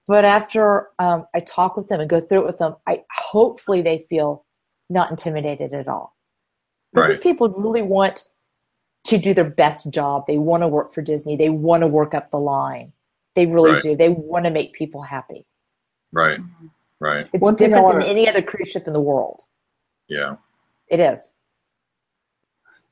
But 0.07 0.25
after 0.25 0.89
um, 0.99 1.27
I 1.35 1.41
talk 1.41 1.77
with 1.77 1.89
them 1.89 2.01
and 2.01 2.09
go 2.09 2.21
through 2.21 2.41
it 2.41 2.47
with 2.47 2.59
them, 2.59 2.77
I 2.87 3.05
hopefully 3.11 3.83
they 3.83 4.07
feel 4.09 4.47
not 4.89 5.11
intimidated 5.11 5.75
at 5.75 5.87
all. 5.89 6.17
Because 6.93 7.09
these 7.09 7.19
people 7.19 7.51
really 7.51 7.83
want 7.83 8.27
to 9.05 9.19
do 9.19 9.35
their 9.35 9.49
best 9.49 9.91
job. 9.91 10.25
They 10.27 10.39
want 10.39 10.63
to 10.63 10.69
work 10.69 10.95
for 10.95 11.03
Disney. 11.03 11.37
They 11.37 11.51
want 11.51 11.83
to 11.83 11.87
work 11.87 12.15
up 12.15 12.31
the 12.31 12.39
line. 12.39 12.93
They 13.35 13.47
really 13.47 13.73
Right. 13.73 13.83
do. 13.83 13.97
They 13.97 14.09
want 14.09 14.47
to 14.47 14.51
make 14.51 14.73
people 14.73 15.03
happy. 15.03 15.47
Right. 16.13 16.41
Right. 17.01 17.29
It's 17.33 17.41
One 17.41 17.55
different 17.55 17.85
wanna- 17.85 18.01
than 18.01 18.09
any 18.09 18.29
other 18.29 18.43
cruise 18.43 18.69
ship 18.69 18.87
in 18.87 18.93
the 18.93 19.01
world. 19.01 19.43
Yeah. 20.09 20.37
It 20.89 21.01
is. 21.01 21.33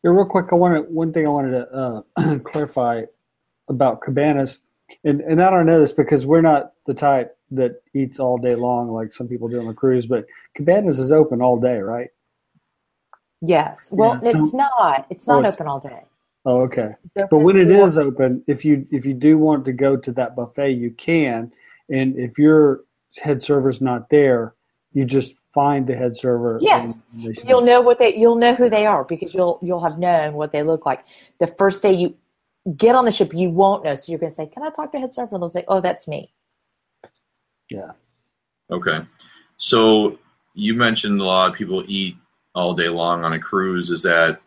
Yeah, 0.02 0.10
real 0.10 0.26
quick, 0.26 0.46
I 0.52 0.54
wanted 0.54 0.88
one 0.92 1.12
thing 1.12 1.26
I 1.26 1.30
wanted 1.30 1.50
to 1.52 1.72
uh, 2.16 2.38
clarify 2.44 3.02
about 3.68 4.00
cabanas, 4.02 4.60
and 5.02 5.20
and 5.22 5.42
I 5.42 5.50
don't 5.50 5.66
know 5.66 5.80
this 5.80 5.92
because 5.92 6.24
we're 6.26 6.42
not 6.42 6.72
the 6.86 6.94
type 6.94 7.36
that 7.50 7.82
eats 7.94 8.20
all 8.20 8.38
day 8.38 8.54
long 8.54 8.90
like 8.92 9.12
some 9.12 9.26
people 9.26 9.48
do 9.48 9.58
on 9.58 9.66
the 9.66 9.74
cruise, 9.74 10.06
but 10.06 10.26
cabanas 10.54 10.98
is 11.00 11.10
open 11.10 11.40
all 11.42 11.58
day, 11.58 11.78
right? 11.78 12.10
Yes. 13.40 13.90
Well, 13.92 14.20
Yeah, 14.22 14.32
so- 14.32 14.44
it's 14.44 14.54
not. 14.54 15.06
It's 15.10 15.28
Oh, 15.28 15.32
not 15.34 15.40
it's- 15.40 15.54
open 15.54 15.66
all 15.66 15.80
day. 15.80 16.04
Oh, 16.44 16.60
okay. 16.60 16.94
But 17.14 17.38
when 17.38 17.56
it 17.56 17.72
is 17.72 17.98
open, 17.98 18.44
if 18.46 18.64
you 18.64 18.86
if 18.92 19.04
you 19.04 19.14
do 19.14 19.36
want 19.36 19.64
to 19.64 19.72
go 19.72 19.96
to 19.96 20.12
that 20.12 20.36
buffet, 20.36 20.70
you 20.72 20.92
can. 20.92 21.50
And 21.90 22.16
if 22.16 22.38
your 22.38 22.84
head 23.22 23.42
server's 23.42 23.80
not 23.80 24.08
there, 24.10 24.54
you 24.92 25.04
just 25.04 25.34
find 25.52 25.86
the 25.86 25.94
head 25.94 26.16
server. 26.16 26.58
Yes. 26.60 27.02
and 27.12 27.24
they 27.24 27.34
should- 27.34 27.48
you'll 27.48 27.62
know 27.62 27.80
what 27.80 27.98
they 27.98 28.16
you'll 28.16 28.36
know 28.36 28.54
who 28.54 28.68
they 28.70 28.86
are 28.86 29.04
because 29.04 29.34
you'll 29.34 29.58
you'll 29.62 29.80
have 29.80 29.98
known 29.98 30.34
what 30.34 30.52
they 30.52 30.62
look 30.62 30.86
like. 30.86 31.04
The 31.38 31.46
first 31.46 31.82
day 31.82 31.92
you 31.92 32.16
get 32.76 32.94
on 32.96 33.04
the 33.04 33.12
ship, 33.12 33.32
you 33.34 33.50
won't 33.50 33.84
know. 33.84 33.94
So 33.94 34.10
you're 34.10 34.18
going 34.18 34.30
to 34.30 34.34
say, 34.36 34.46
"Can 34.46 34.62
I 34.62 34.70
talk 34.70 34.92
to 34.92 34.98
head 34.98 35.14
server?" 35.14 35.34
And 35.34 35.42
they'll 35.42 35.48
say, 35.48 35.64
"Oh, 35.68 35.80
that's 35.80 36.08
me." 36.08 36.32
Yeah. 37.70 37.92
Okay. 38.70 39.00
So 39.56 40.18
you 40.54 40.74
mentioned 40.74 41.20
a 41.20 41.24
lot 41.24 41.50
of 41.50 41.56
people 41.56 41.84
eat 41.86 42.16
all 42.54 42.74
day 42.74 42.88
long 42.88 43.24
on 43.24 43.32
a 43.32 43.38
cruise. 43.38 43.90
Is 43.90 44.02
that 44.02 44.40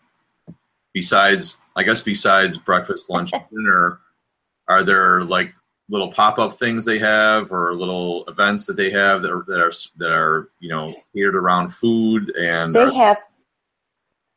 besides, 0.93 1.57
I 1.75 1.83
guess, 1.83 2.01
besides 2.01 2.57
breakfast, 2.57 3.09
lunch, 3.09 3.31
dinner, 3.51 3.99
are 4.67 4.83
there 4.83 5.21
like 5.23 5.53
little 5.89 6.11
pop 6.11 6.37
up 6.37 6.53
things 6.53 6.85
they 6.85 6.99
have 6.99 7.51
or 7.51 7.73
little 7.73 8.23
events 8.27 8.65
that 8.67 8.77
they 8.77 8.91
have 8.91 9.21
that 9.23 9.31
are, 9.31 9.43
that 9.47 9.59
are, 9.59 9.71
that 9.97 10.11
are, 10.11 10.49
you 10.59 10.69
know, 10.69 10.93
catered 11.13 11.35
around 11.35 11.69
food 11.73 12.29
and, 12.35 12.75
They 12.75 12.81
are, 12.81 12.91
have 12.93 13.17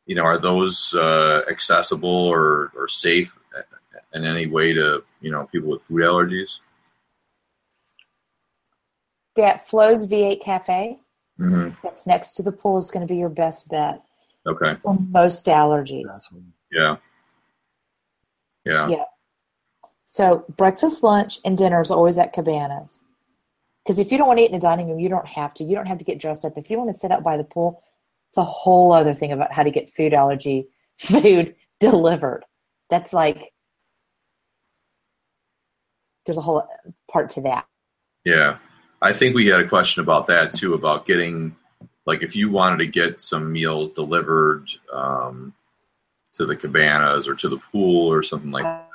you 0.05 0.15
know, 0.15 0.23
are 0.23 0.37
those 0.37 0.93
uh, 0.95 1.43
accessible 1.49 2.09
or, 2.09 2.71
or 2.75 2.87
safe 2.87 3.37
in 4.13 4.25
any 4.25 4.47
way 4.47 4.73
to, 4.73 5.03
you 5.21 5.31
know, 5.31 5.47
people 5.51 5.69
with 5.69 5.83
food 5.83 6.01
allergies? 6.01 6.59
that 9.35 9.67
Flo's 9.67 10.07
V8 10.07 10.41
Cafe 10.43 10.97
hmm 11.37 11.69
that's 11.81 12.05
next 12.05 12.35
to 12.35 12.43
the 12.43 12.51
pool 12.51 12.77
is 12.77 12.91
going 12.91 13.05
to 13.05 13.11
be 13.11 13.17
your 13.17 13.29
best 13.29 13.67
bet 13.69 14.03
Okay. 14.45 14.75
for 14.83 14.95
most 15.09 15.45
allergies. 15.47 16.31
Yeah. 16.71 16.97
Yeah. 18.65 18.89
Yeah. 18.89 19.03
So 20.13 20.45
breakfast, 20.57 21.01
lunch, 21.01 21.39
and 21.43 21.57
dinner 21.57 21.81
is 21.81 21.89
always 21.89 22.19
at 22.19 22.33
Cabanas. 22.33 22.99
Because 23.83 23.97
if 23.97 24.11
you 24.11 24.19
don't 24.19 24.27
want 24.27 24.37
to 24.37 24.43
eat 24.43 24.51
in 24.51 24.51
the 24.51 24.59
dining 24.59 24.87
room, 24.87 24.99
you 24.99 25.09
don't 25.09 25.25
have 25.25 25.55
to. 25.55 25.63
You 25.63 25.75
don't 25.75 25.87
have 25.87 25.97
to 25.97 26.03
get 26.03 26.19
dressed 26.19 26.45
up. 26.45 26.55
If 26.55 26.69
you 26.69 26.77
want 26.77 26.91
to 26.91 26.93
sit 26.93 27.09
out 27.09 27.23
by 27.23 27.35
the 27.35 27.43
pool, 27.43 27.81
it's 28.29 28.37
a 28.37 28.43
whole 28.43 28.91
other 28.91 29.15
thing 29.15 29.31
about 29.31 29.51
how 29.51 29.63
to 29.63 29.71
get 29.71 29.89
food 29.89 30.13
allergy 30.13 30.67
food 30.99 31.55
delivered. 31.79 32.45
That's 32.91 33.11
like 33.11 33.53
there's 36.27 36.37
a 36.37 36.41
whole 36.41 36.67
part 37.11 37.31
to 37.31 37.41
that. 37.41 37.65
Yeah. 38.23 38.59
I 39.01 39.13
think 39.13 39.33
we 39.33 39.47
had 39.47 39.61
a 39.61 39.67
question 39.67 40.03
about 40.03 40.27
that 40.27 40.53
too, 40.53 40.75
about 40.75 41.07
getting, 41.07 41.55
like, 42.05 42.21
if 42.21 42.35
you 42.35 42.51
wanted 42.51 42.77
to 42.77 42.87
get 42.87 43.19
some 43.19 43.51
meals 43.51 43.89
delivered 43.89 44.69
um, 44.93 45.55
to 46.33 46.45
the 46.45 46.55
cabanas 46.55 47.27
or 47.27 47.33
to 47.33 47.49
the 47.49 47.57
pool 47.57 48.13
or 48.13 48.21
something 48.21 48.51
like 48.51 48.63
that. 48.63 48.92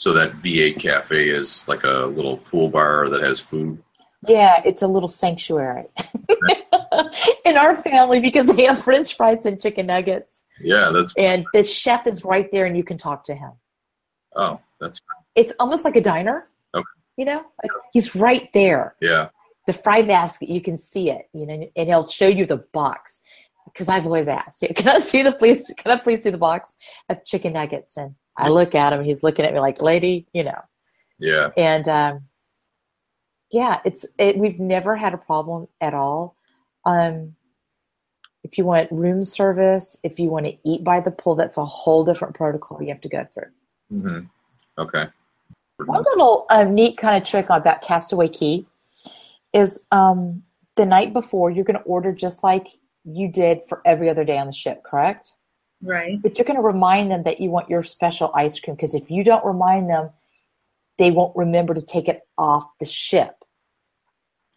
So 0.00 0.14
that 0.14 0.32
V8 0.38 0.78
Cafe 0.78 1.28
is 1.28 1.68
like 1.68 1.84
a 1.84 2.06
little 2.06 2.38
pool 2.38 2.70
bar 2.70 3.10
that 3.10 3.22
has 3.22 3.38
food. 3.38 3.82
Yeah, 4.26 4.62
it's 4.64 4.80
a 4.80 4.86
little 4.88 5.10
sanctuary 5.10 5.88
in 7.44 7.58
our 7.58 7.76
family 7.76 8.18
because 8.18 8.46
they 8.46 8.64
have 8.64 8.82
French 8.82 9.14
fries 9.14 9.44
and 9.44 9.60
chicken 9.60 9.88
nuggets, 9.88 10.42
Yeah, 10.58 10.88
that's, 10.90 11.12
and 11.18 11.44
the 11.52 11.62
chef 11.62 12.06
is 12.06 12.24
right 12.24 12.50
there, 12.50 12.64
and 12.64 12.78
you 12.78 12.82
can 12.82 12.96
talk 12.96 13.24
to 13.24 13.34
him. 13.34 13.52
oh, 14.36 14.58
that's, 14.80 15.00
great. 15.00 15.18
It's 15.34 15.52
almost 15.60 15.84
like 15.84 15.96
a 15.96 16.00
diner. 16.00 16.48
Okay. 16.74 16.82
You 17.18 17.26
know, 17.26 17.44
like 17.62 17.72
he's 17.92 18.16
right 18.16 18.50
there. 18.54 18.94
yeah. 19.02 19.28
the 19.66 19.74
fry 19.74 20.00
basket 20.00 20.48
you 20.48 20.62
can 20.62 20.78
see 20.78 21.10
it 21.10 21.28
you 21.34 21.44
know 21.44 21.70
and 21.76 21.88
he'll 21.88 22.06
show 22.06 22.26
you 22.26 22.46
the 22.46 22.56
box 22.72 23.20
because 23.66 23.88
i've 23.88 24.06
always 24.06 24.26
asked 24.26 24.64
can 24.76 24.88
i 24.88 24.98
see 24.98 25.22
the 25.22 25.30
please 25.30 25.70
can 25.76 25.92
i 25.92 25.96
please 25.96 26.22
see 26.22 26.30
the 26.30 26.38
box 26.38 26.74
of 27.10 27.22
chicken 27.24 27.52
nuggets 27.52 27.96
and 27.98 28.14
i 28.36 28.48
look 28.48 28.74
at 28.74 28.92
him 28.92 29.04
he's 29.04 29.22
looking 29.22 29.44
at 29.44 29.52
me 29.52 29.60
like 29.60 29.82
lady 29.82 30.26
you 30.32 30.44
know 30.44 30.62
Yeah. 31.18 31.50
and 31.56 31.88
um 31.88 32.22
yeah 33.50 33.80
it's 33.84 34.06
it, 34.18 34.38
we've 34.38 34.60
never 34.60 34.96
had 34.96 35.14
a 35.14 35.18
problem 35.18 35.68
at 35.80 35.94
all 35.94 36.36
um 36.84 37.34
if 38.42 38.56
you 38.56 38.64
want 38.64 38.90
room 38.90 39.24
service 39.24 39.96
if 40.02 40.18
you 40.18 40.30
want 40.30 40.46
to 40.46 40.56
eat 40.64 40.82
by 40.82 41.00
the 41.00 41.10
pool 41.10 41.34
that's 41.34 41.58
a 41.58 41.64
whole 41.64 42.04
different 42.04 42.34
protocol 42.34 42.80
you 42.80 42.88
have 42.88 43.00
to 43.02 43.08
go 43.08 43.26
through 43.32 43.50
Mm-hmm. 43.92 44.26
Okay. 44.78 45.06
One 45.78 46.02
little 46.02 46.46
um, 46.50 46.74
neat 46.74 46.98
kind 46.98 47.20
of 47.20 47.28
trick 47.28 47.46
about 47.48 47.82
Castaway 47.82 48.28
Cay 48.28 48.66
is 49.52 49.84
um, 49.90 50.42
the 50.76 50.86
night 50.86 51.12
before 51.12 51.50
you're 51.50 51.64
going 51.64 51.78
to 51.78 51.84
order 51.84 52.12
just 52.12 52.44
like 52.44 52.68
you 53.04 53.28
did 53.28 53.62
for 53.68 53.80
every 53.84 54.08
other 54.08 54.24
day 54.24 54.38
on 54.38 54.46
the 54.46 54.52
ship, 54.52 54.82
correct? 54.84 55.36
Right. 55.82 56.20
But 56.20 56.38
you're 56.38 56.44
going 56.44 56.58
to 56.58 56.62
remind 56.62 57.10
them 57.10 57.22
that 57.22 57.40
you 57.40 57.50
want 57.50 57.70
your 57.70 57.82
special 57.82 58.30
ice 58.34 58.58
cream 58.60 58.76
because 58.76 58.94
if 58.94 59.10
you 59.10 59.24
don't 59.24 59.44
remind 59.44 59.88
them, 59.88 60.10
they 60.98 61.10
won't 61.10 61.34
remember 61.34 61.72
to 61.72 61.82
take 61.82 62.08
it 62.08 62.20
off 62.36 62.64
the 62.78 62.86
ship. 62.86 63.34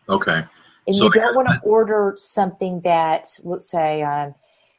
Okay. 0.09 0.43
And 0.85 0.95
So 0.95 1.05
you 1.05 1.11
don't 1.11 1.35
want 1.35 1.47
to 1.47 1.59
order 1.61 2.13
something 2.17 2.81
that, 2.81 3.29
let's 3.43 3.69
say, 3.69 4.01
um, 4.01 4.35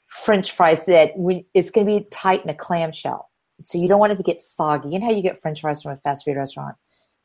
French 0.07 0.53
fries 0.53 0.85
that 0.87 1.17
when 1.17 1.45
it's 1.55 1.71
going 1.71 1.87
to 1.87 2.01
be 2.01 2.07
tight 2.11 2.45
in 2.45 2.51
a 2.51 2.55
clamshell. 2.55 3.31
So 3.63 3.79
you 3.79 3.89
don't 3.89 3.99
want 3.99 4.13
it 4.13 4.17
to 4.17 4.23
get 4.23 4.41
soggy. 4.41 4.91
You 4.91 4.99
know 4.99 5.07
how 5.07 5.13
you 5.13 5.23
get 5.23 5.41
French 5.41 5.61
fries 5.61 5.83
from 5.83 5.93
a 5.93 5.97
fast 5.97 6.25
food 6.25 6.37
restaurant, 6.37 6.77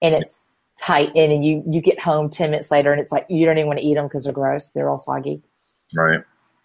and 0.02 0.16
it's 0.16 0.50
tight 0.80 1.12
in, 1.16 1.32
and 1.32 1.44
you 1.44 1.64
you 1.68 1.82
get 1.82 2.00
home 2.00 2.30
ten 2.30 2.52
minutes 2.52 2.72
later, 2.72 2.92
and 2.92 3.02
it's 3.02 3.12
like 3.12 3.26
you 3.30 3.46
don't 3.46 3.58
even 3.58 3.68
want 3.68 3.80
to 3.80 3.86
eat 3.86 3.96
them 3.96 4.06
because 4.06 4.24
they're 4.24 4.34
gross. 4.34 4.70
They're 4.70 4.90
all 4.90 4.98
soggy. 4.98 5.42
Right. 5.94 6.22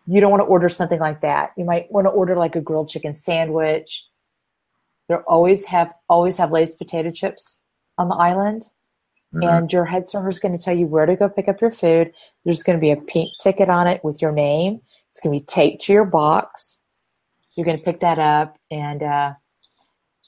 You 0.07 0.21
don't 0.21 0.31
want 0.31 0.43
to 0.43 0.47
order 0.47 0.69
something 0.69 1.01
like 1.01 1.21
that. 1.23 1.53
You 1.57 1.65
might 1.65 1.91
want 1.91 2.07
to 2.07 2.11
order 2.11 2.37
like 2.37 2.57
a 2.57 2.61
grilled 2.61 2.89
chicken 2.91 3.15
sandwich. 3.15 4.05
They 5.09 5.15
always 5.15 5.65
have 5.67 5.93
always 6.09 6.37
have 6.39 6.51
Lay's 6.53 6.75
potato 6.75 7.11
chips 7.11 7.61
on 7.99 8.09
the 8.09 8.15
island 8.15 8.69
Mhm. 9.35 9.59
and 9.59 9.73
your 9.73 9.85
head 9.85 10.09
server 10.09 10.29
is 10.29 10.39
going 10.39 10.57
to 10.57 10.63
tell 10.65 10.77
you 10.77 10.87
where 10.87 11.07
to 11.07 11.17
go 11.17 11.29
pick 11.29 11.49
up 11.49 11.61
your 11.61 11.71
food. 11.71 12.13
There's 12.45 12.63
going 12.63 12.79
to 12.79 12.81
be 12.81 12.91
a 12.93 12.97
pink 12.97 13.29
ticket 13.41 13.69
on 13.69 13.87
it 13.87 14.03
with 14.05 14.23
your 14.23 14.33
name. 14.33 14.81
It's 15.11 15.21
going 15.21 15.35
to 15.35 15.41
be 15.41 15.47
taped 15.47 15.83
to 15.85 15.93
your 15.93 16.05
box. 16.05 16.83
You're 17.57 17.65
going 17.67 17.79
to 17.79 17.85
pick 17.85 18.01
that 18.01 18.19
up 18.19 18.59
and 18.71 19.03
uh, 19.03 19.35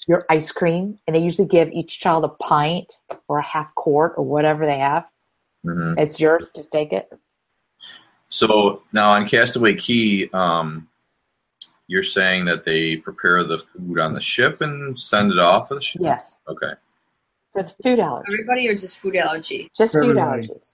your 0.08 0.24
ice 0.28 0.50
cream. 0.52 0.98
And 1.06 1.14
they 1.16 1.20
usually 1.20 1.48
give 1.48 1.70
each 1.70 2.00
child 2.00 2.24
a 2.24 2.28
pint 2.28 2.98
or 3.28 3.38
a 3.38 3.42
half 3.42 3.74
quart 3.74 4.14
or 4.16 4.24
whatever 4.24 4.66
they 4.66 4.78
have. 4.78 5.08
Mhm. 5.64 5.98
It's 5.98 6.18
yours. 6.20 6.50
Just 6.54 6.70
take 6.72 6.92
it. 6.92 7.08
So 8.28 8.82
now 8.92 9.12
on 9.12 9.26
Castaway 9.26 9.74
Cay, 9.74 10.28
um, 10.32 10.88
you're 11.86 12.02
saying 12.02 12.44
that 12.46 12.64
they 12.64 12.96
prepare 12.96 13.44
the 13.44 13.58
food 13.58 13.98
on 13.98 14.12
the 14.14 14.20
ship 14.20 14.60
and 14.60 14.98
send 14.98 15.32
it 15.32 15.38
off 15.38 15.70
of 15.70 15.78
the 15.78 15.82
ship? 15.82 16.02
Yes. 16.02 16.38
Okay. 16.48 16.72
For 17.52 17.62
the 17.62 17.68
food 17.68 17.98
allergies. 18.00 18.24
Everybody 18.32 18.68
or 18.68 18.74
just 18.74 18.98
food 18.98 19.16
allergy? 19.16 19.70
Just 19.76 19.92
For 19.92 20.02
food 20.02 20.18
everybody. 20.18 20.48
allergies. 20.48 20.72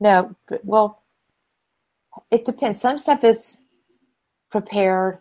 No, 0.00 0.34
but- 0.48 0.64
well, 0.64 1.02
it 2.30 2.44
depends. 2.44 2.80
Some 2.80 2.98
stuff 2.98 3.24
is 3.24 3.62
prepared. 4.50 5.18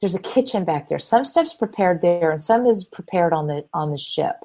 There's 0.00 0.14
a 0.14 0.20
kitchen 0.20 0.64
back 0.64 0.88
there. 0.88 0.98
Some 0.98 1.24
stuff's 1.24 1.54
prepared 1.54 2.02
there, 2.02 2.30
and 2.30 2.40
some 2.42 2.66
is 2.66 2.84
prepared 2.84 3.32
on 3.32 3.46
the 3.46 3.64
on 3.72 3.90
the 3.90 3.98
ship. 3.98 4.36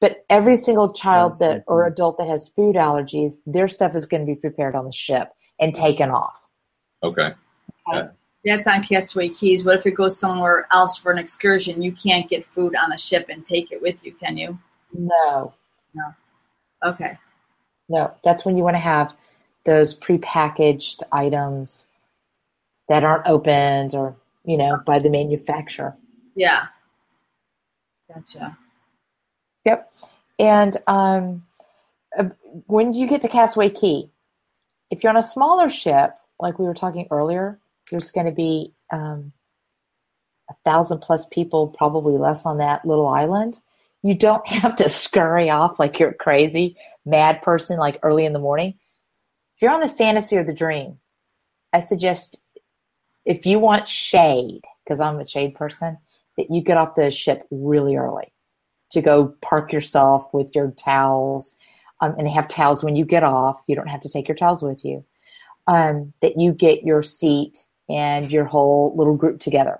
But 0.00 0.24
every 0.30 0.56
single 0.56 0.92
child 0.92 1.32
That's 1.32 1.38
that 1.40 1.64
or 1.66 1.86
adult 1.86 2.18
that 2.18 2.28
has 2.28 2.48
food 2.48 2.76
allergies, 2.76 3.34
their 3.46 3.66
stuff 3.66 3.96
is 3.96 4.06
going 4.06 4.24
to 4.24 4.26
be 4.26 4.36
prepared 4.36 4.74
on 4.76 4.84
the 4.84 4.92
ship 4.92 5.30
and 5.58 5.74
taken 5.74 6.10
off. 6.10 6.40
Okay. 7.02 7.32
That's 8.44 8.66
on 8.68 8.82
Castaway 8.84 9.30
Cays. 9.30 9.64
What 9.64 9.76
if 9.78 9.86
it 9.86 9.92
goes 9.92 10.18
somewhere 10.18 10.68
else 10.72 10.96
for 10.96 11.10
an 11.10 11.18
excursion? 11.18 11.82
You 11.82 11.92
can't 11.92 12.28
get 12.28 12.46
food 12.46 12.74
on 12.76 12.92
a 12.92 12.98
ship 12.98 13.26
and 13.28 13.44
take 13.44 13.72
it 13.72 13.82
with 13.82 14.04
you, 14.06 14.12
can 14.14 14.38
you? 14.38 14.58
No. 14.92 15.52
No, 15.94 16.04
Okay. 16.84 17.18
no, 17.88 18.14
that's 18.22 18.44
when 18.44 18.56
you 18.56 18.62
want 18.62 18.76
to 18.76 18.80
have 18.80 19.14
those 19.64 19.98
prepackaged 19.98 21.02
items 21.10 21.88
that 22.88 23.04
aren't 23.04 23.26
opened 23.26 23.94
or 23.94 24.16
you 24.44 24.56
know 24.56 24.78
by 24.86 24.98
the 24.98 25.10
manufacturer. 25.10 25.96
Yeah. 26.36 26.66
Gotcha. 28.14 28.56
Yep. 29.68 29.92
And 30.38 30.76
um, 30.86 31.42
uh, 32.18 32.30
when 32.68 32.94
you 32.94 33.06
get 33.06 33.20
to 33.20 33.28
Castaway 33.28 33.68
Cay, 33.68 34.08
if 34.90 35.02
you're 35.02 35.10
on 35.10 35.18
a 35.18 35.22
smaller 35.22 35.68
ship, 35.68 36.12
like 36.40 36.58
we 36.58 36.64
were 36.64 36.72
talking 36.72 37.06
earlier, 37.10 37.58
there's 37.90 38.10
going 38.10 38.24
to 38.24 38.32
be 38.32 38.72
um, 38.90 39.32
a 40.50 40.54
thousand 40.64 41.00
plus 41.00 41.26
people, 41.26 41.68
probably 41.68 42.16
less 42.16 42.46
on 42.46 42.56
that 42.58 42.86
little 42.86 43.08
island. 43.08 43.58
You 44.02 44.14
don't 44.14 44.46
have 44.48 44.74
to 44.76 44.88
scurry 44.88 45.50
off 45.50 45.78
like 45.78 45.98
you're 45.98 46.10
a 46.10 46.14
crazy 46.14 46.78
mad 47.04 47.42
person, 47.42 47.78
like 47.78 47.98
early 48.02 48.24
in 48.24 48.32
the 48.32 48.38
morning. 48.38 48.70
If 49.56 49.62
you're 49.62 49.72
on 49.72 49.80
the 49.80 49.88
fantasy 49.90 50.38
or 50.38 50.44
the 50.44 50.54
dream, 50.54 50.98
I 51.74 51.80
suggest 51.80 52.40
if 53.26 53.44
you 53.44 53.58
want 53.58 53.86
shade, 53.86 54.62
because 54.82 54.98
I'm 54.98 55.20
a 55.20 55.28
shade 55.28 55.56
person, 55.56 55.98
that 56.38 56.50
you 56.50 56.62
get 56.62 56.78
off 56.78 56.94
the 56.94 57.10
ship 57.10 57.46
really 57.50 57.96
early 57.96 58.32
to 58.90 59.02
go 59.02 59.34
park 59.42 59.72
yourself 59.72 60.32
with 60.32 60.54
your 60.54 60.70
towels 60.72 61.58
um, 62.00 62.14
and 62.18 62.28
have 62.28 62.48
towels 62.48 62.82
when 62.82 62.96
you 62.96 63.04
get 63.04 63.22
off. 63.22 63.62
You 63.66 63.74
don't 63.76 63.88
have 63.88 64.00
to 64.02 64.08
take 64.08 64.28
your 64.28 64.36
towels 64.36 64.62
with 64.62 64.84
you. 64.84 65.04
Um, 65.66 66.14
that 66.22 66.40
you 66.40 66.52
get 66.52 66.82
your 66.82 67.02
seat 67.02 67.66
and 67.90 68.30
your 68.32 68.44
whole 68.44 68.94
little 68.96 69.16
group 69.16 69.38
together. 69.40 69.78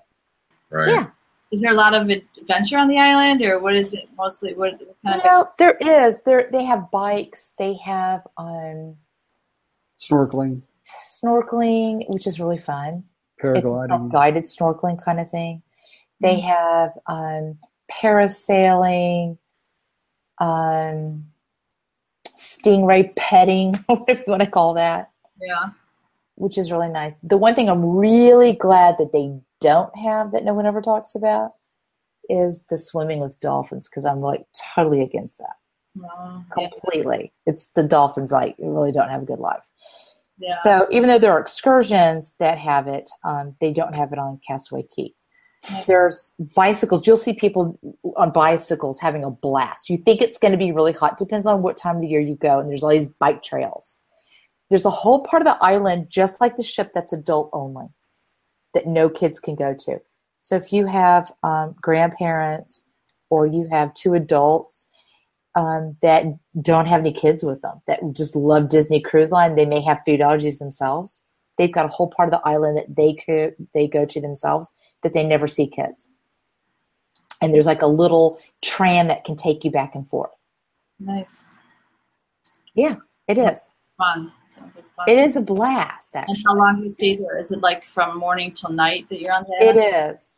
Right. 0.71 0.91
Yeah. 0.91 1.07
Is 1.51 1.63
there 1.63 1.73
a 1.73 1.75
lot 1.75 1.95
of 1.95 2.11
adventure 2.11 2.77
on 2.77 2.89
the 2.89 2.99
island, 2.99 3.41
or 3.41 3.59
what 3.59 3.75
is 3.75 3.95
it 3.95 4.07
mostly? 4.19 4.53
What, 4.53 4.73
what 4.73 4.97
kind 5.03 5.21
of? 5.21 5.25
No, 5.25 5.49
there 5.57 5.79
is. 5.81 6.21
There 6.23 6.47
they 6.53 6.65
have 6.65 6.91
bikes. 6.91 7.55
They 7.59 7.73
have 7.77 8.27
um, 8.37 8.97
Snorkeling, 9.99 10.63
snorkeling, 11.23 12.09
which 12.09 12.27
is 12.27 12.39
really 12.39 12.59
fun. 12.59 13.05
It's 13.43 13.65
paragliding. 13.65 14.13
guided 14.13 14.45
snorkeling 14.45 15.03
kind 15.03 15.19
of 15.19 15.31
thing. 15.31 15.63
They 16.21 16.41
have 16.41 16.93
um, 17.07 17.59
parasailing, 17.91 19.39
um, 20.39 21.25
stingray 22.37 23.15
petting, 23.17 23.75
whatever 23.87 24.21
you 24.27 24.31
want 24.31 24.43
to 24.43 24.51
call 24.51 24.75
that, 24.75 25.11
Yeah. 25.41 25.71
which 26.37 26.59
is 26.59 26.71
really 26.71 26.89
nice. 26.89 27.19
The 27.21 27.37
one 27.37 27.55
thing 27.55 27.69
I'm 27.69 27.85
really 27.85 28.53
glad 28.53 28.97
that 28.99 29.13
they 29.13 29.33
don't 29.61 29.97
have 29.99 30.33
that 30.33 30.45
no 30.45 30.55
one 30.55 30.67
ever 30.67 30.81
talks 30.81 31.15
about 31.15 31.53
is 32.31 32.67
the 32.67 32.79
swimming 32.79 33.21
with 33.21 33.41
dolphins 33.41 33.89
because 33.89 34.05
I'm 34.05 34.21
like 34.21 34.45
totally 34.75 35.03
against 35.03 35.39
that. 35.39 35.57
Yeah. 35.95 36.43
completely. 36.53 37.33
It's 37.47 37.71
the 37.73 37.83
dolphins 37.83 38.31
like 38.31 38.55
really 38.59 38.93
don't 38.93 39.09
have 39.09 39.23
a 39.23 39.27
good 39.27 39.41
life. 39.41 39.65
yeah. 40.39 40.55
So 40.63 40.87
even 40.93 41.09
though 41.09 41.19
there 41.19 41.33
are 41.33 41.41
excursions 41.41 42.35
that 42.39 42.57
have 42.59 42.87
it, 42.87 43.11
um, 43.25 43.57
they 43.61 43.73
don't 43.73 43.95
have 43.97 44.13
it 44.13 44.19
on 44.19 44.39
Castaway 44.47 44.85
Cay. 44.95 45.15
There's 45.87 46.35
bicycles. 46.55 47.07
You'll 47.07 47.17
see 47.17 47.33
people 47.33 47.79
on 48.17 48.31
bicycles 48.31 48.99
having 49.01 49.25
a 49.25 49.31
blast. 49.31 49.91
You 49.91 49.97
think 49.97 50.23
it's 50.23 50.39
going 50.39 50.53
to 50.53 50.59
be 50.59 50.73
really 50.73 50.93
hot. 50.93 51.19
Depends 51.19 51.47
on 51.47 51.63
what 51.63 51.77
time 51.77 51.97
of 51.97 52.03
the 52.03 52.09
year 52.09 52.21
you 52.21 52.37
go. 52.37 52.59
And 52.59 52.71
there's 52.71 52.83
all 52.83 52.91
these 52.91 53.09
bike 53.09 53.43
trails. 53.43 53.99
There's 54.71 54.85
a 54.85 54.91
whole 54.91 55.25
part 55.25 55.43
of 55.43 55.47
the 55.47 55.63
island, 55.63 56.09
just 56.11 56.41
like 56.41 56.57
the 56.57 56.63
ship, 56.63 56.93
that's 56.95 57.13
adult 57.13 57.51
only, 57.53 57.87
that 58.75 58.87
no 58.87 59.09
kids 59.09 59.41
can 59.41 59.57
go 59.57 59.75
to. 59.75 60.01
So 60.39 60.57
if 60.57 60.73
you 60.73 60.87
have 60.87 61.33
um, 61.43 61.75
grandparents 61.81 62.87
or 63.31 63.47
you 63.47 63.67
have 63.71 63.95
two 63.95 64.15
adults 64.15 64.91
um, 65.55 65.97
that 66.03 66.25
don't 66.63 66.87
have 66.87 67.01
any 67.01 67.13
kids 67.13 67.43
with 67.43 67.61
them, 67.63 67.81
that 67.87 68.01
just 68.13 68.37
love 68.37 68.69
Disney 68.69 69.01
Cruise 69.01 69.33
Line, 69.33 69.57
they 69.57 69.67
may 69.67 69.81
have 69.81 70.01
food 70.07 70.21
allergies 70.21 70.59
themselves. 70.59 71.25
They've 71.57 71.73
got 71.73 71.87
a 71.87 71.89
whole 71.89 72.09
part 72.09 72.29
of 72.29 72.33
the 72.33 72.49
island 72.49 72.79
that 72.79 72.95
they 72.95 73.15
could 73.15 73.55
they 73.75 73.89
go 73.89 74.05
to 74.05 74.21
themselves 74.21 74.77
that 75.03 75.13
they 75.13 75.25
never 75.25 75.47
see 75.47 75.67
kids. 75.67 76.11
And 77.41 77.55
there's 77.55 77.67
like 77.67 77.83
a 77.83 77.87
little 77.87 78.41
tram 78.63 79.09
that 79.09 79.25
can 79.25 79.37
take 79.37 79.65
you 79.65 79.71
back 79.71 79.95
and 79.95 80.09
forth. 80.09 80.31
nice. 80.99 81.61
Yeah, 82.75 82.97
it 83.27 83.39
is. 83.39 83.73
Fun. 83.97 84.33
Sounds 84.49 84.77
like 84.77 84.85
fun. 84.95 85.09
It 85.09 85.19
is 85.19 85.37
a 85.37 85.41
blast, 85.41 86.15
And 86.15 86.39
how 86.47 86.55
long 86.55 86.77
do 86.77 86.85
you 86.85 86.91
stay 86.91 87.17
there? 87.17 87.37
Is 87.39 87.51
it 87.51 87.61
like 87.61 87.85
from 87.93 88.17
morning 88.17 88.53
till 88.53 88.71
night 88.71 89.09
that 89.09 89.21
you're 89.21 89.33
on 89.33 89.45
the 89.45 89.67
It 89.67 89.77
is. 89.77 90.37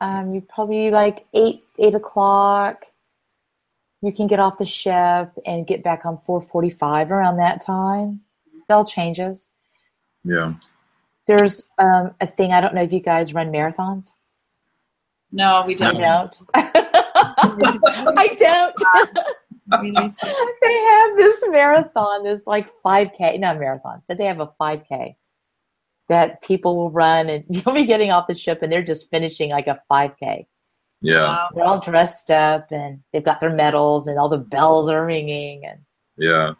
Um, 0.00 0.32
you 0.34 0.40
probably 0.40 0.90
like 0.90 1.26
eight 1.34 1.64
eight 1.78 1.94
o'clock. 1.94 2.86
You 4.00 4.12
can 4.12 4.28
get 4.28 4.38
off 4.38 4.58
the 4.58 4.64
ship 4.64 5.32
and 5.44 5.66
get 5.66 5.82
back 5.82 6.06
on 6.06 6.18
four 6.18 6.40
forty 6.40 6.70
five 6.70 7.10
around 7.10 7.38
that 7.38 7.60
time. 7.60 8.20
Bell 8.68 8.84
changes. 8.84 9.52
Yeah. 10.22 10.54
There's 11.28 11.68
um, 11.78 12.14
a 12.20 12.26
thing 12.26 12.52
I 12.52 12.60
don't 12.60 12.74
know 12.74 12.82
if 12.82 12.92
you 12.92 13.00
guys 13.00 13.34
run 13.34 13.52
marathons. 13.52 14.14
No, 15.30 15.62
we 15.66 15.74
don't. 15.74 15.94
don't. 16.00 16.40
I 16.54 18.34
don't. 18.36 18.74
We 19.82 19.90
used 20.02 20.20
to- 20.20 20.54
they 20.62 20.74
have 20.74 21.16
this 21.18 21.44
marathon, 21.48 22.24
this 22.24 22.46
like 22.46 22.70
5K, 22.82 23.38
not 23.38 23.58
marathon, 23.60 24.02
but 24.08 24.16
they 24.16 24.24
have 24.24 24.40
a 24.40 24.50
5K 24.58 25.16
that 26.08 26.40
people 26.40 26.74
will 26.76 26.90
run 26.90 27.28
and 27.28 27.44
you'll 27.50 27.74
be 27.74 27.84
getting 27.84 28.10
off 28.10 28.26
the 28.26 28.34
ship 28.34 28.62
and 28.62 28.72
they're 28.72 28.82
just 28.82 29.10
finishing 29.10 29.50
like 29.50 29.66
a 29.66 29.82
5K. 29.90 30.46
Yeah. 31.02 31.22
Wow. 31.24 31.48
They're 31.54 31.64
all 31.64 31.80
dressed 31.80 32.30
up 32.30 32.72
and 32.72 33.00
they've 33.12 33.22
got 33.22 33.40
their 33.40 33.50
medals 33.50 34.06
and 34.06 34.18
all 34.18 34.30
the 34.30 34.38
bells 34.38 34.88
are 34.88 35.04
ringing 35.04 35.66
and 35.66 35.80
Yeah. 36.16 36.54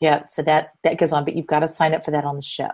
yeah, 0.00 0.26
so 0.28 0.42
that 0.42 0.72
that 0.82 0.98
goes 0.98 1.12
on, 1.12 1.24
but 1.24 1.36
you've 1.36 1.46
got 1.46 1.60
to 1.60 1.68
sign 1.68 1.94
up 1.94 2.04
for 2.04 2.10
that 2.10 2.24
on 2.24 2.34
the 2.34 2.42
ship. 2.42 2.72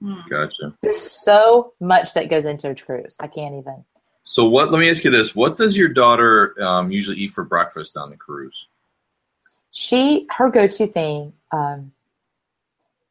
Hmm. 0.00 0.20
Gotcha. 0.28 0.74
There's 0.82 1.00
so 1.00 1.72
much 1.80 2.14
that 2.14 2.28
goes 2.28 2.44
into 2.44 2.70
a 2.70 2.74
cruise. 2.74 3.16
I 3.20 3.26
can't 3.26 3.54
even. 3.54 3.84
So 4.22 4.46
what? 4.48 4.72
Let 4.72 4.78
me 4.78 4.90
ask 4.90 5.04
you 5.04 5.10
this: 5.10 5.34
What 5.34 5.56
does 5.56 5.76
your 5.76 5.88
daughter 5.88 6.54
um, 6.62 6.90
usually 6.90 7.16
eat 7.18 7.32
for 7.32 7.44
breakfast 7.44 7.96
on 7.96 8.10
the 8.10 8.16
cruise? 8.16 8.68
She 9.70 10.26
her 10.30 10.50
go-to 10.50 10.86
thing 10.86 11.32
um, 11.52 11.92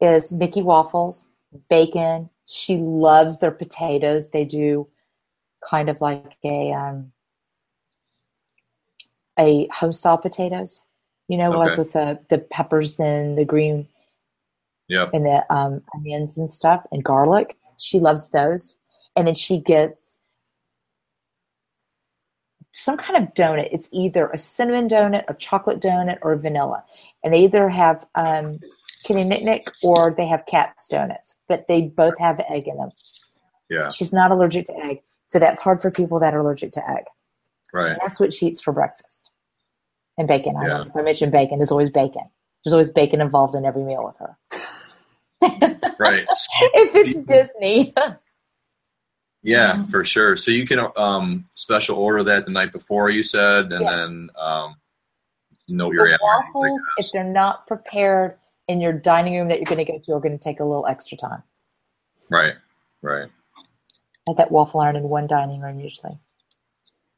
is 0.00 0.32
Mickey 0.32 0.62
waffles, 0.62 1.28
bacon. 1.68 2.30
She 2.46 2.76
loves 2.76 3.38
their 3.40 3.50
potatoes. 3.50 4.30
They 4.30 4.44
do 4.44 4.88
kind 5.68 5.88
of 5.88 6.00
like 6.00 6.36
a 6.44 6.72
um, 6.72 7.12
a 9.38 9.68
homestyle 9.68 10.20
potatoes, 10.20 10.80
you 11.28 11.38
know, 11.38 11.50
like 11.50 11.78
with 11.78 11.92
the 11.92 12.18
the 12.28 12.38
peppers 12.38 12.98
and 12.98 13.36
the 13.36 13.44
green 13.44 13.88
Yep. 14.88 15.10
and 15.14 15.24
the 15.24 15.44
um, 15.54 15.82
onions 15.94 16.36
and 16.36 16.48
stuff 16.50 16.84
and 16.92 17.02
garlic. 17.02 17.56
She 17.78 18.00
loves 18.00 18.30
those, 18.30 18.78
and 19.16 19.26
then 19.26 19.34
she 19.34 19.58
gets 19.58 20.20
some 22.72 22.96
kind 22.96 23.22
of 23.22 23.32
donut. 23.34 23.68
It's 23.72 23.88
either 23.92 24.28
a 24.28 24.38
cinnamon 24.38 24.88
donut, 24.88 25.24
a 25.28 25.34
chocolate 25.34 25.80
donut, 25.80 26.18
or 26.22 26.34
vanilla. 26.36 26.84
And 27.22 27.32
they 27.32 27.44
either 27.44 27.68
have 27.68 28.04
um, 28.14 28.58
Kitty 29.04 29.62
or 29.82 30.12
they 30.16 30.26
have 30.26 30.44
Cat's 30.46 30.88
donuts, 30.88 31.34
but 31.48 31.66
they 31.68 31.82
both 31.82 32.18
have 32.18 32.40
egg 32.50 32.66
in 32.66 32.76
them. 32.76 32.90
Yeah. 33.70 33.90
She's 33.90 34.12
not 34.12 34.30
allergic 34.30 34.66
to 34.66 34.76
egg, 34.84 35.02
so 35.28 35.38
that's 35.38 35.62
hard 35.62 35.80
for 35.80 35.90
people 35.90 36.18
that 36.20 36.34
are 36.34 36.40
allergic 36.40 36.72
to 36.72 36.90
egg. 36.90 37.04
Right. 37.72 37.90
And 37.92 37.98
that's 38.02 38.18
what 38.20 38.32
she 38.32 38.46
eats 38.46 38.60
for 38.60 38.72
breakfast. 38.72 39.30
And 40.18 40.28
bacon. 40.28 40.56
I 40.56 40.62
Yeah. 40.62 40.68
don't 40.68 40.86
know 40.86 40.90
if 40.90 40.96
I 40.96 41.02
mentioned 41.02 41.32
bacon. 41.32 41.58
There's 41.58 41.72
always 41.72 41.90
bacon. 41.90 42.28
There's 42.64 42.72
always 42.72 42.90
bacon 42.90 43.20
involved 43.20 43.54
in 43.54 43.64
every 43.64 43.82
meal 43.82 44.04
with 44.04 44.16
her. 44.18 44.36
Right. 45.98 46.26
if 46.28 46.94
it's 46.94 47.20
Disney. 47.22 47.94
Yeah, 49.46 49.84
for 49.88 50.04
sure. 50.04 50.38
So 50.38 50.50
you 50.50 50.66
can 50.66 50.88
um, 50.96 51.46
special 51.52 51.98
order 51.98 52.24
that 52.24 52.46
the 52.46 52.50
night 52.50 52.72
before 52.72 53.10
you 53.10 53.22
said, 53.22 53.72
and 53.72 53.82
Yes. 53.82 53.94
then 53.94 54.30
um, 54.38 54.76
know 55.68 55.92
your 55.92 56.16
waffles, 56.22 56.80
if 56.96 57.12
they're 57.12 57.24
not 57.24 57.66
prepared 57.66 58.38
in 58.68 58.80
your 58.80 58.94
dining 58.94 59.34
room 59.34 59.48
that 59.48 59.58
you're 59.58 59.66
going 59.66 59.84
to 59.84 59.92
go 59.92 59.98
to, 59.98 60.12
are 60.14 60.20
going 60.20 60.36
to 60.36 60.42
take 60.42 60.60
a 60.60 60.64
little 60.64 60.86
extra 60.86 61.18
time. 61.18 61.42
Right. 62.30 62.54
Right. 63.02 63.28
I 64.26 64.30
have 64.30 64.38
that 64.38 64.50
waffle 64.50 64.80
iron 64.80 64.96
in 64.96 65.10
one 65.10 65.26
dining 65.26 65.60
room 65.60 65.78
usually. 65.78 66.18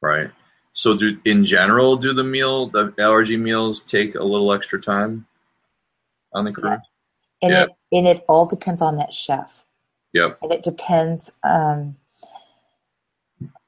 Right. 0.01 0.29
So 0.73 0.97
do 0.97 1.17
in 1.23 1.45
general 1.45 1.95
do 1.95 2.11
the 2.13 2.25
meal 2.25 2.67
the 2.67 2.93
allergy 2.99 3.37
meals 3.37 3.81
take 3.81 4.15
a 4.15 4.23
little 4.23 4.51
extra 4.51 4.81
time 4.81 5.25
on 6.37 6.45
the 6.45 6.51
cruise? 6.51 6.71
Yes. 6.71 6.91
And 7.41 7.51
Yeah. 7.51 7.63
it 7.63 7.69
and 7.91 8.07
it 8.07 8.25
all 8.27 8.45
depends 8.45 8.81
on 8.81 8.97
that 8.97 9.13
chef. 9.13 9.63
Yep. 10.13 10.39
And 10.41 10.51
it 10.51 10.63
depends 10.63 11.31
um, 11.43 11.95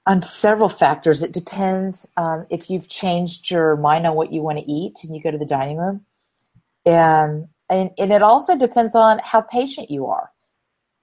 on 0.06 0.22
several 0.24 0.70
factors. 0.70 1.22
It 1.22 1.32
depends 1.32 2.08
um, 2.18 2.48
if 2.50 2.70
you've 2.70 2.88
changed 2.88 3.52
your 3.52 3.76
mind 3.76 4.08
on 4.08 4.16
what 4.16 4.32
you 4.32 4.42
want 4.42 4.58
to 4.58 4.72
eat 4.72 5.04
and 5.04 5.16
you 5.16 5.22
go 5.22 5.32
to 5.32 5.38
the 5.38 5.46
dining 5.46 5.78
room. 5.78 6.06
Um, 6.86 7.50
and, 7.70 7.92
and 8.00 8.12
it 8.12 8.24
also 8.24 8.58
depends 8.58 8.96
on 8.96 9.20
how 9.24 9.42
patient 9.42 9.92
you 9.92 10.08
are. 10.08 10.32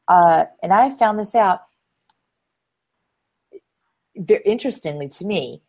Uh, 0.09 0.47
and 0.63 0.73
I 0.73 0.91
found 0.97 1.19
this 1.19 1.35
out 1.35 1.61
very 4.17 4.43
interestingly 4.45 5.09
to 5.09 5.25
me. 5.25 5.63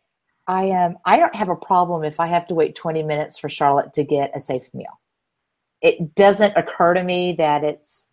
I 0.46 0.70
um 0.70 0.96
I 1.04 1.18
don't 1.18 1.34
have 1.36 1.50
a 1.50 1.56
problem 1.56 2.04
if 2.04 2.18
I 2.18 2.26
have 2.26 2.46
to 2.46 2.54
wait 2.54 2.74
20 2.74 3.02
minutes 3.02 3.38
for 3.38 3.48
Charlotte 3.48 3.92
to 3.94 4.02
get 4.02 4.32
a 4.34 4.40
safe 4.40 4.72
meal. 4.72 4.98
It 5.80 6.14
doesn't 6.14 6.56
occur 6.56 6.94
to 6.94 7.02
me 7.02 7.32
that 7.32 7.64
it's 7.64 8.10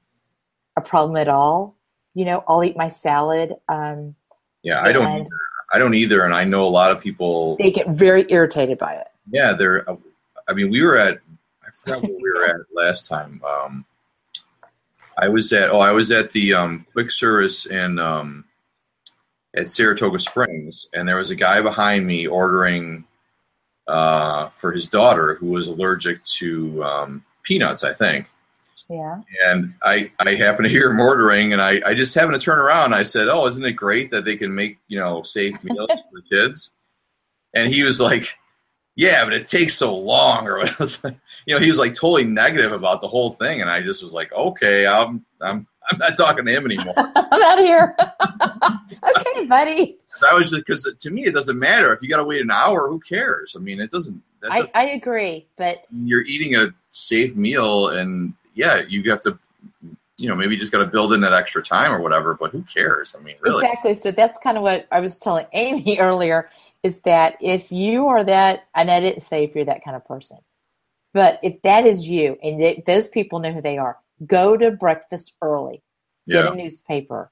a 0.77 0.81
problem 0.81 1.17
at 1.17 1.27
all. 1.27 1.75
You 2.13 2.25
know, 2.25 2.43
I'll 2.47 2.63
eat 2.63 2.77
my 2.77 2.89
salad. 2.89 3.55
Um, 3.67 4.15
Yeah, 4.63 4.81
I 4.81 4.91
don't 4.91 5.07
either. 5.07 5.29
I 5.73 5.79
don't 5.79 5.95
either, 5.95 6.23
and 6.23 6.33
I 6.33 6.43
know 6.43 6.63
a 6.63 6.69
lot 6.69 6.91
of 6.91 7.01
people. 7.01 7.57
they 7.57 7.71
get 7.71 7.89
very 7.89 8.25
irritated 8.29 8.77
by 8.77 8.93
it. 8.93 9.07
Yeah, 9.29 9.53
they're. 9.53 9.85
I 10.47 10.53
mean, 10.53 10.69
we 10.69 10.81
were 10.81 10.97
at. 10.97 11.19
I 11.65 11.71
forgot 11.71 12.03
where 12.03 12.11
we 12.11 12.31
were 12.31 12.45
at 12.45 12.61
last 12.73 13.07
time. 13.07 13.41
Um, 13.43 13.85
I 15.17 15.27
was 15.27 15.51
at. 15.51 15.71
Oh, 15.71 15.79
I 15.79 15.91
was 15.91 16.11
at 16.11 16.31
the 16.31 16.53
um, 16.53 16.85
quick 16.93 17.09
service 17.09 17.65
in 17.65 17.97
um, 17.99 18.45
at 19.55 19.69
Saratoga 19.69 20.19
Springs, 20.19 20.87
and 20.93 21.07
there 21.07 21.17
was 21.17 21.31
a 21.31 21.35
guy 21.35 21.61
behind 21.61 22.05
me 22.05 22.27
ordering 22.27 23.05
uh, 23.87 24.49
for 24.49 24.71
his 24.71 24.87
daughter 24.87 25.35
who 25.35 25.47
was 25.47 25.67
allergic 25.67 26.23
to 26.23 26.83
um, 26.83 27.23
peanuts, 27.45 27.83
I 27.83 27.93
think. 27.93 28.29
Yeah. 28.89 29.21
and 29.47 29.73
I, 29.81 30.11
I 30.19 30.35
happen 30.35 30.63
to 30.63 30.69
hear 30.69 30.91
him 30.91 30.99
ordering, 30.99 31.53
and 31.53 31.61
I, 31.61 31.81
I 31.85 31.93
just 31.95 32.13
happened 32.13 32.39
to 32.39 32.43
turn 32.43 32.59
around. 32.59 32.85
And 32.85 32.95
I 32.95 33.03
said, 33.03 33.27
"Oh, 33.27 33.47
isn't 33.47 33.65
it 33.65 33.71
great 33.71 34.11
that 34.11 34.25
they 34.25 34.35
can 34.35 34.53
make 34.53 34.77
you 34.87 34.99
know 34.99 35.23
safe 35.23 35.63
meals 35.63 35.89
for 35.89 36.21
the 36.21 36.21
kids?" 36.29 36.71
And 37.53 37.73
he 37.73 37.83
was 37.83 37.99
like, 37.99 38.37
"Yeah, 38.95 39.23
but 39.23 39.33
it 39.33 39.47
takes 39.47 39.73
so 39.73 39.95
long." 39.95 40.47
Or 40.47 40.63
was 40.79 41.03
like, 41.03 41.17
you 41.47 41.55
know, 41.55 41.61
he 41.61 41.67
was 41.67 41.79
like 41.79 41.95
totally 41.95 42.25
negative 42.25 42.71
about 42.71 43.01
the 43.01 43.07
whole 43.07 43.31
thing, 43.31 43.61
and 43.61 43.69
I 43.71 43.81
just 43.81 44.03
was 44.03 44.13
like, 44.13 44.31
"Okay, 44.33 44.85
I'm 44.85 45.25
I'm 45.41 45.65
I'm 45.89 45.97
not 45.97 46.15
talking 46.15 46.45
to 46.45 46.51
him 46.51 46.65
anymore." 46.65 46.93
I'm 46.97 47.41
out 47.41 47.57
of 47.57 47.65
here. 47.65 47.95
okay, 49.17 49.45
buddy. 49.45 49.97
I 50.29 50.35
was 50.35 50.51
just 50.51 50.63
because 50.65 50.87
to 50.95 51.09
me 51.09 51.25
it 51.25 51.33
doesn't 51.33 51.57
matter 51.57 51.91
if 51.91 52.03
you 52.03 52.07
got 52.07 52.17
to 52.17 52.23
wait 52.23 52.41
an 52.41 52.51
hour. 52.51 52.87
Who 52.87 52.99
cares? 52.99 53.55
I 53.57 53.59
mean, 53.59 53.79
it 53.79 53.89
doesn't. 53.89 54.21
That 54.41 54.51
I, 54.51 54.69
I 54.75 54.83
agree, 54.89 55.47
but 55.57 55.85
you're 55.91 56.21
eating 56.21 56.55
a 56.55 56.67
safe 56.95 57.35
meal 57.35 57.89
and 57.89 58.33
yeah 58.53 58.81
you 58.87 59.03
have 59.09 59.19
to 59.19 59.37
you 60.17 60.29
know 60.29 60.35
maybe 60.35 60.55
just 60.55 60.71
got 60.71 60.79
to 60.79 60.85
build 60.85 61.11
in 61.11 61.19
that 61.19 61.33
extra 61.33 61.61
time 61.61 61.91
or 61.91 61.99
whatever 61.99 62.33
but 62.33 62.51
who 62.51 62.61
cares 62.63 63.15
i 63.19 63.21
mean 63.21 63.35
really 63.41 63.63
exactly. 63.63 63.93
So 63.93 64.11
that's 64.11 64.37
kind 64.37 64.55
of 64.57 64.63
what 64.63 64.87
I 64.91 65.01
was 65.01 65.17
telling 65.17 65.45
Amy 65.53 65.97
earlier 65.99 66.49
is 66.83 67.01
that 67.01 67.35
if 67.41 67.71
you 67.71 68.07
are 68.07 68.23
that, 68.23 68.67
and 68.75 68.89
I 68.89 68.99
didn't 69.01 69.21
say 69.21 69.43
if 69.43 69.53
you're 69.55 69.65
that 69.65 69.83
kind 69.83 69.95
of 69.97 70.05
person, 70.05 70.37
but 71.13 71.39
if 71.43 71.61
that 71.63 71.85
is 71.85 72.07
you 72.07 72.37
and 72.41 72.61
they, 72.61 72.83
those 72.85 73.09
people 73.09 73.39
know 73.39 73.51
who 73.51 73.61
they 73.61 73.77
are, 73.77 73.97
go 74.25 74.55
to 74.57 74.71
breakfast 74.71 75.35
early, 75.41 75.83
get 76.29 76.45
yeah 76.45 76.53
a 76.53 76.55
newspaper 76.55 77.31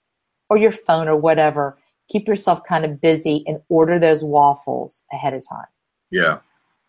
or 0.49 0.57
your 0.57 0.71
phone 0.71 1.07
or 1.07 1.15
whatever. 1.15 1.77
Keep 2.09 2.27
yourself 2.27 2.63
kind 2.65 2.83
of 2.83 2.99
busy 2.99 3.43
and 3.47 3.61
order 3.69 3.97
those 3.97 4.25
waffles 4.25 5.05
ahead 5.13 5.33
of 5.33 5.47
time. 5.47 5.67
yeah 6.11 6.39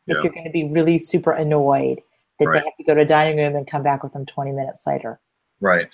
If 0.09 0.17
Yeah. 0.17 0.23
you're 0.25 0.33
going 0.33 0.45
to 0.45 0.51
be 0.51 0.65
really 0.69 0.99
super 0.99 1.31
annoyed 1.31 2.01
that 2.39 2.47
Right. 2.47 2.55
they 2.55 2.65
have 2.65 2.77
to 2.77 2.85
go 2.85 2.95
to 2.95 3.01
a 3.03 3.05
dining 3.05 3.37
room 3.39 3.57
and 3.57 3.67
come 3.67 3.83
back 3.83 4.03
with 4.03 4.13
them 4.13 4.27
20 4.27 4.53
minutes 4.53 4.87
later. 4.87 5.21
right 5.61 5.89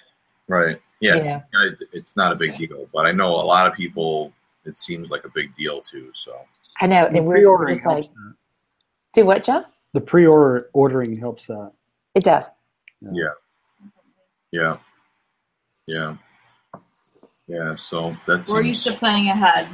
right 0.49 0.81
yeah 1.01 1.17
it's, 1.17 1.27
Yeah. 1.27 1.41
it's 1.93 2.17
not 2.17 2.33
a 2.33 2.37
big 2.37 2.57
deal 2.57 2.89
but 2.93 3.07
i 3.07 3.13
know 3.13 3.29
a 3.35 3.47
lot 3.55 3.67
of 3.69 3.75
people 3.75 4.33
it 4.65 4.77
seems 4.77 5.11
like 5.11 5.25
a 5.25 5.29
big 5.29 5.55
deal 5.57 5.81
too 5.81 6.11
so 6.15 6.35
I 6.83 6.87
know. 6.87 7.09
The 7.11 7.19
And 7.19 7.27
we're 7.27 7.35
pre-ordering 7.35 7.75
just 7.75 7.87
like, 7.87 7.95
helps 8.05 8.09
that. 8.09 8.35
do 9.13 9.27
what, 9.27 9.45
Jeff? 9.45 9.67
The 9.93 10.01
pre-order 10.01 10.71
ordering 10.73 11.15
helps 11.19 11.47
that. 11.47 11.73
It 12.15 12.25
does. 12.25 12.47
yeah 13.03 13.35
yeah 14.51 14.77
yeah 15.87 16.17
yeah 17.47 17.75
so 17.75 18.17
that's 18.27 18.51
We're 18.51 18.63
used 18.63 18.85
to 18.87 18.95
planning 18.95 19.29
ahead 19.29 19.69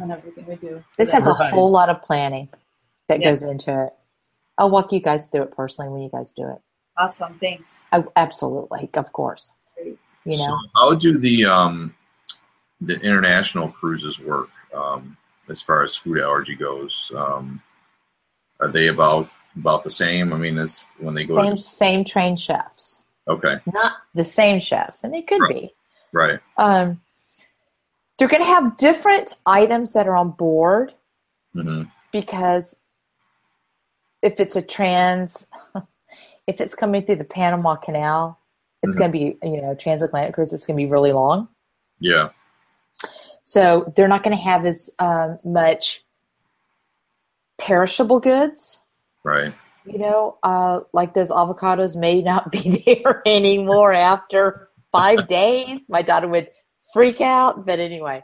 on 0.00 0.10
everything 0.10 0.46
we 0.46 0.56
do. 0.56 0.82
This 0.96 1.10
has 1.12 1.26
a 1.26 1.34
whole 1.34 1.70
lot 1.70 1.88
of 1.90 2.00
planning 2.02 2.48
that 3.08 3.20
Yeah. 3.20 3.28
goes 3.30 3.42
into 3.42 3.86
it. 3.86 3.92
I'll 4.58 4.70
walk 4.70 4.92
you 4.92 5.00
guys 5.00 5.28
through 5.28 5.42
it 5.44 5.52
personally 5.52 5.90
when 5.90 6.02
you 6.02 6.10
guys 6.10 6.32
do 6.32 6.42
it. 6.50 6.58
awesome. 6.98 7.38
Thanks. 7.38 7.84
Oh, 7.92 8.12
absolutely, 8.16 8.90
of 8.94 9.12
course. 9.12 9.54
Great. 9.76 9.98
You 10.24 10.32
so 10.32 10.48
know, 10.48 10.58
how 10.76 10.94
do 10.94 11.16
the 11.18 11.44
um 11.46 11.94
the 12.80 13.00
international 13.00 13.68
cruises 13.70 14.18
work 14.20 14.50
um 14.74 15.16
as 15.48 15.62
far 15.62 15.82
as 15.82 15.96
food 15.96 16.18
allergy 16.18 16.54
goes 16.54 17.10
um 17.16 17.60
are 18.60 18.68
they 18.70 18.88
about 18.88 19.28
about 19.56 19.82
the 19.82 19.90
same 19.90 20.32
i 20.32 20.36
mean 20.36 20.58
as 20.58 20.84
when 20.98 21.14
they 21.14 21.24
go 21.24 21.34
same 21.42 21.56
to, 21.56 21.62
same 21.62 22.04
trained 22.04 22.38
chefs, 22.38 23.02
okay 23.26 23.56
not 23.72 23.92
the 24.14 24.24
same 24.24 24.60
chefs, 24.60 25.02
and 25.04 25.12
they 25.12 25.22
could 25.22 25.40
Right. 25.42 25.54
be. 25.54 25.74
right 26.12 26.40
Um, 26.56 27.00
they're 28.18 28.28
going 28.28 28.42
to 28.42 28.48
have 28.48 28.76
different 28.76 29.34
items 29.46 29.92
that 29.94 30.06
are 30.06 30.16
on 30.16 30.30
board 30.32 30.94
hmm 31.54 31.84
because 32.12 32.80
if 34.22 34.40
it's 34.40 34.56
a 34.56 34.62
trans, 34.62 35.46
if 36.46 36.60
it's 36.60 36.74
coming 36.74 37.04
through 37.04 37.16
the 37.16 37.24
Panama 37.24 37.76
Canal, 37.76 38.38
it's 38.82 38.94
Mhm. 38.94 38.98
going 38.98 39.12
to 39.12 39.18
be 39.18 39.38
you 39.42 39.60
know 39.62 39.74
transatlantic 39.74 40.34
cruise. 40.34 40.52
It's 40.52 40.66
going 40.66 40.76
to 40.76 40.82
be 40.84 40.90
really 40.90 41.12
long. 41.12 41.48
yeah 42.00 42.28
So 43.42 43.92
they're 43.96 44.08
not 44.08 44.22
going 44.22 44.36
to 44.36 44.42
have 44.42 44.66
as 44.66 44.90
um, 44.98 45.38
much 45.44 46.04
perishable 47.58 48.20
goods. 48.20 48.80
right 49.24 49.54
You 49.84 49.98
know, 49.98 50.38
uh, 50.42 50.80
like 50.92 51.14
those 51.14 51.30
avocados 51.30 51.96
may 51.96 52.20
not 52.22 52.52
be 52.56 52.82
there 52.84 53.22
anymore 53.26 53.92
after 53.92 54.68
five 54.92 55.26
days. 55.38 55.80
My 55.88 56.02
daughter 56.02 56.28
would 56.28 56.50
freak 56.92 57.20
out, 57.20 57.64
but 57.66 57.78
anyway. 57.78 58.22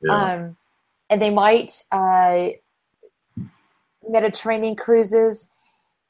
yeah 0.00 0.34
Um, 0.34 0.56
and 1.10 1.20
they 1.20 1.30
might, 1.30 1.82
uh, 1.92 2.48
Mediterranean 4.08 4.76
cruises 4.76 5.52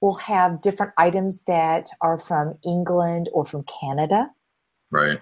will 0.00 0.14
have 0.14 0.60
different 0.60 0.92
items 0.98 1.42
that 1.42 1.88
are 2.00 2.18
from 2.18 2.58
England 2.64 3.30
or 3.32 3.44
from 3.44 3.64
Canada, 3.64 4.30
right 4.90 5.20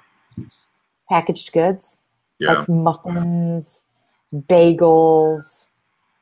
packaged 1.09 1.53
goods. 1.53 2.05
yeah 2.39 2.53
like 2.61 2.69
muffins, 2.69 3.85
bagels, 4.35 5.69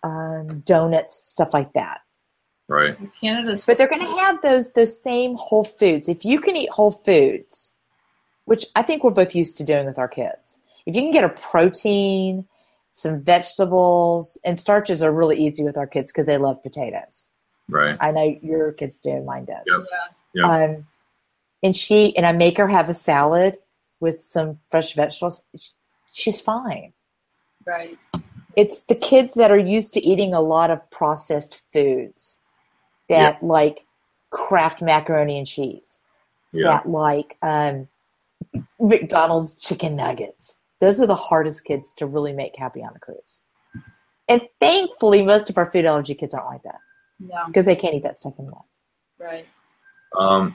um, 0.03 0.61
donuts, 0.61 1.27
stuff 1.27 1.51
like 1.53 1.73
that. 1.75 2.01
right 2.67 2.97
Canada's 3.21 3.65
But 3.65 3.79
they're 3.79 3.89
going 3.89 4.03
to 4.03 4.21
have 4.21 4.43
those 4.43 4.73
those 4.73 5.01
same 5.01 5.37
whole 5.37 5.65
foods. 5.65 6.09
If 6.09 6.25
you 6.25 6.41
can 6.41 6.57
eat 6.57 6.71
whole 6.71 6.93
foods, 6.93 7.75
which 8.47 8.67
I 8.75 8.83
think 8.83 9.05
we're 9.05 9.11
both 9.11 9.35
used 9.35 9.57
to 9.59 9.65
doing 9.65 9.87
with 9.87 9.99
our 9.99 10.09
kids, 10.09 10.59
if 10.85 10.97
you 10.97 11.03
can 11.03 11.13
get 11.13 11.25
a 11.25 11.29
protein, 11.29 12.47
some 12.99 13.21
vegetables, 13.21 14.39
and 14.45 14.59
starches 14.59 15.03
are 15.03 15.13
really 15.13 15.39
easy 15.39 15.63
with 15.63 15.79
our 15.79 15.87
kids 15.87 16.11
because 16.11 16.27
they 16.27 16.39
love 16.39 16.63
potatoes. 16.63 17.29
right 17.69 17.97
I 18.01 18.11
know 18.11 18.37
your 18.43 18.73
kids 18.73 19.01
do, 19.01 19.23
mine 19.23 19.45
does. 19.45 19.65
Yep. 19.67 19.87
yeah. 20.35 20.43
Yep. 20.43 20.71
Um, 20.71 20.87
and 21.63 21.75
she 21.75 22.17
and 22.17 22.27
I 22.27 22.33
make 22.33 22.59
her 22.59 22.69
have 22.69 22.89
a 22.89 22.95
salad 22.95 23.59
with 24.01 24.21
some 24.21 24.59
fresh 24.71 24.95
vegetables. 24.95 25.45
She's 26.13 26.41
fine. 26.41 26.93
Right. 27.67 27.99
it's 28.57 28.81
the 28.83 28.95
kids 28.95 29.35
that 29.35 29.51
are 29.51 29.59
used 29.59 29.93
to 29.93 30.01
eating 30.01 30.33
a 30.33 30.41
lot 30.41 30.71
of 30.71 30.91
processed 30.91 31.61
foods 31.71 32.39
that 33.11 33.43
like 33.43 33.81
Kraft 34.31 34.81
macaroni 34.81 35.37
and 35.39 35.47
cheese, 35.47 36.01
yeah 36.53 36.65
that 36.65 36.89
like 36.89 37.37
um, 37.43 37.89
McDonald's 38.81 39.55
chicken 39.55 39.97
nuggets. 39.97 40.58
Those 40.81 41.01
are 41.01 41.07
the 41.07 41.15
hardest 41.17 41.65
kids 41.65 41.93
to 41.95 42.07
really 42.07 42.33
make 42.33 42.57
happy 42.57 42.83
on 42.83 42.93
a 42.95 42.99
cruise. 42.99 43.43
And 44.29 44.43
thankfully, 44.61 45.23
most 45.23 45.49
of 45.51 45.57
our 45.59 45.71
food 45.71 45.85
allergy 45.87 46.15
kids 46.15 46.35
aren't 46.35 46.47
like 46.49 46.63
that 46.65 46.79
Yeah. 47.19 47.45
because 47.47 47.65
they 47.67 47.77
can't 47.77 47.95
eat 47.95 48.03
that 48.05 48.17
stuff 48.17 48.35
anymore. 48.39 48.65
Right. 49.19 49.47
um 50.19 50.55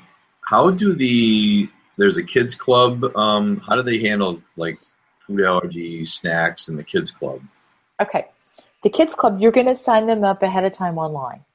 how 0.49 0.71
do 0.71 0.93
the 0.95 1.69
there's 1.97 2.17
a 2.17 2.23
kids 2.23 2.55
club 2.55 3.03
um 3.15 3.57
how 3.67 3.75
do 3.75 3.81
they 3.83 3.99
handle 3.99 4.41
like 4.55 4.77
food 5.19 5.41
allergy 5.41 6.05
snacks 6.05 6.67
in 6.69 6.75
the 6.75 6.83
kids 6.83 7.11
club 7.11 7.41
Okay. 8.01 8.25
The 8.81 8.89
Kids 8.89 9.15
Club, 9.15 9.39
you're 9.39 9.51
going 9.53 9.67
to 9.67 9.75
sign 9.75 10.07
them 10.07 10.23
up 10.25 10.43
ahead 10.43 10.65
of 10.65 10.73
time 10.73 10.97
online. 10.97 11.45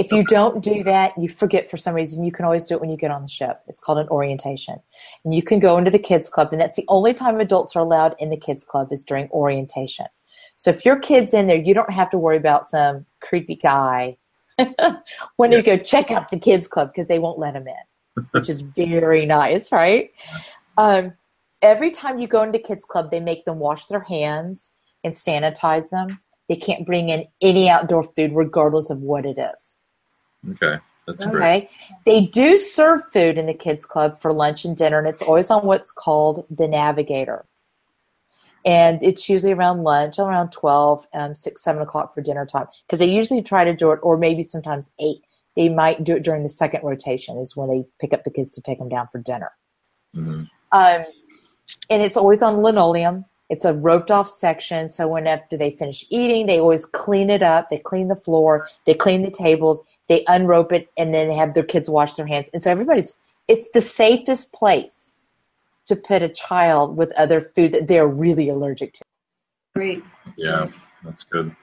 If 0.00 0.12
you 0.12 0.24
don't 0.24 0.62
do 0.62 0.82
that, 0.84 1.12
you 1.18 1.28
forget 1.28 1.70
for 1.70 1.76
some 1.76 1.94
reason, 1.94 2.24
you 2.24 2.32
can 2.32 2.44
always 2.44 2.64
do 2.64 2.74
it 2.74 2.80
when 2.80 2.90
you 2.90 2.96
get 2.96 3.10
on 3.10 3.22
the 3.22 3.28
ship. 3.28 3.60
It's 3.68 3.80
called 3.80 3.98
an 3.98 4.08
orientation. 4.08 4.80
And 5.24 5.34
you 5.34 5.42
can 5.42 5.58
go 5.58 5.76
into 5.76 5.90
the 5.90 5.98
Kids 5.98 6.28
Club, 6.28 6.48
and 6.52 6.60
that's 6.60 6.76
the 6.76 6.86
only 6.88 7.12
time 7.12 7.38
adults 7.38 7.76
are 7.76 7.82
allowed 7.82 8.16
in 8.18 8.30
the 8.30 8.36
Kids 8.36 8.64
Club 8.64 8.92
is 8.92 9.02
during 9.02 9.28
orientation. 9.30 10.06
So 10.56 10.70
if 10.70 10.84
your 10.84 10.98
kid's 10.98 11.34
in 11.34 11.46
there, 11.46 11.56
you 11.56 11.74
don't 11.74 11.92
have 11.92 12.10
to 12.10 12.18
worry 12.18 12.36
about 12.36 12.66
some 12.66 13.04
creepy 13.20 13.56
guy 13.56 14.16
when 15.36 15.52
you 15.52 15.62
go 15.62 15.76
check 15.76 16.10
out 16.10 16.30
the 16.30 16.38
Kids 16.38 16.66
Club 16.66 16.92
because 16.92 17.08
they 17.08 17.18
won't 17.18 17.38
let 17.38 17.54
him 17.54 17.66
in, 17.68 18.24
which 18.30 18.48
is 18.48 18.60
very 18.76 19.26
nice, 19.26 19.70
right? 19.70 20.10
Um, 20.78 21.12
every 21.62 21.90
time 21.90 22.18
you 22.18 22.26
go 22.26 22.42
into 22.42 22.58
Kids 22.58 22.84
Club, 22.84 23.10
they 23.10 23.20
make 23.20 23.44
them 23.44 23.58
wash 23.58 23.86
their 23.86 24.00
hands 24.00 24.70
and 25.04 25.12
sanitize 25.12 25.90
them. 25.90 26.20
They 26.48 26.56
can't 26.56 26.86
bring 26.86 27.10
in 27.10 27.26
any 27.40 27.68
outdoor 27.68 28.02
food, 28.02 28.32
regardless 28.34 28.90
of 28.90 29.00
what 29.00 29.24
it 29.24 29.38
is. 29.38 29.76
Okay 30.48 30.78
that's 31.06 31.24
great 31.26 31.42
Okay. 31.42 31.70
They 32.04 32.24
do 32.24 32.56
serve 32.56 33.02
food 33.12 33.36
in 33.36 33.46
the 33.46 33.54
kids 33.54 33.84
club 33.84 34.20
for 34.20 34.32
lunch 34.32 34.64
and 34.64 34.76
dinner, 34.76 34.98
and 34.98 35.08
it's 35.08 35.22
always 35.22 35.50
on 35.50 35.66
what's 35.66 35.90
called 35.90 36.46
the 36.50 36.68
Navigator. 36.68 37.46
And 38.64 39.02
it's 39.02 39.28
usually 39.28 39.52
around 39.52 39.84
lunch, 39.84 40.18
around 40.18 40.52
12, 40.52 41.06
um, 41.14 41.34
6, 41.34 41.62
7 41.62 41.82
o'clock 41.82 42.14
for 42.14 42.20
dinner 42.20 42.44
time. 42.44 42.66
Because 42.86 42.98
they 42.98 43.10
usually 43.10 43.42
try 43.42 43.64
to 43.64 43.74
do 43.74 43.90
it, 43.92 44.00
or 44.02 44.16
maybe 44.16 44.42
sometimes 44.42 44.92
8. 44.98 45.22
They 45.56 45.68
might 45.68 46.04
do 46.04 46.16
it 46.16 46.22
during 46.22 46.42
the 46.42 46.48
second 46.48 46.82
rotation, 46.84 47.38
is 47.38 47.56
when 47.56 47.68
they 47.68 47.84
pick 48.00 48.12
up 48.12 48.24
the 48.24 48.30
kids 48.30 48.50
to 48.50 48.62
take 48.62 48.78
them 48.78 48.88
down 48.88 49.08
for 49.10 49.18
dinner. 49.18 49.52
hmm 50.14 50.42
Um, 50.72 51.04
and 51.88 52.02
it's 52.02 52.16
always 52.16 52.42
on 52.42 52.62
linoleum. 52.62 53.24
It's 53.48 53.64
a 53.64 53.74
roped 53.74 54.12
off 54.12 54.28
section. 54.28 54.88
So 54.88 55.08
when 55.08 55.26
after 55.26 55.56
they 55.56 55.72
finish 55.72 56.04
eating, 56.08 56.46
they 56.46 56.60
always 56.60 56.86
clean 56.86 57.30
it 57.30 57.42
up. 57.42 57.68
They 57.68 57.78
clean 57.78 58.06
the 58.08 58.14
floor. 58.14 58.68
They 58.86 58.94
clean 58.94 59.22
the 59.22 59.30
tables. 59.30 59.82
They 60.10 60.24
unrope 60.26 60.72
it, 60.72 60.90
and 60.98 61.14
then 61.14 61.28
they 61.28 61.36
have 61.36 61.54
their 61.54 61.62
kids 61.62 61.88
wash 61.88 62.14
their 62.14 62.26
hands. 62.26 62.50
And 62.52 62.60
so 62.60 62.68
everybody's. 62.72 63.16
It's 63.46 63.70
the 63.70 63.80
safest 63.80 64.52
place 64.52 65.14
to 65.86 65.94
put 65.94 66.20
a 66.20 66.28
child 66.28 66.96
with 66.96 67.12
other 67.12 67.40
food 67.40 67.70
that 67.72 67.86
they're 67.86 68.08
really 68.08 68.48
allergic 68.48 68.94
to. 68.94 69.02
Great. 69.76 70.02
Yeah, 70.36 70.66
that's 71.04 71.22
good. 71.22 71.54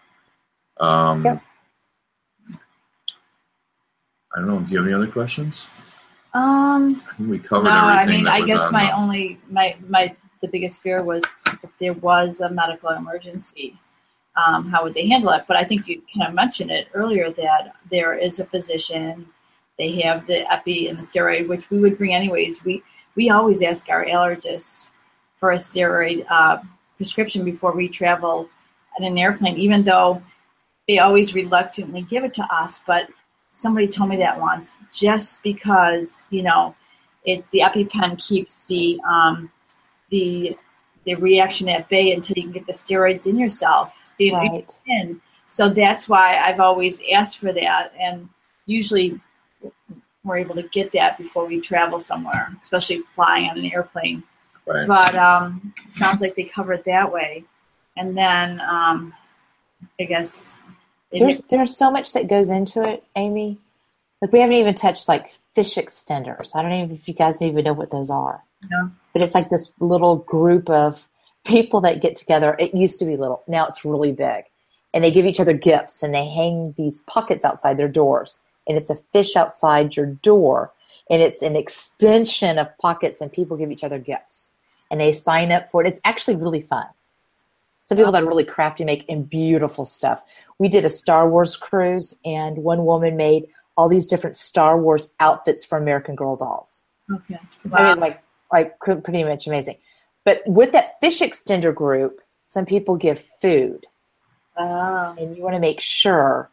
Um, 0.79 1.25
Yep. 1.25 1.41
I 4.33 4.39
don't 4.39 4.47
know. 4.47 4.59
Do 4.61 4.71
you 4.73 4.77
have 4.79 4.87
any 4.87 4.93
other 4.95 5.11
questions? 5.11 5.67
Um, 6.33 7.03
We 7.19 7.39
covered 7.39 7.65
no, 7.65 7.71
I 7.71 8.05
mean, 8.05 8.23
that 8.23 8.33
I 8.35 8.39
was 8.41 8.49
guess 8.49 8.65
on 8.67 8.71
my 8.71 8.85
the- 8.85 8.95
only 8.95 9.39
my 9.49 9.75
my 9.89 10.15
the 10.41 10.47
biggest 10.47 10.81
fear 10.81 11.03
was 11.03 11.23
if 11.63 11.69
there 11.79 11.93
was 11.93 12.39
a 12.39 12.49
medical 12.49 12.89
emergency, 12.91 13.77
um, 14.38 14.69
how 14.69 14.83
would 14.83 14.93
they 14.93 15.07
handle 15.07 15.31
it? 15.31 15.45
But 15.47 15.57
I 15.57 15.63
think 15.63 15.88
you 15.88 16.01
kind 16.13 16.27
of 16.27 16.33
mentioned 16.33 16.71
it 16.71 16.88
earlier 16.93 17.31
that 17.31 17.75
there 17.89 18.17
is 18.17 18.39
a 18.39 18.45
physician. 18.45 19.27
They 19.77 19.99
have 20.01 20.27
the 20.27 20.51
epi 20.51 20.88
and 20.88 20.97
the 20.97 21.03
steroid, 21.03 21.47
which 21.47 21.69
we 21.69 21.79
would 21.79 21.97
bring 21.97 22.13
anyways. 22.13 22.63
We 22.63 22.83
we 23.15 23.29
always 23.29 23.61
ask 23.63 23.89
our 23.89 24.05
allergists 24.05 24.91
for 25.39 25.51
a 25.51 25.55
steroid 25.55 26.25
uh, 26.29 26.59
prescription 26.97 27.43
before 27.43 27.71
we 27.71 27.88
travel 27.88 28.49
on 28.99 29.05
an 29.05 29.17
airplane, 29.17 29.57
even 29.57 29.83
though 29.83 30.21
they 30.88 30.99
always 30.99 31.33
reluctantly 31.33 32.03
give 32.03 32.23
it 32.23 32.33
to 32.35 32.43
us. 32.53 32.81
But 32.85 33.07
somebody 33.51 33.88
told 33.88 34.09
me 34.09 34.17
that 34.17 34.39
once, 34.39 34.77
just 34.93 35.41
because 35.41 36.27
you 36.29 36.43
know, 36.43 36.75
it 37.25 37.43
the 37.51 37.61
EpiPen 37.61 38.19
keeps 38.19 38.65
the 38.65 38.99
um, 39.09 39.51
the 40.09 40.55
the 41.05 41.15
reaction 41.15 41.69
at 41.69 41.89
bay 41.89 42.11
until 42.11 42.35
you 42.38 42.43
can 42.43 42.51
get 42.51 42.67
the 42.67 42.73
steroids 42.73 43.25
in 43.25 43.38
yourself. 43.38 43.93
You 44.18 44.32
know, 44.34 44.38
Right. 44.39 44.76
in. 44.88 45.22
So 45.45 45.70
that's 45.70 46.09
why 46.09 46.38
I've 46.38 46.59
always 46.59 47.01
asked 47.13 47.38
for 47.38 47.53
that, 47.53 47.93
and 47.99 48.28
usually 48.65 49.20
we're 50.24 50.38
able 50.38 50.55
to 50.55 50.63
get 50.63 50.91
that 50.91 51.18
before 51.18 51.45
we 51.45 51.61
travel 51.61 51.99
somewhere, 51.99 52.53
especially 52.61 53.01
flying 53.15 53.49
on 53.49 53.57
an 53.57 53.72
airplane. 53.72 54.24
Right. 54.65 54.86
But 54.88 55.15
um, 55.15 55.74
it 55.86 55.91
sounds 55.91 56.20
like 56.22 56.36
they 56.36 56.43
cover 56.43 56.74
it 56.74 56.84
that 56.86 57.11
way, 57.11 57.45
and 57.95 58.18
then 58.18 58.59
um, 58.61 59.13
I 59.99 60.03
guess 60.03 60.61
it- 61.11 61.20
There's 61.20 61.39
there's 61.45 61.78
so 61.78 61.89
much 61.91 62.11
that 62.13 62.28
goes 62.28 62.49
into 62.49 62.82
it, 62.82 63.03
Amy. 63.15 63.57
Like 64.22 64.34
we 64.34 64.39
haven't 64.39 64.55
even 64.57 64.74
touched 64.76 65.07
like 65.07 65.30
fish 65.55 65.76
extenders. 65.76 66.55
I 66.55 66.61
don't 66.63 66.74
even 66.74 66.91
if 66.91 67.07
you 67.07 67.13
guys 67.13 67.41
even 67.41 67.63
know 67.63 67.74
what 67.74 67.91
those 67.91 68.09
are. 68.09 68.43
No. 68.70 68.91
But 69.13 69.22
it's 69.22 69.36
like 69.36 69.49
this 69.49 69.72
little 69.80 70.18
group 70.18 70.70
of 70.70 71.07
people 71.47 71.81
that 71.81 72.01
get 72.01 72.15
together. 72.15 72.55
It 72.59 72.73
used 72.75 72.99
to 72.99 73.05
be 73.05 73.17
little. 73.17 73.43
Now 73.47 73.67
it's 73.67 73.83
really 73.85 74.11
big. 74.11 74.45
And 74.93 75.03
they 75.03 75.11
give 75.11 75.25
each 75.25 75.39
other 75.39 75.53
gifts 75.53 76.03
and 76.03 76.13
they 76.13 76.27
hang 76.27 76.73
these 76.77 77.01
pockets 77.01 77.45
outside 77.45 77.77
their 77.77 77.87
doors. 77.87 78.39
And 78.67 78.77
it's 78.77 78.89
a 78.89 78.95
fish 79.13 79.35
outside 79.35 79.95
your 79.95 80.05
door. 80.07 80.71
And 81.09 81.21
it's 81.21 81.41
an 81.41 81.55
extension 81.55 82.57
of 82.59 82.75
pockets 82.77 83.21
and 83.21 83.31
people 83.31 83.57
give 83.57 83.71
each 83.71 83.83
other 83.83 83.99
gifts. 83.99 84.49
And 84.91 84.99
they 84.99 85.11
sign 85.11 85.51
up 85.51 85.69
for 85.71 85.83
it. 85.83 85.87
It's 85.87 86.01
actually 86.05 86.35
really 86.35 86.61
fun. 86.61 86.85
Some 87.79 87.97
people 87.97 88.11
that 88.11 88.23
are 88.23 88.27
really 88.27 88.43
crafty 88.43 88.83
make 88.83 89.05
and 89.09 89.29
beautiful 89.29 89.85
stuff 89.85 90.21
we 90.59 90.67
did 90.67 90.85
a 90.85 90.89
Star 90.89 91.29
Wars 91.29 91.55
cruise, 91.55 92.15
and 92.25 92.57
one 92.57 92.85
woman 92.85 93.15
made 93.15 93.47
all 93.75 93.87
these 93.89 94.05
different 94.07 94.37
Star 94.37 94.79
Wars 94.79 95.13
outfits 95.19 95.63
for 95.63 95.77
American 95.77 96.15
Girl 96.15 96.35
dolls. 96.35 96.83
okay. 97.13 97.35
It 97.63 97.71
Wow. 97.71 97.89
was 97.89 97.99
like 97.99 98.21
like 98.51 98.79
pretty 98.79 99.23
much 99.25 99.45
amazing. 99.47 99.75
But 100.28 100.41
with 100.45 100.73
that 100.73 100.99
fish 100.99 101.21
extender 101.21 101.73
group, 101.73 102.19
some 102.43 102.65
people 102.65 102.97
give 102.97 103.23
food, 103.41 103.86
Oh. 104.57 105.15
and 105.17 105.38
you 105.38 105.41
want 105.41 105.55
to 105.55 105.59
make 105.61 105.80
sure 105.80 106.49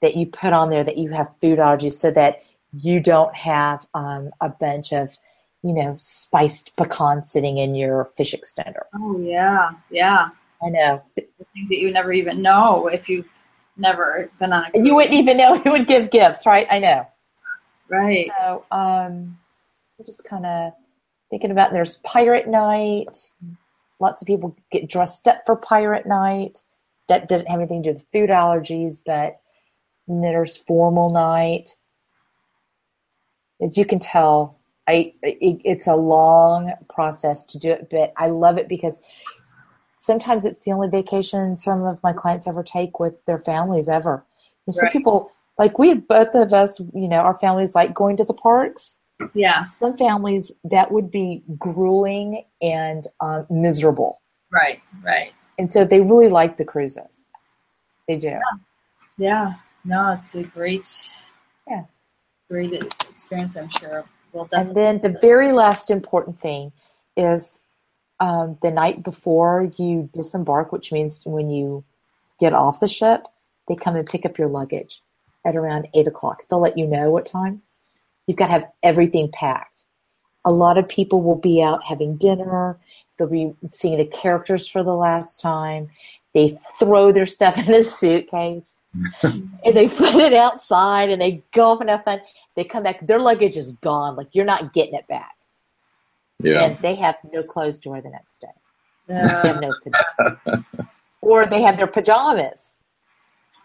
that 0.00 0.16
you 0.16 0.24
put 0.24 0.54
on 0.54 0.70
there 0.70 0.82
that 0.82 0.96
you 0.96 1.10
have 1.10 1.30
food 1.38 1.58
allergies, 1.58 1.92
so 1.92 2.10
that 2.12 2.42
you 2.72 3.00
don't 3.00 3.34
have 3.34 3.86
um, 3.92 4.30
a 4.40 4.48
bunch 4.48 4.94
of 4.94 5.18
you 5.62 5.74
know 5.74 5.94
spiced 5.98 6.74
pecan 6.76 7.20
sitting 7.20 7.58
in 7.58 7.74
your 7.74 8.06
fish 8.16 8.34
extender. 8.34 8.84
Oh 8.94 9.18
yeah, 9.20 9.72
yeah. 9.90 10.30
I 10.64 10.70
know 10.70 11.02
The 11.14 11.26
things 11.52 11.68
that 11.68 11.76
you 11.80 11.88
would 11.88 11.94
never 11.94 12.12
even 12.14 12.40
know 12.40 12.86
if 12.86 13.10
you've 13.10 13.28
never 13.76 14.30
been 14.38 14.54
on 14.54 14.64
a 14.64 14.70
cruise. 14.70 14.86
you 14.86 14.94
wouldn't 14.94 15.14
even 15.14 15.36
know 15.36 15.58
who 15.58 15.72
would 15.72 15.86
give 15.86 16.10
gifts, 16.10 16.46
right? 16.46 16.66
I 16.70 16.78
know. 16.78 17.06
right. 17.90 18.30
So 18.40 18.64
um, 18.72 19.36
we're 19.98 20.06
just 20.06 20.24
kind 20.24 20.46
of 20.46 20.72
thinking 21.32 21.50
about. 21.50 21.68
And 21.68 21.76
there's 21.76 21.96
pirate 21.98 22.46
night. 22.46 23.32
Lots 24.00 24.20
of 24.20 24.26
people 24.26 24.54
get 24.70 24.90
dressed 24.90 25.26
up 25.26 25.42
for 25.46 25.56
pirate 25.56 26.04
night. 26.04 26.60
That 27.08 27.26
doesn't 27.26 27.48
have 27.48 27.58
anything 27.58 27.82
to 27.84 27.88
do 27.90 27.94
with 27.94 28.06
food 28.12 28.28
allergies, 28.28 29.00
but 29.04 29.40
there's 30.06 30.58
formal 30.58 31.10
night. 31.10 31.74
As 33.62 33.78
you 33.78 33.86
can 33.86 33.98
tell, 33.98 34.58
I 34.86 35.14
it, 35.22 35.62
it's 35.64 35.86
a 35.86 35.96
long 35.96 36.74
process 36.92 37.46
to 37.46 37.58
do 37.58 37.70
it, 37.70 37.88
but 37.90 38.12
I 38.18 38.26
love 38.26 38.58
it 38.58 38.68
because 38.68 39.00
sometimes 39.98 40.44
it's 40.44 40.60
the 40.60 40.72
only 40.72 40.88
vacation 40.88 41.56
some 41.56 41.84
of 41.84 42.02
my 42.02 42.12
clients 42.12 42.46
ever 42.46 42.62
take 42.62 43.00
with 43.00 43.24
their 43.24 43.38
families 43.38 43.88
ever. 43.88 44.22
And 44.66 44.74
some 44.74 44.84
Right. 44.84 44.92
people 44.92 45.32
like 45.58 45.78
we 45.78 45.94
both 45.94 46.34
of 46.34 46.52
us, 46.52 46.78
you 46.92 47.08
know, 47.08 47.18
our 47.18 47.38
families 47.38 47.74
like 47.74 47.94
going 47.94 48.18
to 48.18 48.24
the 48.24 48.34
parks. 48.34 48.96
Yeah. 49.34 49.68
Some 49.68 49.96
families 49.96 50.52
that 50.64 50.90
would 50.90 51.10
be 51.10 51.42
grueling 51.58 52.44
and 52.60 53.06
um, 53.20 53.46
miserable, 53.50 54.20
Right. 54.50 54.80
Right. 55.02 55.32
and 55.58 55.70
so 55.70 55.84
they 55.84 56.00
really 56.00 56.28
like 56.28 56.56
the 56.56 56.64
cruises. 56.64 57.26
They 58.08 58.16
do. 58.18 58.38
Yeah. 59.18 59.54
No, 59.84 60.12
it's 60.12 60.34
a 60.34 60.42
great. 60.42 60.88
Yeah. 61.68 61.84
Great 62.50 62.72
experience. 63.10 63.56
I'm 63.56 63.68
sure. 63.68 64.04
We'll 64.32 64.48
And 64.52 64.74
then 64.74 65.00
the 65.00 65.16
very 65.20 65.52
last 65.52 65.90
important 65.90 66.38
thing 66.40 66.72
is 67.16 67.64
um, 68.20 68.56
the 68.62 68.70
night 68.70 69.02
before 69.02 69.70
you 69.76 70.08
disembark, 70.12 70.72
which 70.72 70.92
means 70.92 71.22
when 71.24 71.50
you 71.50 71.84
get 72.40 72.52
off 72.52 72.80
the 72.80 72.88
ship, 72.88 73.26
they 73.68 73.74
come 73.74 73.96
and 73.96 74.06
pick 74.06 74.24
up 74.24 74.38
your 74.38 74.48
luggage 74.48 75.02
at 75.44 75.56
around 75.56 75.88
eight 75.94 76.06
o'clock. 76.06 76.44
They'll 76.48 76.60
let 76.60 76.78
you 76.78 76.86
know 76.86 77.10
what 77.10 77.26
time. 77.26 77.62
You've 78.32 78.38
got 78.38 78.46
to 78.46 78.52
have 78.52 78.70
everything 78.82 79.30
packed. 79.30 79.84
A 80.46 80.50
lot 80.50 80.78
of 80.78 80.88
people 80.88 81.20
will 81.20 81.36
be 81.36 81.62
out 81.62 81.84
having 81.84 82.16
dinner. 82.16 82.78
They'll 83.18 83.28
be 83.28 83.52
seeing 83.68 83.98
the 83.98 84.06
characters 84.06 84.66
for 84.66 84.82
the 84.82 84.94
last 84.94 85.38
time. 85.42 85.90
They 86.32 86.58
throw 86.78 87.12
their 87.12 87.26
stuff 87.26 87.58
in 87.68 87.74
a 87.74 87.84
suitcase 87.84 88.78
and 89.22 89.50
they 89.76 89.86
put 89.86 90.14
it 90.14 90.32
outside 90.32 91.10
and 91.10 91.20
they 91.20 91.42
go 91.52 91.66
off 91.72 91.82
and 91.82 91.90
have 91.90 92.04
fun. 92.04 92.22
They 92.56 92.64
come 92.64 92.84
back, 92.84 93.06
their 93.06 93.18
luggage 93.20 93.58
is 93.58 93.72
gone. 93.72 94.16
Like 94.16 94.28
you're 94.32 94.46
not 94.46 94.72
getting 94.72 94.94
it 94.94 95.06
back. 95.08 95.34
Yeah. 96.42 96.62
And 96.64 96.78
they 96.80 96.94
have 96.94 97.16
no 97.34 97.42
clothes 97.42 97.80
to 97.80 97.90
wear 97.90 98.00
the 98.00 98.08
next 98.08 98.38
day. 98.40 98.46
They 99.08 99.14
Yeah. 99.16 99.46
have 99.46 99.60
no 99.60 99.70
pajamas. 99.84 100.64
or 101.20 101.44
they 101.44 101.60
have 101.60 101.76
their 101.76 101.86
pajamas. 101.86 102.78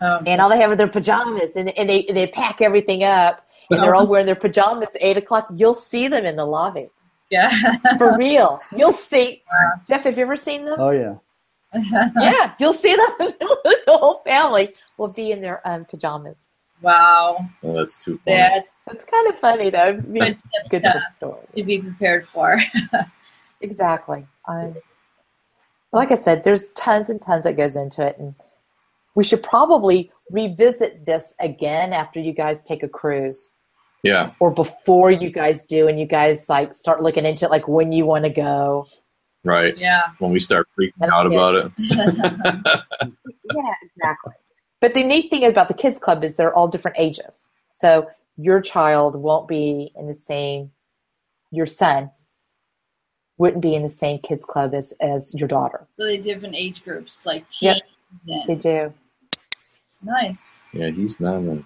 Um, 0.01 0.24
And 0.28 0.41
all 0.41 0.49
they 0.49 0.57
have 0.59 0.72
are 0.72 0.76
their 0.76 0.89
pajamas 0.89 1.55
and, 1.55 1.70
and 1.78 1.89
they 1.89 2.05
they 2.11 2.28
pack 2.28 2.59
everything 2.61 3.05
up 3.05 3.47
and 3.70 3.82
they're 3.84 3.95
all 3.95 4.07
wearing 4.07 4.26
their 4.26 4.36
pajamas 4.36 4.89
at 4.95 5.03
eight 5.03 5.18
o'clock. 5.18 5.47
You'll 5.53 5.74
see 5.74 6.07
them 6.07 6.26
in 6.26 6.36
the 6.36 6.45
lobby. 6.45 6.89
yeah. 7.30 7.51
For 7.97 8.18
real. 8.18 8.59
You'll 8.76 8.91
see 8.93 9.43
Jeff, 9.88 10.03
have 10.03 10.18
you 10.18 10.24
ever 10.24 10.38
seen 10.38 10.65
them? 10.65 10.80
Oh 10.80 10.91
yeah. 10.91 11.15
Yeah, 12.22 12.53
you'll 12.59 12.74
see 12.74 12.95
them. 12.95 13.11
the 13.20 13.84
whole 13.88 14.22
family 14.26 14.74
will 14.97 15.11
be 15.11 15.32
in 15.32 15.41
their 15.41 15.61
um, 15.68 15.84
pajamas. 15.86 16.47
wow. 16.82 17.38
Well, 17.61 17.74
that's 17.76 17.97
too 17.97 18.20
funny. 18.24 18.38
That's 18.38 18.70
It's 18.91 19.03
kind 19.03 19.28
of 19.28 19.38
funny 19.39 19.70
though. 19.70 19.89
It'd 19.89 20.13
be 20.13 20.20
good 20.20 20.38
good 20.70 20.82
yeah, 20.84 21.03
story. 21.05 21.45
to 21.53 21.63
be 21.63 21.82
prepared 21.82 22.26
for. 22.26 22.57
Exactly. 23.61 24.24
Um, 24.47 24.76
like 25.91 26.11
I 26.11 26.15
said, 26.15 26.43
there's 26.43 26.68
tons 26.74 27.09
and 27.09 27.20
tons 27.20 27.43
that 27.45 27.57
goes 27.57 27.76
into 27.76 28.05
it, 28.05 28.15
and 28.20 28.36
we 29.15 29.24
should 29.24 29.41
probably 29.41 30.11
revisit 30.30 31.07
this 31.07 31.34
again 31.39 31.91
after 31.91 32.20
you 32.20 32.34
guys 32.34 32.63
take 32.63 32.84
a 32.84 32.88
cruise, 32.88 33.53
Yeah. 34.04 34.32
or 34.39 34.52
before 34.52 35.12
you 35.12 35.30
guys 35.32 35.66
do, 35.66 35.88
and 35.88 36.00
you 36.00 36.06
guys 36.06 36.48
like 36.50 36.74
start 36.76 37.02
looking 37.02 37.26
into 37.26 37.45
it, 37.45 37.52
like 37.52 37.68
when 37.68 37.91
you 37.91 38.06
want 38.06 38.24
to 38.26 38.30
go. 38.30 38.88
Right. 39.43 39.80
yeah. 39.80 40.02
When 40.20 40.32
we 40.32 40.39
start 40.39 40.68
freaking 40.78 40.93
That's 41.00 41.12
out 41.12 41.26
it. 41.26 41.34
about 41.34 41.56
it. 41.56 41.72
Yeah, 43.56 43.74
exactly. 43.82 44.34
But 44.82 44.93
the 44.93 45.04
neat 45.04 45.30
thing 45.32 45.45
about 45.45 45.70
the 45.70 45.74
kids 45.74 45.98
club 46.00 46.24
is 46.24 46.36
they're 46.36 46.54
all 46.54 46.68
different 46.68 46.98
ages, 47.00 47.48
so 47.76 48.08
your 48.36 48.60
child 48.62 49.16
won't 49.20 49.48
be 49.48 49.91
in 49.95 50.08
the 50.08 50.14
same. 50.14 50.72
Your 51.52 51.66
son 51.66 52.12
wouldn't 53.38 53.62
be 53.62 53.74
in 53.74 53.84
the 53.84 53.89
same 53.89 54.20
kids 54.20 54.43
club 54.45 54.74
as 54.76 54.93
as 55.00 55.34
your 55.34 55.48
daughter. 55.48 55.88
So 55.93 56.04
they 56.04 56.18
different 56.18 56.56
age 56.56 56.84
groups, 56.84 57.26
like 57.26 57.45
Yep. 57.62 57.78
teens. 58.26 58.45
They 58.48 58.56
do. 58.56 58.93
nice. 60.04 60.72
Yeah, 60.74 60.89
he's 60.89 61.20
not. 61.20 61.36
A, 61.43 61.64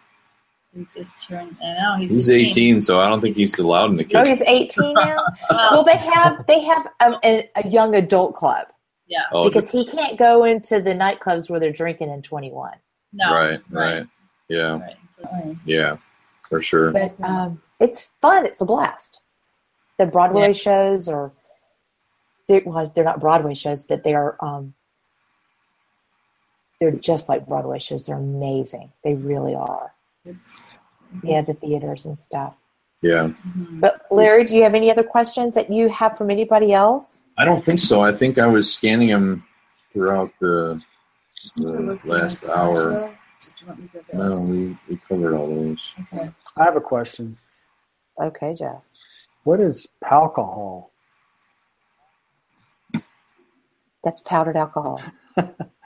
He 0.74 0.86
just 0.86 1.28
turned. 1.28 1.58
I 1.62 1.74
know 1.74 1.98
he's. 2.00 2.16
he's 2.16 2.30
a 2.30 2.38
teen. 2.38 2.76
18, 2.76 2.82
so 2.82 3.00
I 3.02 3.10
don't 3.10 3.20
think 3.20 3.36
he's 3.36 3.58
allowed 3.60 3.90
in 3.92 3.98
the 3.98 4.06
Oh, 4.16 4.24
he's 4.24 4.42
18 4.42 4.94
now. 4.94 5.24
well, 5.50 5.70
Well, 5.72 5.84
they 5.84 5.98
have 5.98 6.46
they 6.48 6.62
have 6.62 6.88
um, 7.02 7.18
a, 7.26 7.50
a 7.56 7.68
young 7.68 7.96
adult 7.96 8.36
club 8.36 8.68
yeah. 9.08 9.24
oh, 9.34 9.44
because 9.50 9.70
he 9.70 9.86
can't 9.86 10.18
go 10.18 10.46
into 10.46 10.80
the 10.82 10.92
nightclubs 10.94 11.50
where 11.50 11.60
they're 11.60 11.74
drinking 11.74 12.10
in 12.10 12.22
21. 12.22 12.72
No. 13.14 13.34
right, 13.34 13.60
right. 13.70 14.08
Yeah, 14.48 14.80
Right. 14.80 14.96
So- 15.18 15.58
yeah, 15.66 15.98
for 16.48 16.62
sure. 16.62 16.92
But 16.92 17.20
um, 17.22 17.62
it's 17.82 18.14
fun. 18.22 18.46
It's 18.46 18.62
a 18.62 18.66
blast. 18.66 19.20
The 19.98 20.06
Broadway 20.06 20.48
Yeah. 20.48 20.54
shows 20.54 21.08
are 21.10 21.32
they're, 22.48 22.62
well, 22.66 22.90
they're 22.96 23.04
not 23.04 23.20
Broadway 23.20 23.54
shows, 23.56 23.84
but 23.84 24.04
they 24.04 24.14
are 24.14 24.38
um, 24.40 24.74
they're 26.80 26.92
just 26.92 27.28
like 27.30 27.46
Broadway 27.46 27.80
shows. 27.80 28.06
They're 28.06 28.16
amazing. 28.18 28.92
They 29.04 29.16
really 29.16 29.54
are. 29.54 29.94
It's, 30.26 30.64
Yeah, 31.24 31.42
the 31.42 31.54
theaters 31.54 32.06
and 32.06 32.18
stuff. 32.18 32.56
Yeah. 33.02 33.32
Mhm. 33.46 33.80
But 33.82 34.06
Larry, 34.12 34.46
do 34.46 34.56
you 34.56 34.64
have 34.64 34.76
any 34.76 34.90
other 34.92 35.04
questions 35.04 35.56
that 35.56 35.70
you 35.72 35.90
have 35.90 36.18
from 36.18 36.30
anybody 36.30 36.72
else? 36.72 37.26
I 37.38 37.46
don't 37.46 37.66
think 37.66 37.80
so. 37.80 38.02
I 38.02 38.14
think 38.14 38.38
I 38.38 38.46
was 38.46 38.72
scanning 38.72 39.10
them 39.10 39.44
throughout 39.92 40.32
the, 40.40 40.82
the 41.58 42.00
last 42.06 42.46
hour. 42.46 43.12
did 43.40 43.54
you 43.60 43.68
want 43.68 43.80
me 43.82 43.90
to 44.10 44.18
No, 44.18 44.32
we, 44.50 44.78
we 44.88 44.98
covered 45.08 45.36
all 45.36 45.48
those. 45.48 45.92
Okay. 46.14 46.30
I 46.58 46.64
have 46.64 46.76
a 46.78 46.82
question. 46.82 47.38
Okay, 48.22 48.54
Jeff. 48.54 48.82
What 49.44 49.60
is 49.60 49.88
alcohol? 50.10 50.92
That's 54.04 54.22
powdered 54.22 54.56
alcohol. 54.58 55.02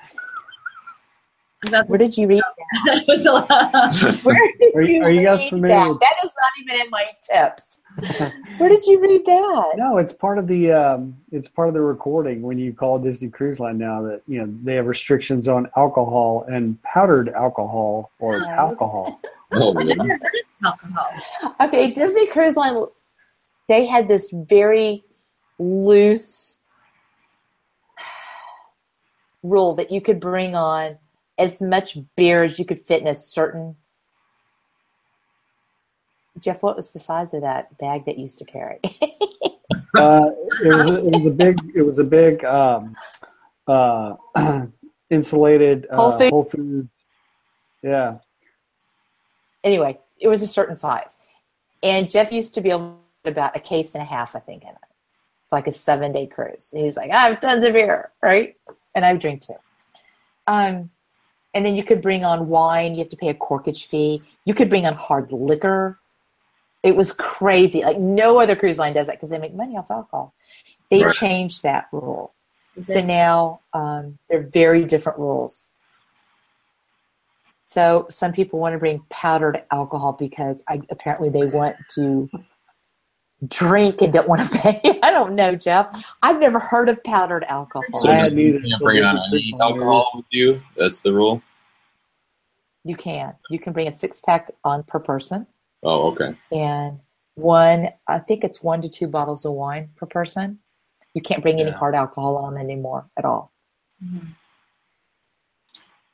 Is 1.65 1.71
that 1.71 1.89
Where 1.89 1.97
did 1.97 2.15
you 2.17 2.27
read 2.27 2.43
that 2.85 3.03
was 3.07 3.25
a 3.25 3.31
lot. 3.31 3.43
Where 4.23 4.51
did 4.59 4.75
Are 4.75 4.81
you- 4.83 5.03
are 5.03 5.09
you 5.11 5.23
guys 5.23 5.41
read 5.41 5.49
familiar 5.49 5.75
That? 5.75 5.89
with- 5.89 5.99
that 5.99 6.15
is 6.23 6.31
not 6.39 6.51
even 6.75 6.85
in 6.85 6.89
my 6.91 7.05
tips. 7.23 7.79
Where 8.57 8.69
did 8.69 8.85
you 8.85 8.99
read 9.01 9.25
that? 9.25 9.71
No, 9.77 9.97
it's 9.97 10.13
part 10.13 10.37
of 10.37 10.47
the 10.47 10.71
um, 10.71 11.15
it's 11.31 11.47
part 11.47 11.67
of 11.69 11.73
the 11.73 11.81
recording 11.81 12.41
when 12.41 12.57
you 12.59 12.73
call 12.73 12.99
Disney 12.99 13.29
Cruise 13.29 13.59
Line 13.59 13.77
now 13.77 14.01
that 14.03 14.21
you 14.27 14.39
know 14.39 14.53
they 14.63 14.75
have 14.75 14.85
restrictions 14.85 15.47
on 15.47 15.69
alcohol 15.77 16.45
and 16.49 16.81
powdered 16.83 17.29
alcohol 17.29 18.11
or 18.19 18.39
Right. 18.39 18.49
alcohol. 18.49 19.19
Oh, 19.53 19.73
really? 19.73 20.11
alcohol. 20.63 21.09
Okay, 21.61 21.91
Disney 21.91 22.27
Cruise 22.27 22.55
Line, 22.57 22.83
they 23.69 23.85
had 23.85 24.07
this 24.09 24.29
very 24.31 25.03
loose 25.57 26.59
rule 29.43 29.75
that 29.75 29.89
you 29.91 30.01
could 30.01 30.19
bring 30.19 30.53
on 30.55 30.97
as 31.37 31.61
much 31.61 31.97
beer 32.15 32.43
as 32.43 32.57
you 32.59 32.65
could 32.65 32.81
fit 32.81 33.01
in 33.01 33.07
a 33.07 33.15
certain. 33.15 33.75
Jeff, 36.39 36.61
what 36.61 36.75
was 36.75 36.91
the 36.91 36.99
size 36.99 37.33
of 37.33 37.41
that 37.41 37.77
bag 37.77 38.05
that 38.05 38.17
you 38.17 38.23
used 38.23 38.39
to 38.39 38.45
carry? 38.45 38.79
Uh, 39.97 40.29
it 40.61 40.75
was 40.75 40.89
a, 40.89 40.97
it 40.97 41.15
was 41.15 41.25
a 41.25 41.29
big 41.29 41.71
it 41.73 41.81
was 41.81 41.99
a 41.99 42.03
big 42.03 42.43
um, 42.43 42.97
uh, 43.65 44.15
insulated 45.09 45.87
uh, 45.89 45.95
Whole 45.95 46.11
Food- 46.17 46.29
Whole 46.31 46.43
Food. 46.43 46.89
Yeah, 47.81 48.17
anyway, 49.65 49.99
it 50.19 50.29
was 50.29 50.41
a 50.41 50.47
certain 50.47 50.75
size. 50.75 51.21
And 51.83 52.09
Jeff 52.09 52.31
used 52.31 52.55
to 52.55 52.61
be 52.61 52.69
able 52.69 52.79
to 52.79 52.95
put 53.25 53.33
about 53.33 53.55
a 53.55 53.59
case 53.59 53.95
and 53.95 54.01
a 54.01 54.05
half, 54.05 54.35
I 54.35 54.39
think, 54.39 54.63
in 54.63 54.69
it. 54.69 54.75
Like 55.51 55.67
a 55.67 55.71
seven 55.71 56.13
day 56.13 56.27
cruise. 56.27 56.71
And 56.71 56.79
he 56.79 56.85
was 56.85 56.95
like, 56.95 57.11
I 57.11 57.27
have 57.29 57.41
tons 57.41 57.63
of 57.63 57.73
beer, 57.73 58.11
right? 58.21 58.55
And 58.93 59.05
I 59.05 59.11
would 59.11 59.21
drink 59.21 59.41
too. 59.41 59.55
Um, 60.47 60.89
and 61.55 61.65
then 61.65 61.75
you 61.75 61.83
could 61.83 62.01
bring 62.01 62.25
on 62.25 62.49
wine, 62.49 62.93
you 62.93 62.99
have 62.99 63.09
to 63.09 63.17
pay 63.17 63.29
a 63.29 63.33
corkage 63.33 63.85
fee. 63.85 64.21
You 64.43 64.53
could 64.53 64.69
bring 64.69 64.85
on 64.85 64.93
hard 64.93 65.31
liquor. 65.31 65.97
It 66.83 66.95
was 66.95 67.13
crazy. 67.13 67.81
Like 67.81 67.97
no 67.97 68.39
other 68.39 68.55
cruise 68.55 68.77
line 68.77 68.93
does 68.93 69.07
that 69.07 69.13
because 69.13 69.29
they 69.29 69.39
make 69.39 69.55
money 69.55 69.77
off 69.77 69.89
alcohol. 69.89 70.35
They 70.91 71.01
Right. 71.01 71.15
changed 71.15 71.63
that 71.63 71.87
rule. 71.93 72.33
Is 72.75 72.87
So 72.87 73.01
now 73.01 73.61
um, 73.73 74.19
they're 74.29 74.43
very 74.43 74.83
different 74.83 75.17
rules. 75.17 75.69
So 77.61 78.05
some 78.09 78.33
people 78.33 78.59
want 78.59 78.73
to 78.73 78.79
bring 78.79 79.01
powdered 79.09 79.63
alcohol 79.71 80.13
because 80.13 80.61
I, 80.67 80.81
apparently 80.91 81.29
they 81.29 81.45
want 81.45 81.77
to 81.91 82.29
drink 83.49 84.01
and 84.01 84.11
don't 84.13 84.27
want 84.27 84.41
to 84.49 84.57
pay. 84.59 84.99
I 85.03 85.11
don't 85.11 85.35
know, 85.35 85.55
Jeff. 85.55 85.87
I've 86.21 86.39
never 86.39 86.59
heard 86.59 86.89
of 86.89 87.03
powdered 87.03 87.43
alcohol. 87.45 87.83
So 88.01 88.09
I 88.09 88.27
you 88.27 88.55
either. 88.55 88.59
can't 88.67 88.81
bring 88.81 89.03
on 89.03 89.17
any 89.31 89.55
alcohol 89.61 90.09
with 90.15 90.25
you? 90.31 90.61
That's 90.77 91.01
the 91.01 91.11
rule? 91.13 91.41
You 92.83 92.95
can. 92.95 93.33
You 93.49 93.59
can 93.59 93.73
bring 93.73 93.87
a 93.87 93.91
six 93.91 94.19
pack 94.21 94.51
on 94.63 94.83
per 94.83 94.99
person 94.99 95.47
Oh, 95.83 96.11
okay. 96.11 96.35
and 96.51 96.99
one. 97.35 97.89
I 98.07 98.19
think 98.19 98.43
it's 98.43 98.61
one 98.61 98.81
to 98.83 98.89
two 98.89 99.07
bottles 99.07 99.43
of 99.45 99.53
wine 99.53 99.89
per 99.95 100.05
person. 100.05 100.59
You 101.13 101.21
can't 101.21 101.41
bring 101.41 101.59
any 101.59 101.71
hard 101.71 101.95
alcohol 101.95 102.37
on 102.37 102.57
anymore 102.57 103.09
at 103.17 103.25
all. 103.25 103.51
Mhm. 104.03 104.27